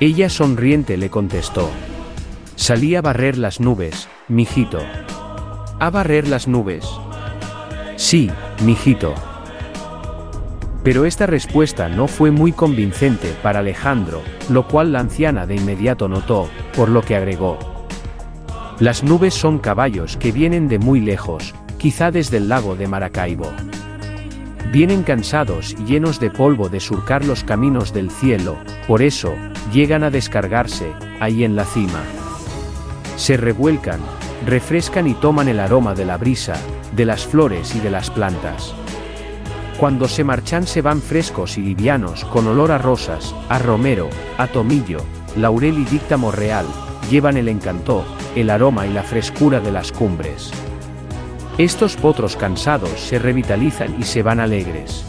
Ella 0.02 0.28
sonriente 0.28 0.98
le 0.98 1.10
contestó. 1.10 1.70
Salí 2.58 2.98
a 2.98 3.02
barrer 3.02 3.38
las 3.38 3.62
nubes, 3.62 4.10
mijito. 4.28 4.80
¿A 5.80 5.90
barrer 5.90 6.28
las 6.28 6.46
nubes? 6.46 6.86
Sí, 7.96 8.30
mijito. 8.66 9.14
Pero 10.86 11.06
esta 11.06 11.26
respuesta 11.26 11.90
no 11.90 12.08
fue 12.08 12.30
muy 12.30 12.52
convincente 12.52 13.34
para 13.42 13.60
Alejandro, 13.60 14.22
lo 14.50 14.68
cual 14.68 14.94
la 14.94 15.00
anciana 15.00 15.48
de 15.48 15.56
inmediato 15.56 16.08
notó, 16.08 16.48
por 16.76 16.90
lo 16.90 17.02
que 17.02 17.16
agregó. 17.16 17.58
Las 18.80 19.04
nubes 19.04 19.34
son 19.34 19.58
caballos 19.58 20.16
que 20.16 20.32
vienen 20.32 20.68
de 20.68 20.78
muy 20.78 21.02
lejos, 21.02 21.56
quizá 21.80 22.12
desde 22.12 22.38
el 22.38 22.50
lago 22.50 22.76
de 22.76 22.88
Maracaibo. 22.88 23.52
Vienen 24.72 25.02
cansados 25.02 25.72
y 25.72 25.86
llenos 25.86 26.20
de 26.20 26.30
polvo 26.30 26.70
de 26.70 26.80
surcar 26.80 27.26
los 27.26 27.44
caminos 27.44 27.92
del 27.92 28.12
cielo, 28.12 28.56
por 28.88 29.02
eso, 29.02 29.34
llegan 29.74 30.04
a 30.04 30.12
descargarse, 30.12 30.94
ahí 31.20 31.44
en 31.44 31.56
la 31.56 31.66
cima. 31.66 32.04
Se 33.16 33.38
revuelcan, 33.38 34.02
refrescan 34.46 35.08
y 35.08 35.16
toman 35.16 35.48
el 35.48 35.62
aroma 35.62 35.96
de 35.96 36.06
la 36.06 36.18
brisa, 36.18 36.58
de 36.96 37.06
las 37.06 37.26
flores 37.26 37.74
y 37.74 37.80
de 37.80 37.90
las 37.90 38.12
plantas. 38.12 38.76
Cuando 39.78 40.08
se 40.08 40.24
marchan 40.24 40.66
se 40.66 40.82
van 40.82 41.02
frescos 41.02 41.58
y 41.58 41.62
livianos 41.62 42.24
con 42.26 42.48
olor 42.48 42.72
a 42.72 42.78
rosas, 42.78 43.36
a 43.50 43.60
romero, 43.60 44.10
a 44.38 44.48
tomillo, 44.48 45.00
laurel 45.36 45.80
y 45.80 45.84
díctamo 45.84 46.32
real, 46.32 46.66
llevan 47.12 47.36
el 47.36 47.50
encanto, 47.50 48.06
el 48.38 48.50
aroma 48.50 48.88
y 48.88 48.94
la 48.94 49.04
frescura 49.04 49.60
de 49.60 49.74
las 49.74 49.92
cumbres. 49.92 50.52
Estos 51.58 51.98
potros 51.98 52.38
cansados 52.38 52.92
se 52.92 53.20
revitalizan 53.20 53.96
y 54.00 54.04
se 54.04 54.24
van 54.24 54.40
alegres. 54.40 55.04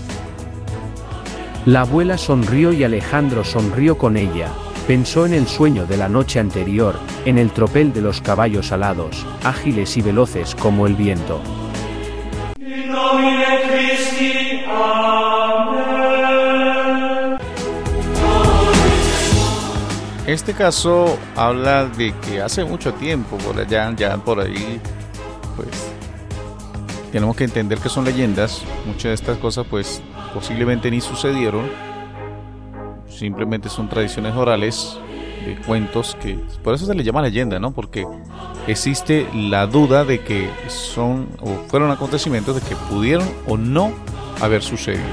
La 1.64 1.82
abuela 1.82 2.18
sonrió 2.18 2.72
y 2.72 2.82
Alejandro 2.82 3.44
sonrió 3.44 3.96
con 3.98 4.16
ella, 4.16 4.48
Pensó 4.86 5.26
en 5.26 5.34
el 5.34 5.48
sueño 5.48 5.84
de 5.84 5.96
la 5.96 6.08
noche 6.08 6.38
anterior, 6.38 6.96
en 7.24 7.38
el 7.38 7.50
tropel 7.50 7.92
de 7.92 8.02
los 8.02 8.20
caballos 8.20 8.70
alados, 8.70 9.26
ágiles 9.42 9.96
y 9.96 10.02
veloces 10.02 10.54
como 10.54 10.86
el 10.86 10.94
viento. 10.94 11.40
Este 20.26 20.54
caso 20.54 21.18
habla 21.36 21.86
de 21.86 22.12
que 22.12 22.42
hace 22.42 22.64
mucho 22.64 22.92
tiempo, 22.94 23.38
por 23.38 23.58
allá, 23.58 23.92
ya 23.96 24.16
por 24.16 24.40
ahí, 24.40 24.80
pues 25.54 25.68
tenemos 27.12 27.36
que 27.36 27.44
entender 27.44 27.78
que 27.78 27.88
son 27.88 28.04
leyendas. 28.04 28.62
Muchas 28.86 29.04
de 29.04 29.14
estas 29.14 29.38
cosas 29.38 29.66
pues 29.70 30.02
posiblemente 30.34 30.90
ni 30.90 31.00
sucedieron. 31.00 31.70
Simplemente 33.08 33.68
son 33.68 33.88
tradiciones 33.88 34.34
orales 34.34 34.98
de 35.46 35.56
cuentos 35.62 36.16
que 36.20 36.38
por 36.62 36.74
eso 36.74 36.86
se 36.86 36.94
le 36.94 37.04
llama 37.04 37.22
leyenda, 37.22 37.58
¿no? 37.58 37.70
Porque 37.70 38.04
existe 38.66 39.26
la 39.32 39.66
duda 39.66 40.04
de 40.04 40.20
que 40.20 40.50
son 40.68 41.28
o 41.40 41.68
fueron 41.68 41.90
acontecimientos 41.90 42.56
de 42.56 42.60
que 42.60 42.76
pudieron 42.90 43.26
o 43.46 43.56
no 43.56 43.92
haber 44.40 44.62
sucedido. 44.62 45.04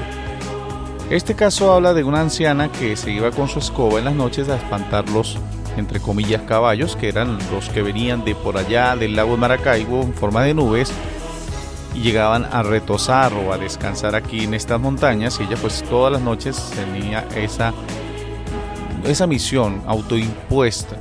Este 1.10 1.34
caso 1.34 1.72
habla 1.72 1.92
de 1.94 2.02
una 2.02 2.20
anciana 2.20 2.72
que 2.72 2.96
se 2.96 3.10
iba 3.10 3.30
con 3.30 3.48
su 3.48 3.58
escoba 3.58 3.98
en 3.98 4.06
las 4.06 4.14
noches 4.14 4.48
a 4.48 4.56
espantar 4.56 5.08
los 5.10 5.38
entre 5.76 6.00
comillas 6.00 6.42
caballos 6.42 6.96
que 6.96 7.08
eran 7.08 7.36
los 7.52 7.68
que 7.68 7.82
venían 7.82 8.24
de 8.24 8.34
por 8.34 8.56
allá 8.56 8.94
del 8.96 9.16
lago 9.16 9.32
de 9.32 9.38
Maracaibo 9.38 10.02
en 10.02 10.14
forma 10.14 10.42
de 10.44 10.54
nubes 10.54 10.92
y 11.94 12.00
llegaban 12.00 12.44
a 12.44 12.62
retosar 12.62 13.32
o 13.34 13.52
a 13.52 13.58
descansar 13.58 14.14
aquí 14.14 14.44
en 14.44 14.54
estas 14.54 14.80
montañas 14.80 15.40
y 15.40 15.44
ella 15.44 15.56
pues 15.60 15.82
todas 15.82 16.12
las 16.12 16.22
noches 16.22 16.72
tenía 16.74 17.26
esa 17.36 17.74
esa 19.04 19.26
misión 19.26 19.82
autoimpuesta 19.86 20.96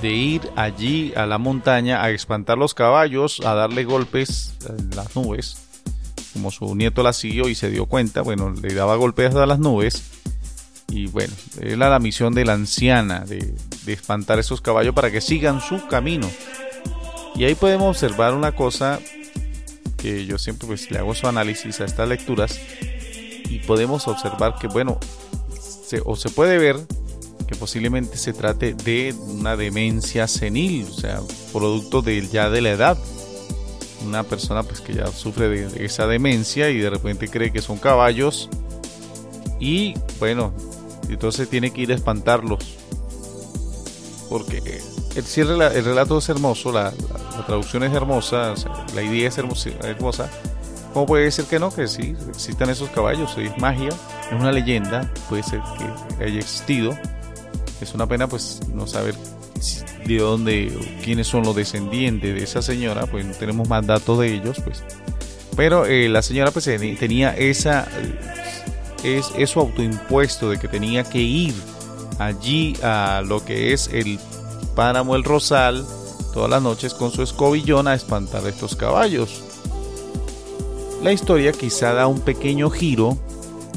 de 0.00 0.08
ir 0.08 0.50
allí 0.56 1.12
a 1.16 1.26
la 1.26 1.38
montaña 1.38 2.02
a 2.02 2.10
espantar 2.10 2.58
los 2.58 2.74
caballos, 2.74 3.40
a 3.44 3.54
darle 3.54 3.84
golpes 3.84 4.54
a 4.68 4.94
las 4.96 5.16
nubes. 5.16 5.65
Como 6.36 6.50
su 6.50 6.74
nieto 6.74 7.02
la 7.02 7.14
siguió 7.14 7.48
y 7.48 7.54
se 7.54 7.70
dio 7.70 7.86
cuenta, 7.86 8.20
bueno, 8.20 8.50
le 8.50 8.74
daba 8.74 8.96
golpes 8.96 9.34
a 9.34 9.46
las 9.46 9.58
nubes. 9.58 10.02
Y 10.88 11.06
bueno, 11.06 11.32
era 11.62 11.88
la 11.88 11.98
misión 11.98 12.34
de 12.34 12.44
la 12.44 12.52
anciana 12.52 13.20
de, 13.20 13.54
de 13.86 13.92
espantar 13.94 14.38
esos 14.38 14.60
caballos 14.60 14.94
para 14.94 15.10
que 15.10 15.22
sigan 15.22 15.62
su 15.62 15.86
camino. 15.86 16.30
Y 17.36 17.44
ahí 17.44 17.54
podemos 17.54 17.88
observar 17.88 18.34
una 18.34 18.52
cosa 18.52 19.00
que 19.96 20.26
yo 20.26 20.36
siempre 20.36 20.68
pues 20.68 20.90
le 20.90 20.98
hago 20.98 21.14
su 21.14 21.26
análisis 21.26 21.80
a 21.80 21.86
estas 21.86 22.06
lecturas 22.06 22.60
y 23.48 23.60
podemos 23.60 24.06
observar 24.08 24.56
que 24.60 24.66
bueno, 24.66 25.00
se, 25.58 26.02
o 26.04 26.16
se 26.16 26.28
puede 26.28 26.58
ver 26.58 26.76
que 27.46 27.56
posiblemente 27.56 28.18
se 28.18 28.34
trate 28.34 28.74
de 28.74 29.14
una 29.28 29.56
demencia 29.56 30.26
senil, 30.26 30.86
o 30.90 30.94
sea, 30.94 31.20
producto 31.52 32.02
de 32.02 32.26
ya 32.28 32.50
de 32.50 32.60
la 32.60 32.72
edad. 32.72 32.98
Una 34.06 34.22
persona 34.22 34.62
pues 34.62 34.80
que 34.80 34.94
ya 34.94 35.06
sufre 35.08 35.48
de 35.48 35.84
esa 35.84 36.06
demencia 36.06 36.70
y 36.70 36.78
de 36.78 36.90
repente 36.90 37.28
cree 37.28 37.52
que 37.52 37.60
son 37.60 37.78
caballos 37.78 38.48
y 39.58 39.94
bueno, 40.18 40.52
entonces 41.08 41.48
tiene 41.48 41.72
que 41.72 41.82
ir 41.82 41.92
a 41.92 41.94
espantarlos. 41.94 42.76
Porque 44.28 44.80
el, 45.14 45.60
el 45.62 45.84
relato 45.84 46.18
es 46.18 46.28
hermoso, 46.28 46.72
la, 46.72 46.92
traducción 47.46 47.82
es 47.84 47.92
hermosa, 47.92 48.54
la 48.94 49.02
idea 49.02 49.28
es 49.28 49.38
hermosa, 49.38 49.70
hermosa. 49.82 50.30
¿Cómo 50.92 51.06
puede 51.06 51.30
ser 51.30 51.44
que 51.46 51.58
no? 51.58 51.70
Que 51.70 51.88
sí, 51.88 52.16
existan 52.28 52.70
esos 52.70 52.88
caballos, 52.90 53.36
es 53.38 53.56
magia, 53.58 53.90
es 53.90 54.32
una 54.40 54.52
leyenda, 54.52 55.12
puede 55.28 55.42
ser 55.42 55.60
que 55.78 56.24
haya 56.24 56.38
existido 56.38 56.96
es 57.80 57.94
una 57.94 58.06
pena 58.06 58.26
pues 58.26 58.60
no 58.72 58.86
saber 58.86 59.14
de 60.04 60.18
dónde, 60.18 60.72
quiénes 61.04 61.26
son 61.26 61.44
los 61.44 61.56
descendientes 61.56 62.34
de 62.34 62.42
esa 62.42 62.62
señora, 62.62 63.06
pues 63.06 63.24
no 63.24 63.34
tenemos 63.34 63.68
más 63.68 63.86
datos 63.86 64.18
de 64.18 64.34
ellos, 64.34 64.60
pues. 64.64 64.82
Pero 65.56 65.86
eh, 65.86 66.08
la 66.08 66.22
señora 66.22 66.50
pues 66.50 66.64
tenía 66.64 67.34
esa, 67.36 67.88
es 69.02 69.32
eso 69.38 69.60
autoimpuesto 69.60 70.50
de 70.50 70.58
que 70.58 70.68
tenía 70.68 71.04
que 71.04 71.18
ir 71.18 71.54
allí 72.18 72.74
a 72.82 73.22
lo 73.24 73.44
que 73.44 73.72
es 73.72 73.88
el 73.92 74.18
páramo 74.74 75.16
El 75.16 75.24
Rosal 75.24 75.84
todas 76.36 76.50
las 76.50 76.62
noches 76.62 76.92
con 76.92 77.10
su 77.10 77.22
escobillón 77.22 77.88
a 77.88 77.94
espantar 77.94 78.44
a 78.44 78.50
estos 78.50 78.76
caballos. 78.76 79.42
La 81.02 81.10
historia 81.10 81.52
quizá 81.52 81.94
da 81.94 82.06
un 82.06 82.20
pequeño 82.20 82.68
giro, 82.68 83.16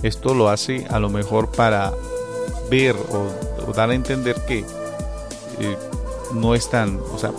esto 0.03 0.34
lo 0.34 0.49
hace 0.49 0.86
a 0.89 0.99
lo 0.99 1.09
mejor 1.09 1.51
para 1.51 1.93
ver 2.69 2.97
o 2.97 3.71
dar 3.71 3.91
a 3.91 3.93
entender 3.93 4.36
que 4.45 4.65
eh, 5.60 5.78
no 6.34 6.55
están, 6.55 6.99
o 7.14 7.18
sea, 7.18 7.32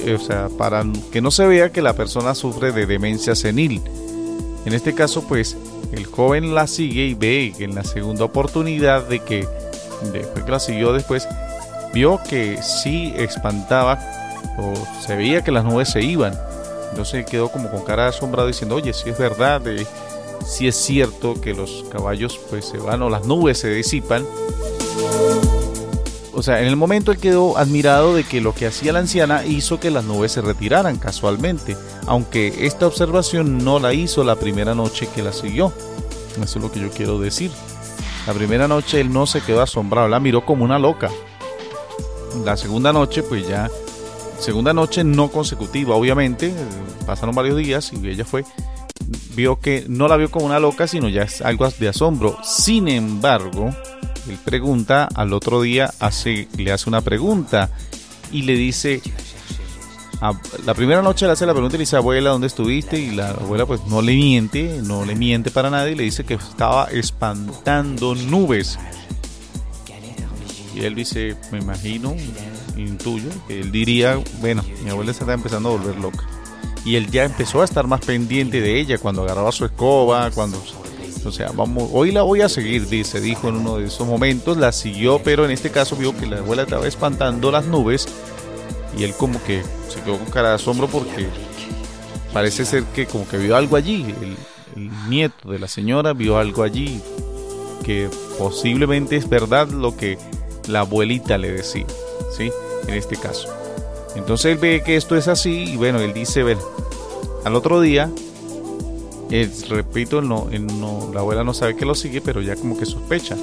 eh, 0.00 0.14
o 0.14 0.18
sea, 0.18 0.48
para 0.56 0.84
que 1.10 1.20
no 1.20 1.30
se 1.30 1.46
vea 1.46 1.70
que 1.70 1.82
la 1.82 1.94
persona 1.94 2.34
sufre 2.34 2.72
de 2.72 2.86
demencia 2.86 3.34
senil. 3.34 3.82
En 4.64 4.72
este 4.72 4.94
caso, 4.94 5.22
pues, 5.26 5.56
el 5.92 6.06
joven 6.06 6.54
la 6.54 6.66
sigue 6.66 7.06
y 7.06 7.14
ve 7.14 7.54
que 7.56 7.64
en 7.64 7.74
la 7.74 7.84
segunda 7.84 8.24
oportunidad 8.24 9.04
de 9.04 9.20
que, 9.20 9.46
después 10.12 10.44
que 10.44 10.50
la 10.50 10.60
siguió 10.60 10.92
después, 10.92 11.28
vio 11.92 12.20
que 12.28 12.60
sí 12.62 13.12
espantaba 13.16 13.98
o 14.58 14.74
se 15.00 15.16
veía 15.16 15.44
que 15.44 15.52
las 15.52 15.64
nubes 15.64 15.90
se 15.90 16.02
iban. 16.02 16.38
Entonces 16.90 17.26
quedó 17.26 17.50
como 17.50 17.70
con 17.70 17.84
cara 17.84 18.08
asombrado 18.08 18.48
diciendo, 18.48 18.74
oye, 18.74 18.92
si 18.92 19.10
es 19.10 19.18
verdad, 19.18 19.66
eh, 19.66 19.86
si 20.46 20.68
es 20.68 20.76
cierto 20.76 21.40
que 21.40 21.54
los 21.54 21.84
caballos 21.90 22.38
pues 22.50 22.66
se 22.66 22.78
van 22.78 23.02
o 23.02 23.10
las 23.10 23.26
nubes 23.26 23.58
se 23.58 23.70
disipan 23.70 24.24
o 26.36 26.42
sea, 26.42 26.60
en 26.60 26.68
el 26.68 26.76
momento 26.76 27.12
él 27.12 27.18
quedó 27.18 27.56
admirado 27.56 28.14
de 28.14 28.22
que 28.22 28.42
lo 28.42 28.54
que 28.54 28.66
hacía 28.66 28.92
la 28.92 28.98
anciana 28.98 29.46
hizo 29.46 29.80
que 29.80 29.90
las 29.90 30.04
nubes 30.04 30.32
se 30.32 30.42
retiraran 30.42 30.98
casualmente, 30.98 31.78
aunque 32.06 32.66
esta 32.66 32.86
observación 32.86 33.64
no 33.64 33.78
la 33.78 33.94
hizo 33.94 34.22
la 34.22 34.36
primera 34.36 34.74
noche 34.74 35.08
que 35.14 35.22
la 35.22 35.32
siguió. 35.32 35.72
Eso 36.34 36.58
es 36.58 36.62
lo 36.62 36.70
que 36.70 36.80
yo 36.80 36.90
quiero 36.90 37.18
decir. 37.18 37.50
La 38.26 38.34
primera 38.34 38.68
noche 38.68 39.00
él 39.00 39.10
no 39.10 39.24
se 39.24 39.40
quedó 39.40 39.62
asombrado, 39.62 40.08
la 40.08 40.20
miró 40.20 40.44
como 40.44 40.62
una 40.62 40.78
loca. 40.78 41.10
La 42.44 42.58
segunda 42.58 42.92
noche, 42.92 43.22
pues 43.22 43.48
ya, 43.48 43.70
segunda 44.38 44.74
noche 44.74 45.04
no 45.04 45.30
consecutiva, 45.30 45.96
obviamente, 45.96 46.52
pasaron 47.06 47.34
varios 47.34 47.56
días 47.56 47.90
y 47.94 48.06
ella 48.06 48.26
fue, 48.26 48.44
vio 49.34 49.58
que 49.58 49.86
no 49.88 50.06
la 50.06 50.18
vio 50.18 50.30
como 50.30 50.44
una 50.44 50.60
loca, 50.60 50.86
sino 50.86 51.08
ya 51.08 51.22
es 51.22 51.40
algo 51.40 51.66
de 51.70 51.88
asombro. 51.88 52.36
Sin 52.42 52.88
embargo, 52.88 53.70
él 54.28 54.38
pregunta, 54.44 55.08
al 55.14 55.32
otro 55.32 55.62
día 55.62 55.92
hace, 56.00 56.48
le 56.56 56.72
hace 56.72 56.88
una 56.88 57.00
pregunta 57.00 57.70
y 58.32 58.42
le 58.42 58.54
dice, 58.54 59.00
la 60.64 60.74
primera 60.74 61.02
noche 61.02 61.26
le 61.26 61.32
hace 61.32 61.46
la 61.46 61.52
pregunta 61.52 61.76
y 61.76 61.78
le 61.78 61.82
dice, 61.82 61.96
abuela, 61.96 62.30
¿dónde 62.30 62.46
estuviste? 62.46 62.98
Y 62.98 63.10
la 63.10 63.30
abuela 63.30 63.66
pues 63.66 63.84
no 63.86 64.02
le 64.02 64.14
miente, 64.14 64.80
no 64.82 65.04
le 65.04 65.14
miente 65.14 65.50
para 65.50 65.70
nada 65.70 65.88
y 65.88 65.94
le 65.94 66.04
dice 66.04 66.24
que 66.24 66.34
estaba 66.34 66.88
espantando 66.90 68.14
nubes. 68.14 68.78
Y 70.74 70.84
él 70.84 70.94
dice, 70.94 71.36
me 71.52 71.58
imagino, 71.58 72.14
intuyo, 72.76 73.30
él 73.48 73.72
diría, 73.72 74.20
bueno, 74.40 74.62
mi 74.84 74.90
abuela 74.90 75.10
está 75.10 75.32
empezando 75.32 75.70
a 75.70 75.72
volver 75.72 75.96
loca. 75.96 76.26
Y 76.84 76.96
él 76.96 77.10
ya 77.10 77.24
empezó 77.24 77.62
a 77.62 77.64
estar 77.64 77.86
más 77.86 78.00
pendiente 78.00 78.60
de 78.60 78.78
ella 78.78 78.98
cuando 78.98 79.22
agarraba 79.22 79.50
su 79.52 79.64
escoba, 79.64 80.30
cuando 80.32 80.62
o 81.26 81.32
sea, 81.32 81.50
vamos, 81.52 81.90
hoy 81.92 82.12
la 82.12 82.22
voy 82.22 82.40
a 82.40 82.48
seguir, 82.48 82.88
dice, 82.88 83.20
dijo 83.20 83.48
en 83.48 83.56
uno 83.56 83.78
de 83.78 83.86
esos 83.86 84.06
momentos, 84.06 84.56
la 84.56 84.72
siguió, 84.72 85.20
pero 85.22 85.44
en 85.44 85.50
este 85.50 85.70
caso 85.70 85.96
vio 85.96 86.16
que 86.16 86.26
la 86.26 86.38
abuela 86.38 86.62
estaba 86.62 86.86
espantando 86.86 87.50
las 87.50 87.66
nubes 87.66 88.08
y 88.96 89.04
él 89.04 89.12
como 89.14 89.42
que 89.44 89.62
se 89.88 90.00
quedó 90.00 90.18
con 90.18 90.26
cara 90.26 90.50
de 90.50 90.54
asombro 90.54 90.86
porque 90.88 91.26
parece 92.32 92.64
ser 92.64 92.84
que 92.84 93.06
como 93.06 93.28
que 93.28 93.38
vio 93.38 93.56
algo 93.56 93.76
allí, 93.76 94.14
el, 94.20 94.36
nieto 95.08 95.50
de 95.50 95.58
la 95.58 95.68
señora 95.68 96.12
vio 96.12 96.36
algo 96.36 96.62
allí 96.62 97.00
que 97.82 98.10
posiblemente 98.38 99.16
es 99.16 99.26
verdad 99.26 99.68
lo 99.68 99.96
que 99.96 100.18
la 100.68 100.80
abuelita 100.80 101.38
le 101.38 101.52
decía, 101.52 101.86
¿sí? 102.36 102.50
En 102.86 102.94
este 102.94 103.16
caso. 103.16 103.48
Entonces 104.16 104.52
él 104.52 104.58
ve 104.58 104.82
que 104.84 104.96
esto 104.96 105.16
es 105.16 105.28
así 105.28 105.72
y 105.72 105.76
bueno, 105.76 106.00
él 106.00 106.12
dice, 106.12 106.42
ver, 106.42 106.58
al 107.44 107.54
otro 107.54 107.80
día 107.80 108.10
repito, 109.68 110.22
no, 110.22 110.48
no, 110.50 111.10
la 111.12 111.20
abuela 111.20 111.44
no 111.44 111.54
sabe 111.54 111.76
que 111.76 111.84
lo 111.84 111.94
sigue, 111.94 112.20
pero 112.20 112.40
ya 112.40 112.56
como 112.56 112.78
que 112.78 112.86
sospecha. 112.86 113.36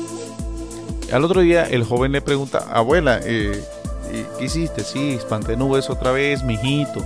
Al 1.11 1.23
otro 1.23 1.41
día 1.41 1.65
el 1.65 1.83
joven 1.83 2.13
le 2.13 2.21
pregunta, 2.21 2.59
abuela, 2.71 3.19
eh, 3.23 3.63
eh, 4.11 4.25
¿qué 4.37 4.45
hiciste? 4.45 4.83
Sí, 4.83 5.13
espanté 5.13 5.57
nubes 5.57 5.89
otra 5.89 6.11
vez, 6.11 6.43
mijito. 6.43 7.05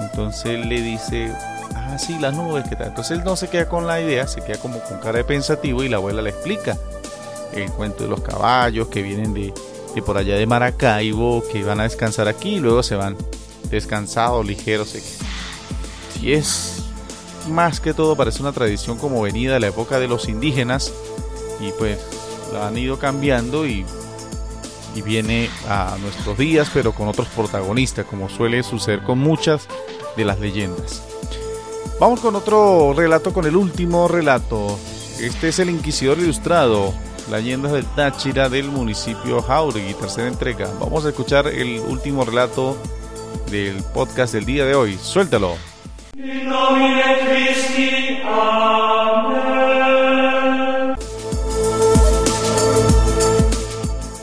Entonces 0.00 0.46
él 0.46 0.68
le 0.68 0.82
dice, 0.82 1.32
ah, 1.74 1.96
sí, 1.98 2.18
las 2.20 2.34
nubes, 2.34 2.64
¿qué 2.68 2.76
tal? 2.76 2.88
Entonces 2.88 3.18
él 3.18 3.24
no 3.24 3.36
se 3.36 3.48
queda 3.48 3.68
con 3.68 3.86
la 3.86 4.00
idea, 4.00 4.26
se 4.26 4.42
queda 4.42 4.58
como 4.58 4.80
con 4.80 4.98
cara 4.98 5.18
de 5.18 5.24
pensativo 5.24 5.82
y 5.82 5.88
la 5.88 5.96
abuela 5.96 6.22
le 6.22 6.30
explica 6.30 6.76
el 7.54 7.70
cuento 7.70 8.04
de 8.04 8.10
los 8.10 8.20
caballos 8.20 8.88
que 8.88 9.02
vienen 9.02 9.32
de, 9.32 9.54
de 9.94 10.02
por 10.02 10.18
allá 10.18 10.36
de 10.36 10.46
Maracaibo, 10.46 11.42
que 11.50 11.62
van 11.64 11.80
a 11.80 11.84
descansar 11.84 12.28
aquí 12.28 12.56
y 12.56 12.60
luego 12.60 12.82
se 12.82 12.96
van 12.96 13.16
descansados, 13.70 14.44
ligeros. 14.44 14.96
Si 16.20 16.32
es 16.32 16.83
más 17.48 17.80
que 17.80 17.94
todo 17.94 18.16
parece 18.16 18.42
una 18.42 18.52
tradición 18.52 18.98
como 18.98 19.22
venida 19.22 19.54
de 19.54 19.60
la 19.60 19.68
época 19.68 19.98
de 19.98 20.08
los 20.08 20.28
indígenas 20.28 20.92
y 21.60 21.72
pues 21.72 21.98
la 22.52 22.68
han 22.68 22.78
ido 22.78 22.98
cambiando 22.98 23.66
y, 23.66 23.84
viene 25.04 25.50
a 25.68 25.96
nuestros 26.00 26.38
días 26.38 26.70
pero 26.72 26.92
con 26.92 27.08
otros 27.08 27.26
protagonistas 27.26 28.06
como 28.06 28.28
suele 28.28 28.62
suceder 28.62 29.02
con 29.02 29.18
muchas 29.18 29.66
de 30.16 30.24
las 30.24 30.38
leyendas. 30.38 31.02
Vamos 31.98 32.20
con 32.20 32.36
otro 32.36 32.92
relato, 32.96 33.32
con 33.32 33.44
el 33.44 33.56
último 33.56 34.06
relato. 34.06 34.78
Este 35.18 35.48
es 35.48 35.58
el 35.58 35.70
Inquisidor 35.70 36.18
Ilustrado, 36.18 36.94
Leyendas 37.28 37.72
del 37.72 37.86
Táchira 37.86 38.48
del 38.48 38.68
municipio 38.68 39.42
Jauregui, 39.42 39.94
tercera 39.94 40.28
entrega. 40.28 40.70
Vamos 40.78 41.04
a 41.04 41.08
escuchar 41.08 41.48
el 41.48 41.80
último 41.80 42.24
relato 42.24 42.76
del 43.50 43.82
podcast 43.82 44.32
del 44.32 44.44
día 44.44 44.64
de 44.64 44.74
hoy. 44.74 44.96
Suéltalo. 45.00 45.73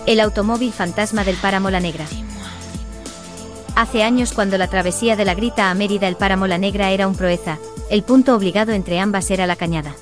El 0.06 0.20
automóvil 0.20 0.74
fantasma 0.74 1.24
del 1.24 1.38
páramo 1.38 1.70
La 1.70 1.80
Negra. 1.80 2.06
Hace 3.78 4.04
años 4.04 4.34
cuando 4.34 4.58
la 4.58 4.68
travesía 4.68 5.16
de 5.16 5.24
la 5.24 5.36
Grita 5.36 5.72
a 5.72 5.74
Mérida 5.74 6.10
el 6.10 6.18
páramo 6.18 6.48
La 6.48 6.58
Negra 6.58 6.92
era 6.92 7.08
un 7.08 7.16
proeza, 7.16 7.60
el 7.90 8.04
punto 8.04 8.36
obligado 8.36 8.74
entre 8.74 9.00
ambas 9.00 9.32
era 9.32 9.48
la 9.48 9.56
cañada. 9.56 9.96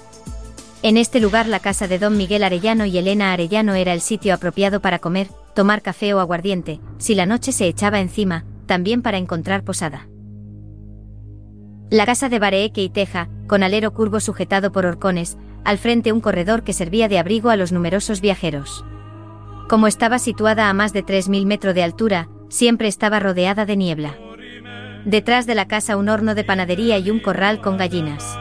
En 0.81 0.97
este 0.97 1.19
lugar 1.19 1.47
la 1.47 1.59
casa 1.59 1.87
de 1.87 1.99
don 1.99 2.17
Miguel 2.17 2.43
Arellano 2.43 2.85
y 2.85 2.97
Elena 2.97 3.33
Arellano 3.33 3.75
era 3.75 3.93
el 3.93 4.01
sitio 4.01 4.33
apropiado 4.33 4.79
para 4.79 4.97
comer, 4.97 5.27
tomar 5.53 5.83
café 5.83 6.15
o 6.15 6.19
aguardiente, 6.19 6.79
si 6.97 7.13
la 7.13 7.27
noche 7.27 7.51
se 7.51 7.67
echaba 7.67 7.99
encima, 7.99 8.45
también 8.65 9.03
para 9.03 9.19
encontrar 9.19 9.63
posada. 9.63 10.07
La 11.91 12.05
casa 12.05 12.29
de 12.29 12.37
bareque 12.37 12.83
y 12.83 12.89
teja, 12.89 13.29
con 13.47 13.63
alero 13.63 13.93
curvo 13.95 14.19
sujetado 14.19 14.71
por 14.71 14.85
horcones, 14.85 15.39
al 15.65 15.79
frente 15.79 16.11
un 16.11 16.21
corredor 16.21 16.63
que 16.63 16.71
servía 16.71 17.07
de 17.07 17.17
abrigo 17.17 17.49
a 17.49 17.55
los 17.55 17.71
numerosos 17.71 18.21
viajeros. 18.21 18.85
Como 19.67 19.87
estaba 19.87 20.19
situada 20.19 20.69
a 20.69 20.73
más 20.73 20.93
de 20.93 21.03
3.000 21.03 21.45
metros 21.45 21.73
de 21.73 21.81
altura, 21.81 22.29
siempre 22.47 22.87
estaba 22.87 23.19
rodeada 23.19 23.65
de 23.65 23.75
niebla. 23.75 24.15
Detrás 25.03 25.47
de 25.47 25.55
la 25.55 25.67
casa 25.67 25.97
un 25.97 26.09
horno 26.09 26.35
de 26.35 26.43
panadería 26.43 26.99
y 26.99 27.09
un 27.09 27.19
corral 27.19 27.59
con 27.59 27.77
gallinas. 27.77 28.37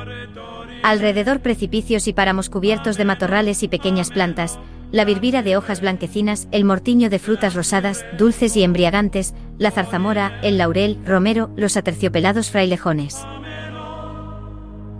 Alrededor 0.82 1.40
precipicios 1.40 2.06
y 2.06 2.12
páramos 2.12 2.50
cubiertos 2.50 2.98
de 2.98 3.06
matorrales 3.06 3.62
y 3.62 3.68
pequeñas 3.68 4.10
plantas, 4.10 4.58
la 4.90 5.04
virvira 5.04 5.42
de 5.42 5.56
hojas 5.56 5.80
blanquecinas, 5.80 6.48
el 6.50 6.64
mortiño 6.64 7.10
de 7.10 7.18
frutas 7.18 7.54
rosadas, 7.54 8.04
dulces 8.16 8.56
y 8.56 8.62
embriagantes, 8.62 9.34
la 9.58 9.70
zarzamora, 9.70 10.40
el 10.42 10.58
laurel, 10.58 10.98
romero, 11.04 11.50
los 11.56 11.76
aterciopelados 11.76 12.50
frailejones. 12.50 13.18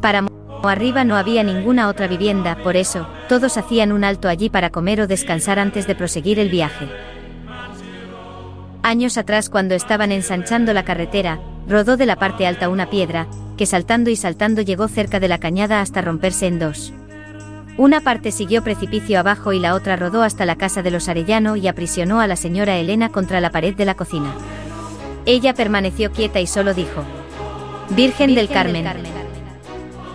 Páramo 0.01 0.28
arriba 0.64 1.05
no 1.05 1.16
había 1.16 1.45
ninguna 1.45 1.89
otra 1.89 2.09
vivienda, 2.09 2.57
por 2.62 2.76
eso, 2.76 3.07
todos 3.28 3.57
hacían 3.57 3.93
un 3.93 4.05
alto 4.05 4.28
allí 4.28 4.51
para 4.51 4.70
comer 4.70 5.01
o 5.01 5.07
descansar 5.07 5.59
antes 5.59 5.86
de 5.86 5.95
proseguir 5.95 6.39
el 6.39 6.51
viaje. 6.51 6.89
Años 8.82 9.18
atrás 9.18 9.49
cuando 9.51 9.74
estaban 9.74 10.12
ensanchando 10.12 10.72
la 10.72 10.84
carretera, 10.84 11.41
rodó 11.68 11.97
de 11.97 12.07
la 12.07 12.16
parte 12.16 12.47
alta 12.47 12.68
una 12.68 12.91
piedra, 12.91 13.28
que 13.57 13.66
saltando 13.66 14.11
y 14.11 14.16
saltando 14.16 14.62
llegó 14.62 14.89
cerca 14.89 15.20
de 15.20 15.28
la 15.28 15.39
cañada 15.39 15.80
hasta 15.80 16.03
romperse 16.03 16.47
en 16.47 16.59
dos. 16.59 16.93
Una 17.78 18.00
parte 18.00 18.32
siguió 18.32 18.64
precipicio 18.64 19.20
abajo 19.20 19.52
y 19.52 19.60
la 19.60 19.74
otra 19.76 19.94
rodó 19.94 20.24
hasta 20.24 20.44
la 20.44 20.56
casa 20.56 20.82
de 20.82 20.90
los 20.90 21.08
Arellano 21.08 21.54
y 21.54 21.68
aprisionó 21.68 22.18
a 22.18 22.26
la 22.26 22.34
señora 22.34 22.76
Elena 22.76 23.10
contra 23.10 23.40
la 23.40 23.50
pared 23.50 23.76
de 23.76 23.84
la 23.84 23.94
cocina. 23.94 24.34
Ella 25.26 25.54
permaneció 25.54 26.10
quieta 26.10 26.40
y 26.40 26.48
solo 26.48 26.74
dijo, 26.74 27.04
Virgen, 27.90 28.34
del 28.34 28.48
Carmen. 28.48 28.84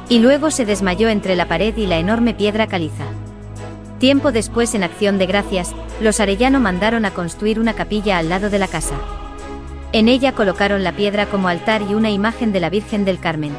Y 0.10 0.20
luego 0.20 0.52
se 0.52 0.66
desmayó 0.66 1.08
entre 1.08 1.38
la 1.38 1.48
pared 1.48 1.74
y 1.78 1.88
la 1.88 2.00
enorme 2.00 2.34
piedra 2.34 2.68
caliza. 2.68 3.06
Tiempo 3.98 4.34
después, 4.34 4.76
en 4.76 4.84
acción 4.84 5.18
de 5.18 5.26
gracias, 5.26 5.74
los 6.02 6.20
Arellano 6.20 6.60
mandaron 6.60 7.06
a 7.06 7.12
construir 7.12 7.62
una 7.62 7.76
capilla 7.76 8.18
al 8.18 8.28
lado 8.28 8.50
de 8.50 8.60
la 8.60 8.68
casa. 8.68 8.96
En 9.94 10.10
ella 10.10 10.34
colocaron 10.34 10.84
la 10.84 10.92
piedra 10.92 11.28
como 11.28 11.48
altar 11.48 11.82
y 11.84 11.94
una 11.94 12.10
imagen 12.12 12.52
de 12.52 12.60
la 12.60 12.70
Virgen 12.70 13.06
del 13.06 13.20
Carmen. 13.20 13.54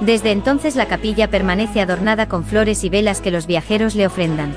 Desde 0.00 0.30
entonces 0.30 0.76
la 0.76 0.86
capilla 0.86 1.30
permanece 1.30 1.80
adornada 1.80 2.28
con 2.28 2.44
flores 2.44 2.84
y 2.84 2.90
velas 2.90 3.20
que 3.20 3.30
los 3.30 3.46
viajeros 3.46 3.94
le 3.94 4.06
ofrendan. 4.06 4.54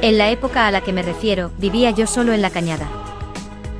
En 0.00 0.18
la 0.18 0.30
época 0.30 0.66
a 0.66 0.72
la 0.72 0.80
que 0.80 0.92
me 0.92 1.02
refiero, 1.02 1.52
vivía 1.58 1.90
yo 1.92 2.08
solo 2.08 2.32
en 2.32 2.42
la 2.42 2.50
cañada. 2.50 2.88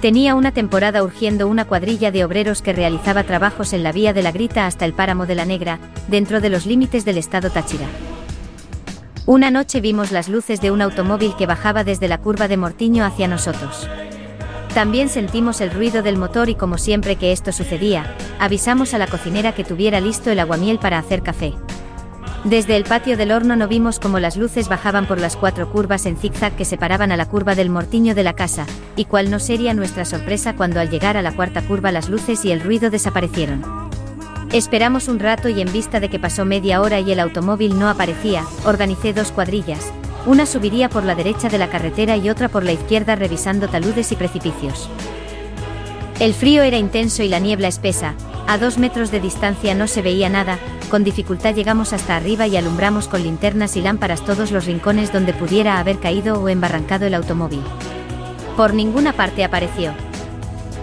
Tenía 0.01 0.35
una 0.37 0.53
temporada 0.53 1.03
urgiendo 1.03 1.49
una 1.49 1.65
cuadrilla 1.65 2.13
de 2.13 2.25
obreros 2.25 2.63
que 2.63 2.73
realizaba 2.73 3.25
trabajos 3.25 3.73
en 3.73 3.83
la 3.83 3.93
vía 3.93 4.13
de 4.13 4.23
la 4.23 4.33
Grita 4.33 4.67
hasta 4.67 4.85
el 4.85 4.93
páramo 4.93 5.27
de 5.27 5.35
la 5.35 5.45
Negra, 5.45 5.79
dentro 6.09 6.41
de 6.41 6.49
los 6.49 6.65
límites 6.67 7.05
del 7.05 7.19
estado 7.19 7.51
Táchira. 7.51 7.87
Una 9.27 9.51
noche 9.53 9.81
vimos 9.81 10.11
las 10.11 10.29
luces 10.29 10.61
de 10.61 10.73
un 10.73 10.83
automóvil 10.83 11.35
que 11.37 11.47
bajaba 11.47 11.85
desde 11.85 12.09
la 12.09 12.19
curva 12.19 12.49
de 12.49 12.57
Mortiño 12.57 13.05
hacia 13.05 13.29
nosotros. 13.29 13.89
También 14.75 15.11
sentimos 15.11 15.61
el 15.61 15.71
ruido 15.71 16.03
del 16.03 16.17
motor 16.17 16.49
y 16.49 16.55
como 16.55 16.79
siempre 16.79 17.17
que 17.17 17.31
esto 17.31 17.53
sucedía, 17.53 18.17
avisamos 18.39 18.95
a 18.95 18.99
la 18.99 19.07
cocinera 19.07 19.53
que 19.53 19.65
tuviera 19.65 20.01
listo 20.01 20.31
el 20.31 20.41
aguamiel 20.41 20.79
para 20.79 20.99
hacer 20.99 21.23
café. 21.23 21.53
Desde 22.45 22.77
el 22.77 22.85
patio 22.85 23.19
del 23.19 23.33
horno 23.33 23.55
no 23.55 23.69
vimos 23.69 24.01
cómo 24.01 24.19
las 24.19 24.39
luces 24.39 24.71
bajaban 24.71 25.07
por 25.07 25.21
las 25.21 25.37
cuatro 25.37 25.71
curvas 25.71 26.07
en 26.07 26.17
zigzag 26.17 26.57
que 26.57 26.65
separaban 26.65 27.13
a 27.13 27.19
la 27.19 27.29
curva 27.29 27.55
del 27.55 27.69
mortiño 27.69 28.15
de 28.15 28.23
la 28.23 28.33
casa, 28.33 28.65
y 28.97 29.05
cuál 29.05 29.31
no 29.31 29.41
sería 29.41 29.75
nuestra 29.75 30.07
sorpresa 30.07 30.57
cuando 30.57 30.81
al 30.81 30.89
llegar 30.89 31.19
a 31.19 31.23
la 31.23 31.37
cuarta 31.37 31.61
curva 31.61 31.93
las 31.93 32.09
luces 32.09 32.45
y 32.47 32.51
el 32.51 32.63
ruido 32.63 32.89
desaparecieron. 32.89 33.63
Esperamos 34.53 35.07
un 35.07 35.21
rato 35.21 35.51
y 35.51 35.61
en 35.61 35.71
vista 35.71 36.01
de 36.01 36.09
que 36.09 36.19
pasó 36.19 36.47
media 36.47 36.81
hora 36.81 36.99
y 36.99 37.13
el 37.13 37.21
automóvil 37.21 37.79
no 37.79 37.91
aparecía, 37.91 38.45
organicé 38.65 39.13
dos 39.13 39.33
cuadrillas, 39.33 39.93
una 40.27 40.47
subiría 40.47 40.89
por 40.89 41.05
la 41.05 41.15
derecha 41.15 41.49
de 41.49 41.59
la 41.59 41.69
carretera 41.69 42.17
y 42.17 42.31
otra 42.31 42.49
por 42.49 42.65
la 42.65 42.73
izquierda 42.73 43.17
revisando 43.17 43.69
taludes 43.69 44.13
y 44.13 44.17
precipicios. 44.17 44.89
El 46.21 46.35
frío 46.35 46.63
era 46.63 46.77
intenso 46.77 47.23
y 47.23 47.29
la 47.29 47.41
niebla 47.41 47.69
espesa, 47.69 48.15
a 48.47 48.59
dos 48.59 48.79
metros 48.79 49.11
de 49.11 49.21
distancia 49.21 49.75
no 49.75 49.87
se 49.87 50.03
veía 50.03 50.29
nada, 50.29 50.59
con 50.91 51.05
dificultad 51.05 51.55
llegamos 51.55 51.93
hasta 51.93 52.17
arriba 52.17 52.47
y 52.47 52.57
alumbramos 52.57 53.09
con 53.09 53.23
linternas 53.23 53.77
y 53.77 53.81
lámparas 53.81 54.25
todos 54.25 54.51
los 54.51 54.67
rincones 54.67 55.13
donde 55.13 55.33
pudiera 55.33 55.79
haber 55.79 55.99
caído 55.99 56.41
o 56.41 56.49
embarrancado 56.49 57.07
el 57.07 57.15
automóvil. 57.15 57.63
Por 58.57 58.75
ninguna 58.75 59.15
parte 59.15 59.45
apareció. 59.45 59.95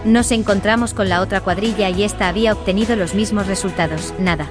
Nos 0.04 0.32
encontramos 0.32 0.94
con 0.94 1.08
la 1.08 1.20
otra 1.20 1.42
cuadrilla 1.42 1.90
y 1.90 2.02
esta 2.02 2.28
había 2.28 2.52
obtenido 2.52 2.96
los 2.96 3.14
mismos 3.14 3.46
resultados, 3.46 4.14
nada. 4.18 4.46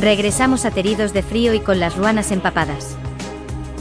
Regresamos 0.00 0.64
ateridos 0.64 1.12
de 1.12 1.22
frío 1.22 1.54
y 1.54 1.60
con 1.60 1.78
las 1.78 1.96
ruanas 1.96 2.32
empapadas. 2.32 2.96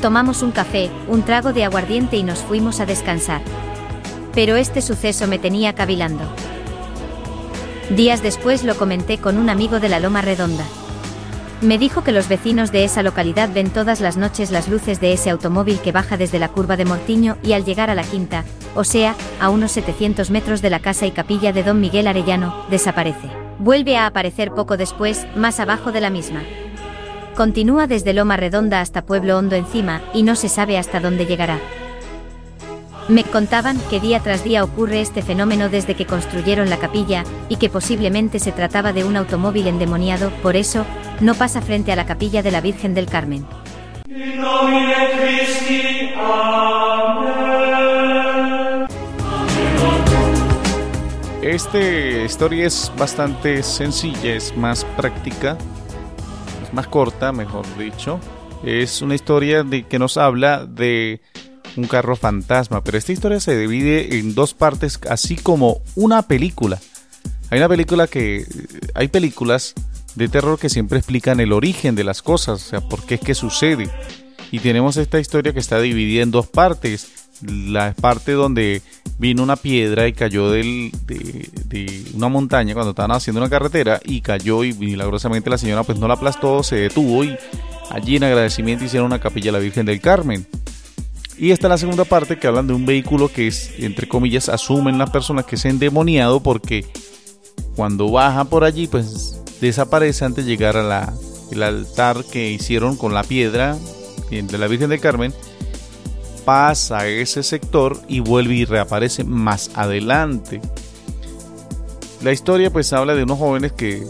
Tomamos 0.06 0.44
un 0.44 0.52
café, 0.52 0.92
un 1.08 1.24
trago 1.24 1.52
de 1.52 1.64
aguardiente 1.64 2.16
y 2.16 2.22
nos 2.22 2.38
fuimos 2.38 2.80
a 2.80 2.86
descansar. 2.86 3.42
Pero 4.36 4.56
este 4.56 4.84
suceso 4.84 5.26
me 5.26 5.40
tenía 5.40 5.74
cavilando. 5.74 6.24
Días 7.90 8.22
después 8.22 8.64
lo 8.64 8.76
comenté 8.76 9.18
con 9.18 9.40
un 9.40 9.50
amigo 9.50 9.80
de 9.80 9.90
la 9.90 10.00
Loma 10.00 10.22
Redonda. 10.22 10.64
Me 11.62 11.80
dijo 11.80 12.04
que 12.04 12.12
los 12.12 12.28
vecinos 12.28 12.72
de 12.72 12.84
esa 12.84 13.02
localidad 13.02 13.50
ven 13.52 13.72
todas 13.72 14.00
las 14.00 14.16
noches 14.16 14.52
las 14.52 14.68
luces 14.68 15.00
de 15.00 15.12
ese 15.12 15.32
automóvil 15.32 15.80
que 15.80 15.92
baja 15.92 16.18
desde 16.18 16.38
la 16.38 16.50
curva 16.50 16.78
de 16.78 16.86
Mortiño 16.86 17.38
y 17.42 17.54
al 17.54 17.66
llegar 17.66 17.90
a 17.90 17.96
la 17.96 18.04
quinta, 18.04 18.44
o 18.76 18.84
sea, 18.84 19.16
a 19.42 19.50
unos 19.50 19.72
700 19.72 20.30
metros 20.30 20.62
de 20.62 20.70
la 20.70 20.82
casa 20.82 21.08
y 21.08 21.12
capilla 21.14 21.52
de 21.52 21.64
don 21.64 21.82
Miguel 21.82 22.06
Arellano, 22.06 22.56
desaparece. 22.70 23.32
Vuelve 23.58 23.98
a 23.98 24.06
aparecer 24.06 24.52
poco 24.52 24.78
después, 24.78 25.26
más 25.36 25.60
abajo 25.60 25.92
de 25.92 26.02
la 26.02 26.12
misma. 26.12 26.44
Continúa 27.36 27.86
desde 27.86 28.14
Loma 28.14 28.38
Redonda 28.38 28.80
hasta 28.80 29.06
Pueblo 29.06 29.38
Hondo 29.38 29.58
encima, 29.58 30.02
y 30.14 30.24
no 30.24 30.38
se 30.38 30.48
sabe 30.48 30.78
hasta 30.78 31.02
dónde 31.02 31.26
llegará. 31.26 31.60
Me 33.10 33.26
contaban 33.26 33.78
que 33.90 34.00
día 34.00 34.22
tras 34.22 34.46
día 34.46 34.64
ocurre 34.64 35.02
este 35.02 35.22
fenómeno 35.22 35.68
desde 35.68 35.96
que 35.96 36.06
construyeron 36.06 36.70
la 36.70 36.78
capilla, 36.78 37.26
y 37.50 37.58
que 37.58 37.70
posiblemente 37.70 38.40
se 38.40 38.54
trataba 38.54 38.94
de 38.94 39.04
un 39.04 39.18
automóvil 39.18 39.68
endemoniado, 39.68 40.30
por 40.42 40.56
eso, 40.56 40.86
no 41.20 41.36
pasa 41.36 41.62
frente 41.62 41.92
a 41.92 41.98
la 41.98 42.06
capilla 42.06 42.42
de 42.42 42.52
la 42.52 42.62
Virgen 42.62 42.94
del 42.94 43.08
Carmen. 43.08 43.46
Esta 51.42 51.80
historia 51.80 52.66
es 52.66 52.92
bastante 52.98 53.62
sencilla, 53.62 54.36
es 54.36 54.56
más 54.56 54.86
práctica, 54.98 55.58
más 56.76 56.88
corta, 56.88 57.32
mejor 57.32 57.66
dicho. 57.78 58.20
Es 58.64 59.02
una 59.02 59.16
historia 59.16 59.64
de 59.64 59.84
que 59.84 59.98
nos 59.98 60.18
habla 60.18 60.66
de 60.66 61.22
un 61.76 61.86
carro 61.86 62.16
fantasma, 62.16 62.84
pero 62.84 62.98
esta 62.98 63.12
historia 63.12 63.40
se 63.40 63.58
divide 63.58 64.18
en 64.18 64.36
dos 64.36 64.54
partes, 64.54 65.00
así 65.10 65.36
como 65.36 65.82
una 65.96 66.22
película. 66.24 66.80
Hay 67.50 67.60
una 67.60 67.70
película 67.70 68.08
que 68.08 68.46
hay 68.94 69.08
películas 69.08 69.74
de 70.16 70.28
terror 70.30 70.58
que 70.60 70.70
siempre 70.70 70.98
explican 70.98 71.40
el 71.40 71.54
origen 71.54 71.96
de 71.96 72.04
las 72.04 72.22
cosas, 72.22 72.66
o 72.66 72.70
sea, 72.70 72.82
por 72.82 73.06
qué 73.06 73.16
es 73.16 73.22
que 73.22 73.36
sucede. 73.36 73.90
Y 74.52 74.60
tenemos 74.60 74.98
esta 74.98 75.20
historia 75.20 75.54
que 75.54 75.60
está 75.60 75.80
dividida 75.80 76.24
en 76.24 76.32
dos 76.32 76.48
partes. 76.48 77.30
La 77.42 77.94
parte 77.94 78.32
donde 78.32 78.82
vino 79.18 79.44
una 79.44 79.56
piedra 79.56 80.08
y 80.08 80.14
cayó 80.14 80.50
del, 80.50 80.92
de, 81.06 82.04
una 82.14 82.28
montaña 82.28 82.74
cuando 82.74 82.92
estaban 82.92 83.12
haciendo 83.12 83.42
una 83.42 83.50
carretera 83.50 84.00
y 84.04 84.22
cayó 84.22 84.64
y 84.64 84.74
milagrosamente 84.74 85.50
la 85.50 85.58
señora 85.58 85.84
pues 85.84 85.98
no 86.00 86.08
la 86.08 86.16
aplastó, 86.16 86.64
se 86.64 86.76
detuvo 86.76 87.24
y 87.24 87.38
allí 87.92 88.18
en 88.18 88.24
agradecimiento 88.26 88.86
hicieron 88.86 89.08
una 89.08 89.20
capilla 89.20 89.52
a 89.52 89.54
la 89.54 89.60
Virgen 89.60 89.86
del 89.86 90.02
Carmen. 90.02 90.46
Y 91.38 91.52
esta 91.52 91.68
es 91.68 91.70
la 91.70 91.78
segunda 91.78 92.06
parte 92.06 92.38
que 92.38 92.48
hablan 92.48 92.68
de 92.68 92.74
un 92.74 92.86
vehículo 92.86 93.28
que 93.28 93.48
es, 93.48 93.72
entre 93.78 94.08
comillas, 94.08 94.48
asumen 94.48 94.98
las 94.98 95.10
personas 95.10 95.46
que 95.46 95.56
es 95.56 95.66
endemoniado 95.66 96.42
porque 96.42 96.86
cuando 97.76 98.10
baja 98.10 98.46
por 98.46 98.64
allí, 98.64 98.88
pues 98.88 99.42
desaparece 99.60 100.24
antes 100.24 100.46
de 100.46 100.52
llegar 100.52 100.78
a 100.78 100.84
la, 100.84 101.14
el 101.52 101.62
altar 101.62 102.24
que 102.24 102.52
hicieron 102.52 102.96
con 102.96 103.14
la 103.14 103.24
piedra 103.24 103.78
de 104.30 104.58
la 104.58 104.68
Virgen 104.68 104.90
del 104.90 105.00
Carmen. 105.00 105.34
Pasa 106.46 107.08
ese 107.08 107.42
sector 107.44 108.00
y 108.08 108.20
vuelve 108.20 108.54
y 108.54 108.66
reaparece 108.66 109.24
más 109.24 109.72
adelante. 109.74 110.62
La 112.24 112.32
historia 112.32 112.72
pues 112.72 112.94
habla 112.94 113.16
de 113.16 113.24
unos 113.24 113.40
jóvenes 113.40 113.72
que 113.72 114.06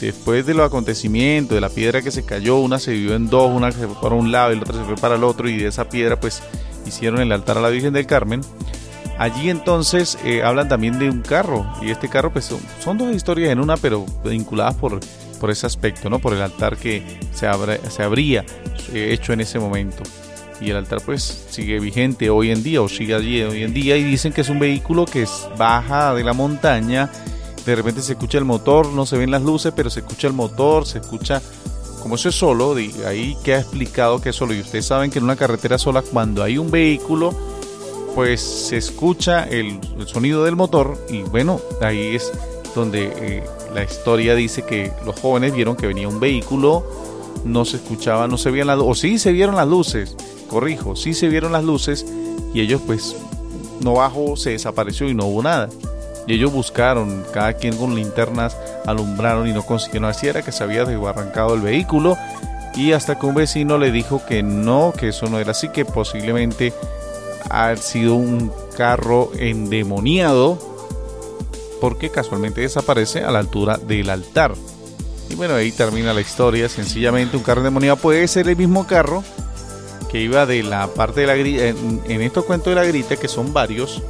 después 0.00 0.46
de 0.46 0.54
los 0.54 0.66
acontecimientos, 0.66 1.54
de 1.54 1.60
la 1.60 1.68
piedra 1.68 2.02
que 2.02 2.10
se 2.10 2.24
cayó, 2.24 2.56
una 2.56 2.78
se 2.78 2.92
dividió 2.92 3.14
en 3.14 3.28
dos, 3.28 3.50
una 3.50 3.72
se 3.72 3.86
fue 3.86 4.00
para 4.00 4.14
un 4.14 4.30
lado 4.30 4.52
y 4.52 4.56
la 4.56 4.62
otra 4.62 4.74
se 4.74 4.84
fue 4.84 4.96
para 4.96 5.16
el 5.16 5.24
otro 5.24 5.48
y 5.48 5.56
de 5.56 5.68
esa 5.68 5.88
piedra 5.88 6.18
pues 6.18 6.42
hicieron 6.86 7.20
el 7.20 7.32
altar 7.32 7.58
a 7.58 7.60
la 7.60 7.68
Virgen 7.68 7.92
del 7.92 8.06
Carmen. 8.06 8.40
Allí 9.18 9.48
entonces 9.48 10.18
eh, 10.24 10.42
hablan 10.42 10.68
también 10.68 10.98
de 10.98 11.08
un 11.08 11.22
carro 11.22 11.66
y 11.80 11.90
este 11.90 12.08
carro 12.08 12.32
pues 12.32 12.52
son, 12.80 12.98
dos 12.98 13.14
historias 13.14 13.50
en 13.50 13.60
una 13.60 13.76
pero 13.76 14.04
vinculadas 14.24 14.74
por, 14.74 15.00
por 15.40 15.50
ese 15.50 15.66
aspecto, 15.66 16.10
¿no? 16.10 16.18
Por 16.18 16.34
el 16.34 16.42
altar 16.42 16.76
que 16.76 17.02
se, 17.32 17.48
se 17.90 18.02
habría 18.02 18.44
eh, 18.92 19.08
hecho 19.12 19.32
en 19.32 19.40
ese 19.40 19.58
momento. 19.58 20.02
Y 20.60 20.70
el 20.70 20.76
altar 20.76 21.00
pues 21.04 21.46
sigue 21.50 21.78
vigente 21.80 22.30
hoy 22.30 22.50
en 22.50 22.62
día 22.62 22.80
o 22.82 22.88
sigue 22.88 23.14
allí 23.14 23.42
hoy 23.42 23.62
en 23.62 23.74
día 23.74 23.96
y 23.96 24.04
dicen 24.04 24.32
que 24.32 24.40
es 24.40 24.48
un 24.48 24.58
vehículo 24.58 25.04
que 25.04 25.26
baja 25.58 26.14
de 26.14 26.24
la 26.24 26.32
montaña, 26.32 27.10
de 27.66 27.74
repente 27.74 28.00
se 28.00 28.12
escucha 28.12 28.38
el 28.38 28.44
motor, 28.44 28.92
no 28.92 29.04
se 29.06 29.18
ven 29.18 29.30
las 29.30 29.42
luces, 29.42 29.72
pero 29.74 29.90
se 29.90 30.00
escucha 30.00 30.28
el 30.28 30.32
motor, 30.32 30.86
se 30.86 30.98
escucha 30.98 31.42
como 32.00 32.14
eso 32.14 32.28
es 32.28 32.36
solo, 32.36 32.76
de 32.76 32.92
ahí 33.04 33.36
que 33.42 33.56
ha 33.56 33.58
explicado 33.58 34.20
que 34.20 34.28
es 34.28 34.36
solo. 34.36 34.54
Y 34.54 34.60
ustedes 34.60 34.86
saben 34.86 35.10
que 35.10 35.18
en 35.18 35.24
una 35.24 35.34
carretera 35.34 35.76
sola, 35.76 36.02
cuando 36.02 36.44
hay 36.44 36.56
un 36.56 36.70
vehículo, 36.70 37.34
pues 38.14 38.40
se 38.40 38.76
escucha 38.76 39.42
el, 39.42 39.80
sonido 40.06 40.44
del 40.44 40.54
motor. 40.54 40.96
Y 41.10 41.22
bueno, 41.22 41.60
ahí 41.80 42.14
es 42.14 42.30
donde 42.76 43.12
eh, 43.16 43.44
la 43.74 43.82
historia 43.82 44.36
dice 44.36 44.62
que 44.62 44.92
los 45.04 45.18
jóvenes 45.18 45.52
vieron 45.52 45.74
que 45.74 45.88
venía 45.88 46.06
un 46.06 46.20
vehículo, 46.20 46.84
no 47.44 47.64
se 47.64 47.76
escuchaba, 47.76 48.28
no 48.28 48.38
se 48.38 48.50
veían 48.50 48.66
las 48.68 48.78
o 48.80 48.94
sí 48.94 49.18
se 49.18 49.32
vieron 49.32 49.56
las 49.56 49.68
luces, 49.68 50.16
corrijo, 50.48 50.96
sí 50.96 51.14
se 51.14 51.28
vieron 51.28 51.52
las 51.52 51.64
luces 51.64 52.06
y 52.54 52.60
ellos 52.60 52.80
pues 52.86 53.16
no 53.80 53.94
bajó, 53.94 54.36
se 54.36 54.50
desapareció 54.50 55.08
y 55.08 55.14
no 55.14 55.26
hubo 55.26 55.42
nada. 55.42 55.68
Y 56.26 56.34
ellos 56.34 56.52
buscaron, 56.52 57.24
cada 57.32 57.52
quien 57.52 57.76
con 57.76 57.94
linternas 57.94 58.56
alumbraron 58.84 59.46
y 59.46 59.52
no 59.52 59.64
consiguieron. 59.64 60.10
Así 60.10 60.26
era 60.26 60.42
que 60.42 60.52
se 60.52 60.64
había 60.64 60.84
desbarrancado 60.84 61.54
el 61.54 61.60
vehículo. 61.60 62.16
Y 62.74 62.92
hasta 62.92 63.18
que 63.18 63.26
un 63.26 63.34
vecino 63.34 63.78
le 63.78 63.92
dijo 63.92 64.20
que 64.26 64.42
no, 64.42 64.92
que 64.98 65.08
eso 65.08 65.26
no 65.26 65.38
era 65.38 65.52
así, 65.52 65.68
que 65.68 65.84
posiblemente 65.84 66.74
ha 67.48 67.76
sido 67.76 68.16
un 68.16 68.52
carro 68.76 69.30
endemoniado. 69.38 70.58
Porque 71.80 72.10
casualmente 72.10 72.62
desaparece 72.62 73.22
a 73.22 73.30
la 73.30 73.38
altura 73.38 73.76
del 73.76 74.10
altar. 74.10 74.54
Y 75.28 75.34
bueno, 75.34 75.54
ahí 75.54 75.72
termina 75.72 76.12
la 76.12 76.20
historia. 76.20 76.68
Sencillamente 76.68 77.36
un 77.36 77.42
carro 77.42 77.60
endemoniado 77.60 77.96
puede 77.96 78.26
ser 78.28 78.48
el 78.48 78.56
mismo 78.56 78.86
carro 78.86 79.24
que 80.10 80.20
iba 80.20 80.46
de 80.46 80.62
la 80.62 80.86
parte 80.88 81.22
de 81.22 81.26
la 81.26 81.34
grita. 81.34 81.66
En, 81.66 82.02
en 82.06 82.22
estos 82.22 82.44
cuentos 82.44 82.70
de 82.70 82.76
la 82.76 82.84
grita, 82.84 83.16
que 83.16 83.28
son 83.28 83.52
varios, 83.52 84.02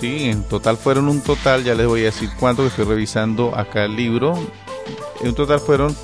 Sí, 0.00 0.24
en 0.24 0.42
total 0.42 0.76
fueron 0.76 1.08
un 1.08 1.20
total, 1.20 1.62
ya 1.62 1.74
les 1.74 1.86
voy 1.86 2.02
a 2.02 2.06
decir 2.06 2.28
cuánto 2.40 2.62
que 2.62 2.68
estoy 2.68 2.84
revisando 2.84 3.56
acá 3.56 3.84
el 3.84 3.94
libro. 3.94 4.34
En 5.22 5.34
total 5.34 5.60
fueron 5.60 5.96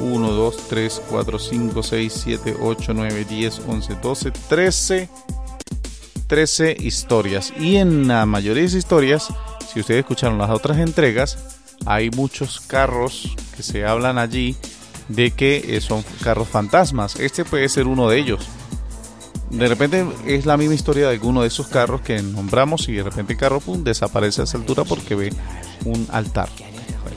1, 0.00 0.32
2, 0.32 0.56
3, 0.68 1.02
4, 1.08 1.38
5, 1.38 1.82
6, 1.82 2.12
7, 2.24 2.56
8, 2.60 2.92
9, 2.94 3.26
10, 3.28 3.62
11, 3.66 3.94
12, 4.02 4.30
13, 4.48 5.08
13 6.26 6.76
historias. 6.80 7.52
Y 7.58 7.76
en 7.76 8.08
la 8.08 8.26
mayoría 8.26 8.62
de 8.62 8.66
esas 8.66 8.78
historias, 8.78 9.28
si 9.72 9.80
ustedes 9.80 10.00
escucharon 10.00 10.38
las 10.38 10.50
otras 10.50 10.78
entregas, 10.78 11.57
hay 11.86 12.10
muchos 12.10 12.60
carros 12.60 13.34
que 13.56 13.62
se 13.62 13.84
hablan 13.84 14.18
allí 14.18 14.56
de 15.08 15.30
que 15.30 15.76
eh, 15.76 15.80
son 15.80 16.04
carros 16.22 16.48
fantasmas. 16.48 17.16
Este 17.16 17.44
puede 17.44 17.68
ser 17.68 17.86
uno 17.86 18.08
de 18.08 18.18
ellos 18.18 18.48
de 19.50 19.66
repente 19.66 20.06
es 20.26 20.46
la 20.46 20.56
misma 20.56 20.74
historia 20.74 21.06
de 21.06 21.14
alguno 21.14 21.42
de 21.42 21.48
esos 21.48 21.68
carros 21.68 22.00
que 22.02 22.22
nombramos 22.22 22.88
y 22.88 22.92
de 22.92 23.02
repente 23.02 23.32
el 23.32 23.38
carro 23.38 23.60
pum, 23.60 23.82
desaparece 23.82 24.42
a 24.42 24.44
esa 24.44 24.58
altura 24.58 24.84
porque 24.84 25.14
ve 25.14 25.32
un 25.84 26.06
altar. 26.12 26.48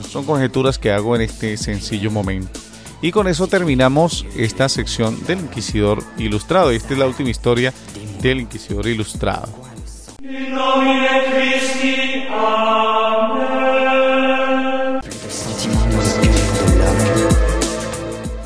son 0.08 0.24
conjeturas 0.24 0.78
que 0.78 0.90
hago 0.90 1.14
en 1.16 1.22
este 1.22 1.56
sencillo 1.56 2.10
momento. 2.10 2.58
Y 3.00 3.10
con 3.10 3.26
eso 3.26 3.48
terminamos 3.48 4.24
esta 4.36 4.68
sección 4.68 5.24
del 5.26 5.40
Inquisidor 5.40 6.04
Ilustrado. 6.18 6.70
Esta 6.70 6.92
es 6.92 6.98
la 6.98 7.06
última 7.06 7.30
historia 7.30 7.72
del 8.20 8.40
Inquisidor 8.40 8.86
Ilustrado. 8.86 9.48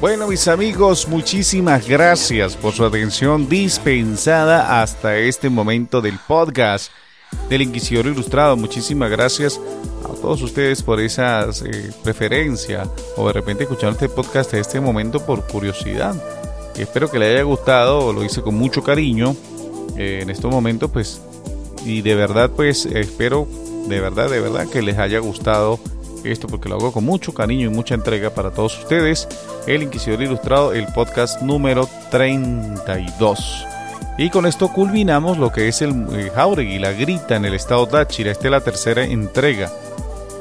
Bueno, 0.07 0.29
mis 0.29 0.47
amigos, 0.47 1.09
muchísimas 1.09 1.89
gracias 1.89 2.55
por 2.55 2.73
su 2.73 2.85
atención 2.85 3.49
dispensada 3.49 4.81
hasta 4.81 5.19
este 5.19 5.51
momento 5.51 6.01
del 6.01 6.17
podcast 6.29 6.93
del 7.51 7.63
Inquisidor 7.63 8.07
Ilustrado. 8.07 8.57
Muchísimas 8.57 9.11
gracias 9.11 9.61
a 10.05 10.15
todos 10.21 10.41
ustedes 10.43 10.81
por 10.85 11.01
esa 11.01 11.49
eh, 11.65 11.91
preferencia 12.05 12.89
o 13.17 13.27
de 13.27 13.33
repente 13.33 13.65
escuchar 13.65 13.95
este 13.95 14.09
podcast 14.09 14.55
a 14.55 14.59
este 14.59 14.79
momento 14.79 15.27
por 15.27 15.45
curiosidad. 15.49 16.15
espero 16.77 17.11
que 17.11 17.19
le 17.19 17.33
haya 17.33 17.43
gustado, 17.43 18.13
lo 18.13 18.23
hice 18.23 18.43
con 18.43 18.55
mucho 18.55 18.85
cariño 18.85 19.35
eh, 19.97 20.21
en 20.23 20.31
estos 20.31 20.53
momentos, 20.53 20.89
pues, 20.93 21.21
y 21.85 22.03
de 22.03 22.15
verdad, 22.15 22.53
pues, 22.55 22.87
espero, 22.87 23.49
de 23.89 23.99
verdad, 23.99 24.31
de 24.31 24.39
verdad 24.39 24.69
que 24.69 24.83
les 24.83 24.99
haya 24.99 25.19
gustado 25.19 25.81
esto 26.33 26.47
porque 26.47 26.69
lo 26.69 26.77
hago 26.77 26.93
con 26.93 27.05
mucho 27.05 27.33
cariño 27.33 27.67
y 27.67 27.75
mucha 27.75 27.95
entrega 27.95 28.31
para 28.31 28.51
todos 28.51 28.79
ustedes. 28.79 29.29
El 29.67 29.83
Inquisidor 29.83 30.23
Ilustrado, 30.23 30.73
el 30.73 30.87
podcast 30.89 31.43
número 31.43 31.89
32. 32.11 33.67
Y 34.19 34.31
con 34.31 34.47
esto 34.47 34.73
culminamos 34.73 35.37
lo 35.37 35.53
que 35.53 35.69
es 35.69 35.83
el 35.83 36.07
eh, 36.13 36.31
Jauregui, 36.35 36.79
la 36.79 36.93
grita 36.93 37.37
en 37.37 37.45
el 37.45 37.55
estado 37.55 37.87
Táchira. 37.87 38.33
Esta 38.33 38.47
es 38.47 38.51
la 38.51 38.61
tercera 38.61 39.05
entrega 39.05 39.71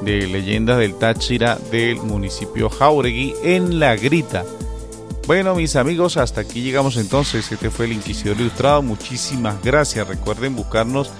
de 0.02 0.26
leyendas 0.26 0.78
del 0.78 0.94
Táchira 0.94 1.58
del 1.70 1.96
municipio 1.96 2.70
Jauregui 2.70 3.34
en 3.42 3.78
la 3.78 3.96
grita. 3.96 4.44
Bueno, 5.26 5.56
mis 5.56 5.74
amigos, 5.74 6.16
hasta 6.16 6.42
aquí 6.42 6.62
llegamos 6.62 6.96
entonces. 6.96 7.50
Este 7.50 7.68
fue 7.68 7.86
el 7.86 7.92
Inquisidor 7.92 8.40
Ilustrado. 8.40 8.80
Muchísimas 8.80 9.60
gracias. 9.62 10.06
Recuerden 10.06 10.54
buscarnos 10.54 11.10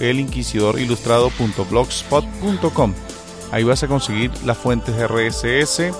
elinquisidorilustrado.blogspot.com. 0.00 2.94
Ahí 3.52 3.62
vas 3.64 3.82
a 3.82 3.88
conseguir 3.88 4.30
las 4.44 4.56
fuentes 4.58 4.94
RSS 4.96 5.90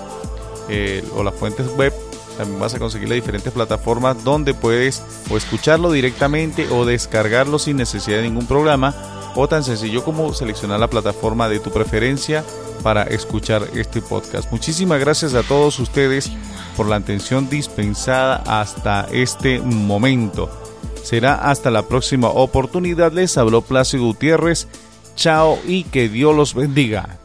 eh, 0.68 1.04
o 1.14 1.22
las 1.22 1.34
fuentes 1.34 1.66
web. 1.76 1.92
También 2.36 2.60
vas 2.60 2.74
a 2.74 2.78
conseguir 2.78 3.08
las 3.08 3.16
diferentes 3.16 3.50
plataformas 3.52 4.22
donde 4.22 4.52
puedes 4.52 5.02
o 5.30 5.38
escucharlo 5.38 5.90
directamente 5.92 6.68
o 6.70 6.84
descargarlo 6.84 7.58
sin 7.58 7.78
necesidad 7.78 8.18
de 8.18 8.24
ningún 8.24 8.46
programa 8.46 9.15
o 9.36 9.46
tan 9.46 9.62
sencillo 9.62 10.02
como 10.02 10.32
seleccionar 10.34 10.80
la 10.80 10.90
plataforma 10.90 11.48
de 11.48 11.60
tu 11.60 11.70
preferencia 11.70 12.44
para 12.82 13.04
escuchar 13.04 13.62
este 13.74 14.00
podcast. 14.00 14.50
Muchísimas 14.50 14.98
gracias 14.98 15.34
a 15.34 15.42
todos 15.42 15.78
ustedes 15.78 16.32
por 16.76 16.86
la 16.86 16.96
atención 16.96 17.48
dispensada 17.48 18.42
hasta 18.46 19.06
este 19.12 19.60
momento. 19.60 20.50
Será 21.02 21.34
hasta 21.34 21.70
la 21.70 21.82
próxima 21.82 22.28
oportunidad. 22.28 23.12
Les 23.12 23.38
habló 23.38 23.62
Plácido 23.62 24.04
Gutiérrez. 24.04 24.66
Chao 25.14 25.58
y 25.66 25.84
que 25.84 26.08
Dios 26.08 26.34
los 26.34 26.54
bendiga. 26.54 27.18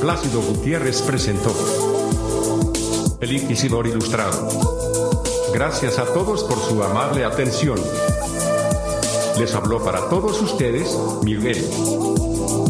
Plácido 0.00 0.40
Gutiérrez 0.40 1.00
presentó 1.02 1.54
El 3.20 3.32
Inquisidor 3.32 3.86
Ilustrado. 3.86 4.81
Gracias 5.52 5.98
a 5.98 6.06
todos 6.06 6.44
por 6.44 6.58
su 6.58 6.82
amable 6.82 7.24
atención. 7.24 7.78
Les 9.38 9.54
habló 9.54 9.82
para 9.84 10.08
todos 10.08 10.40
ustedes 10.40 10.98
Miguel. 11.22 12.61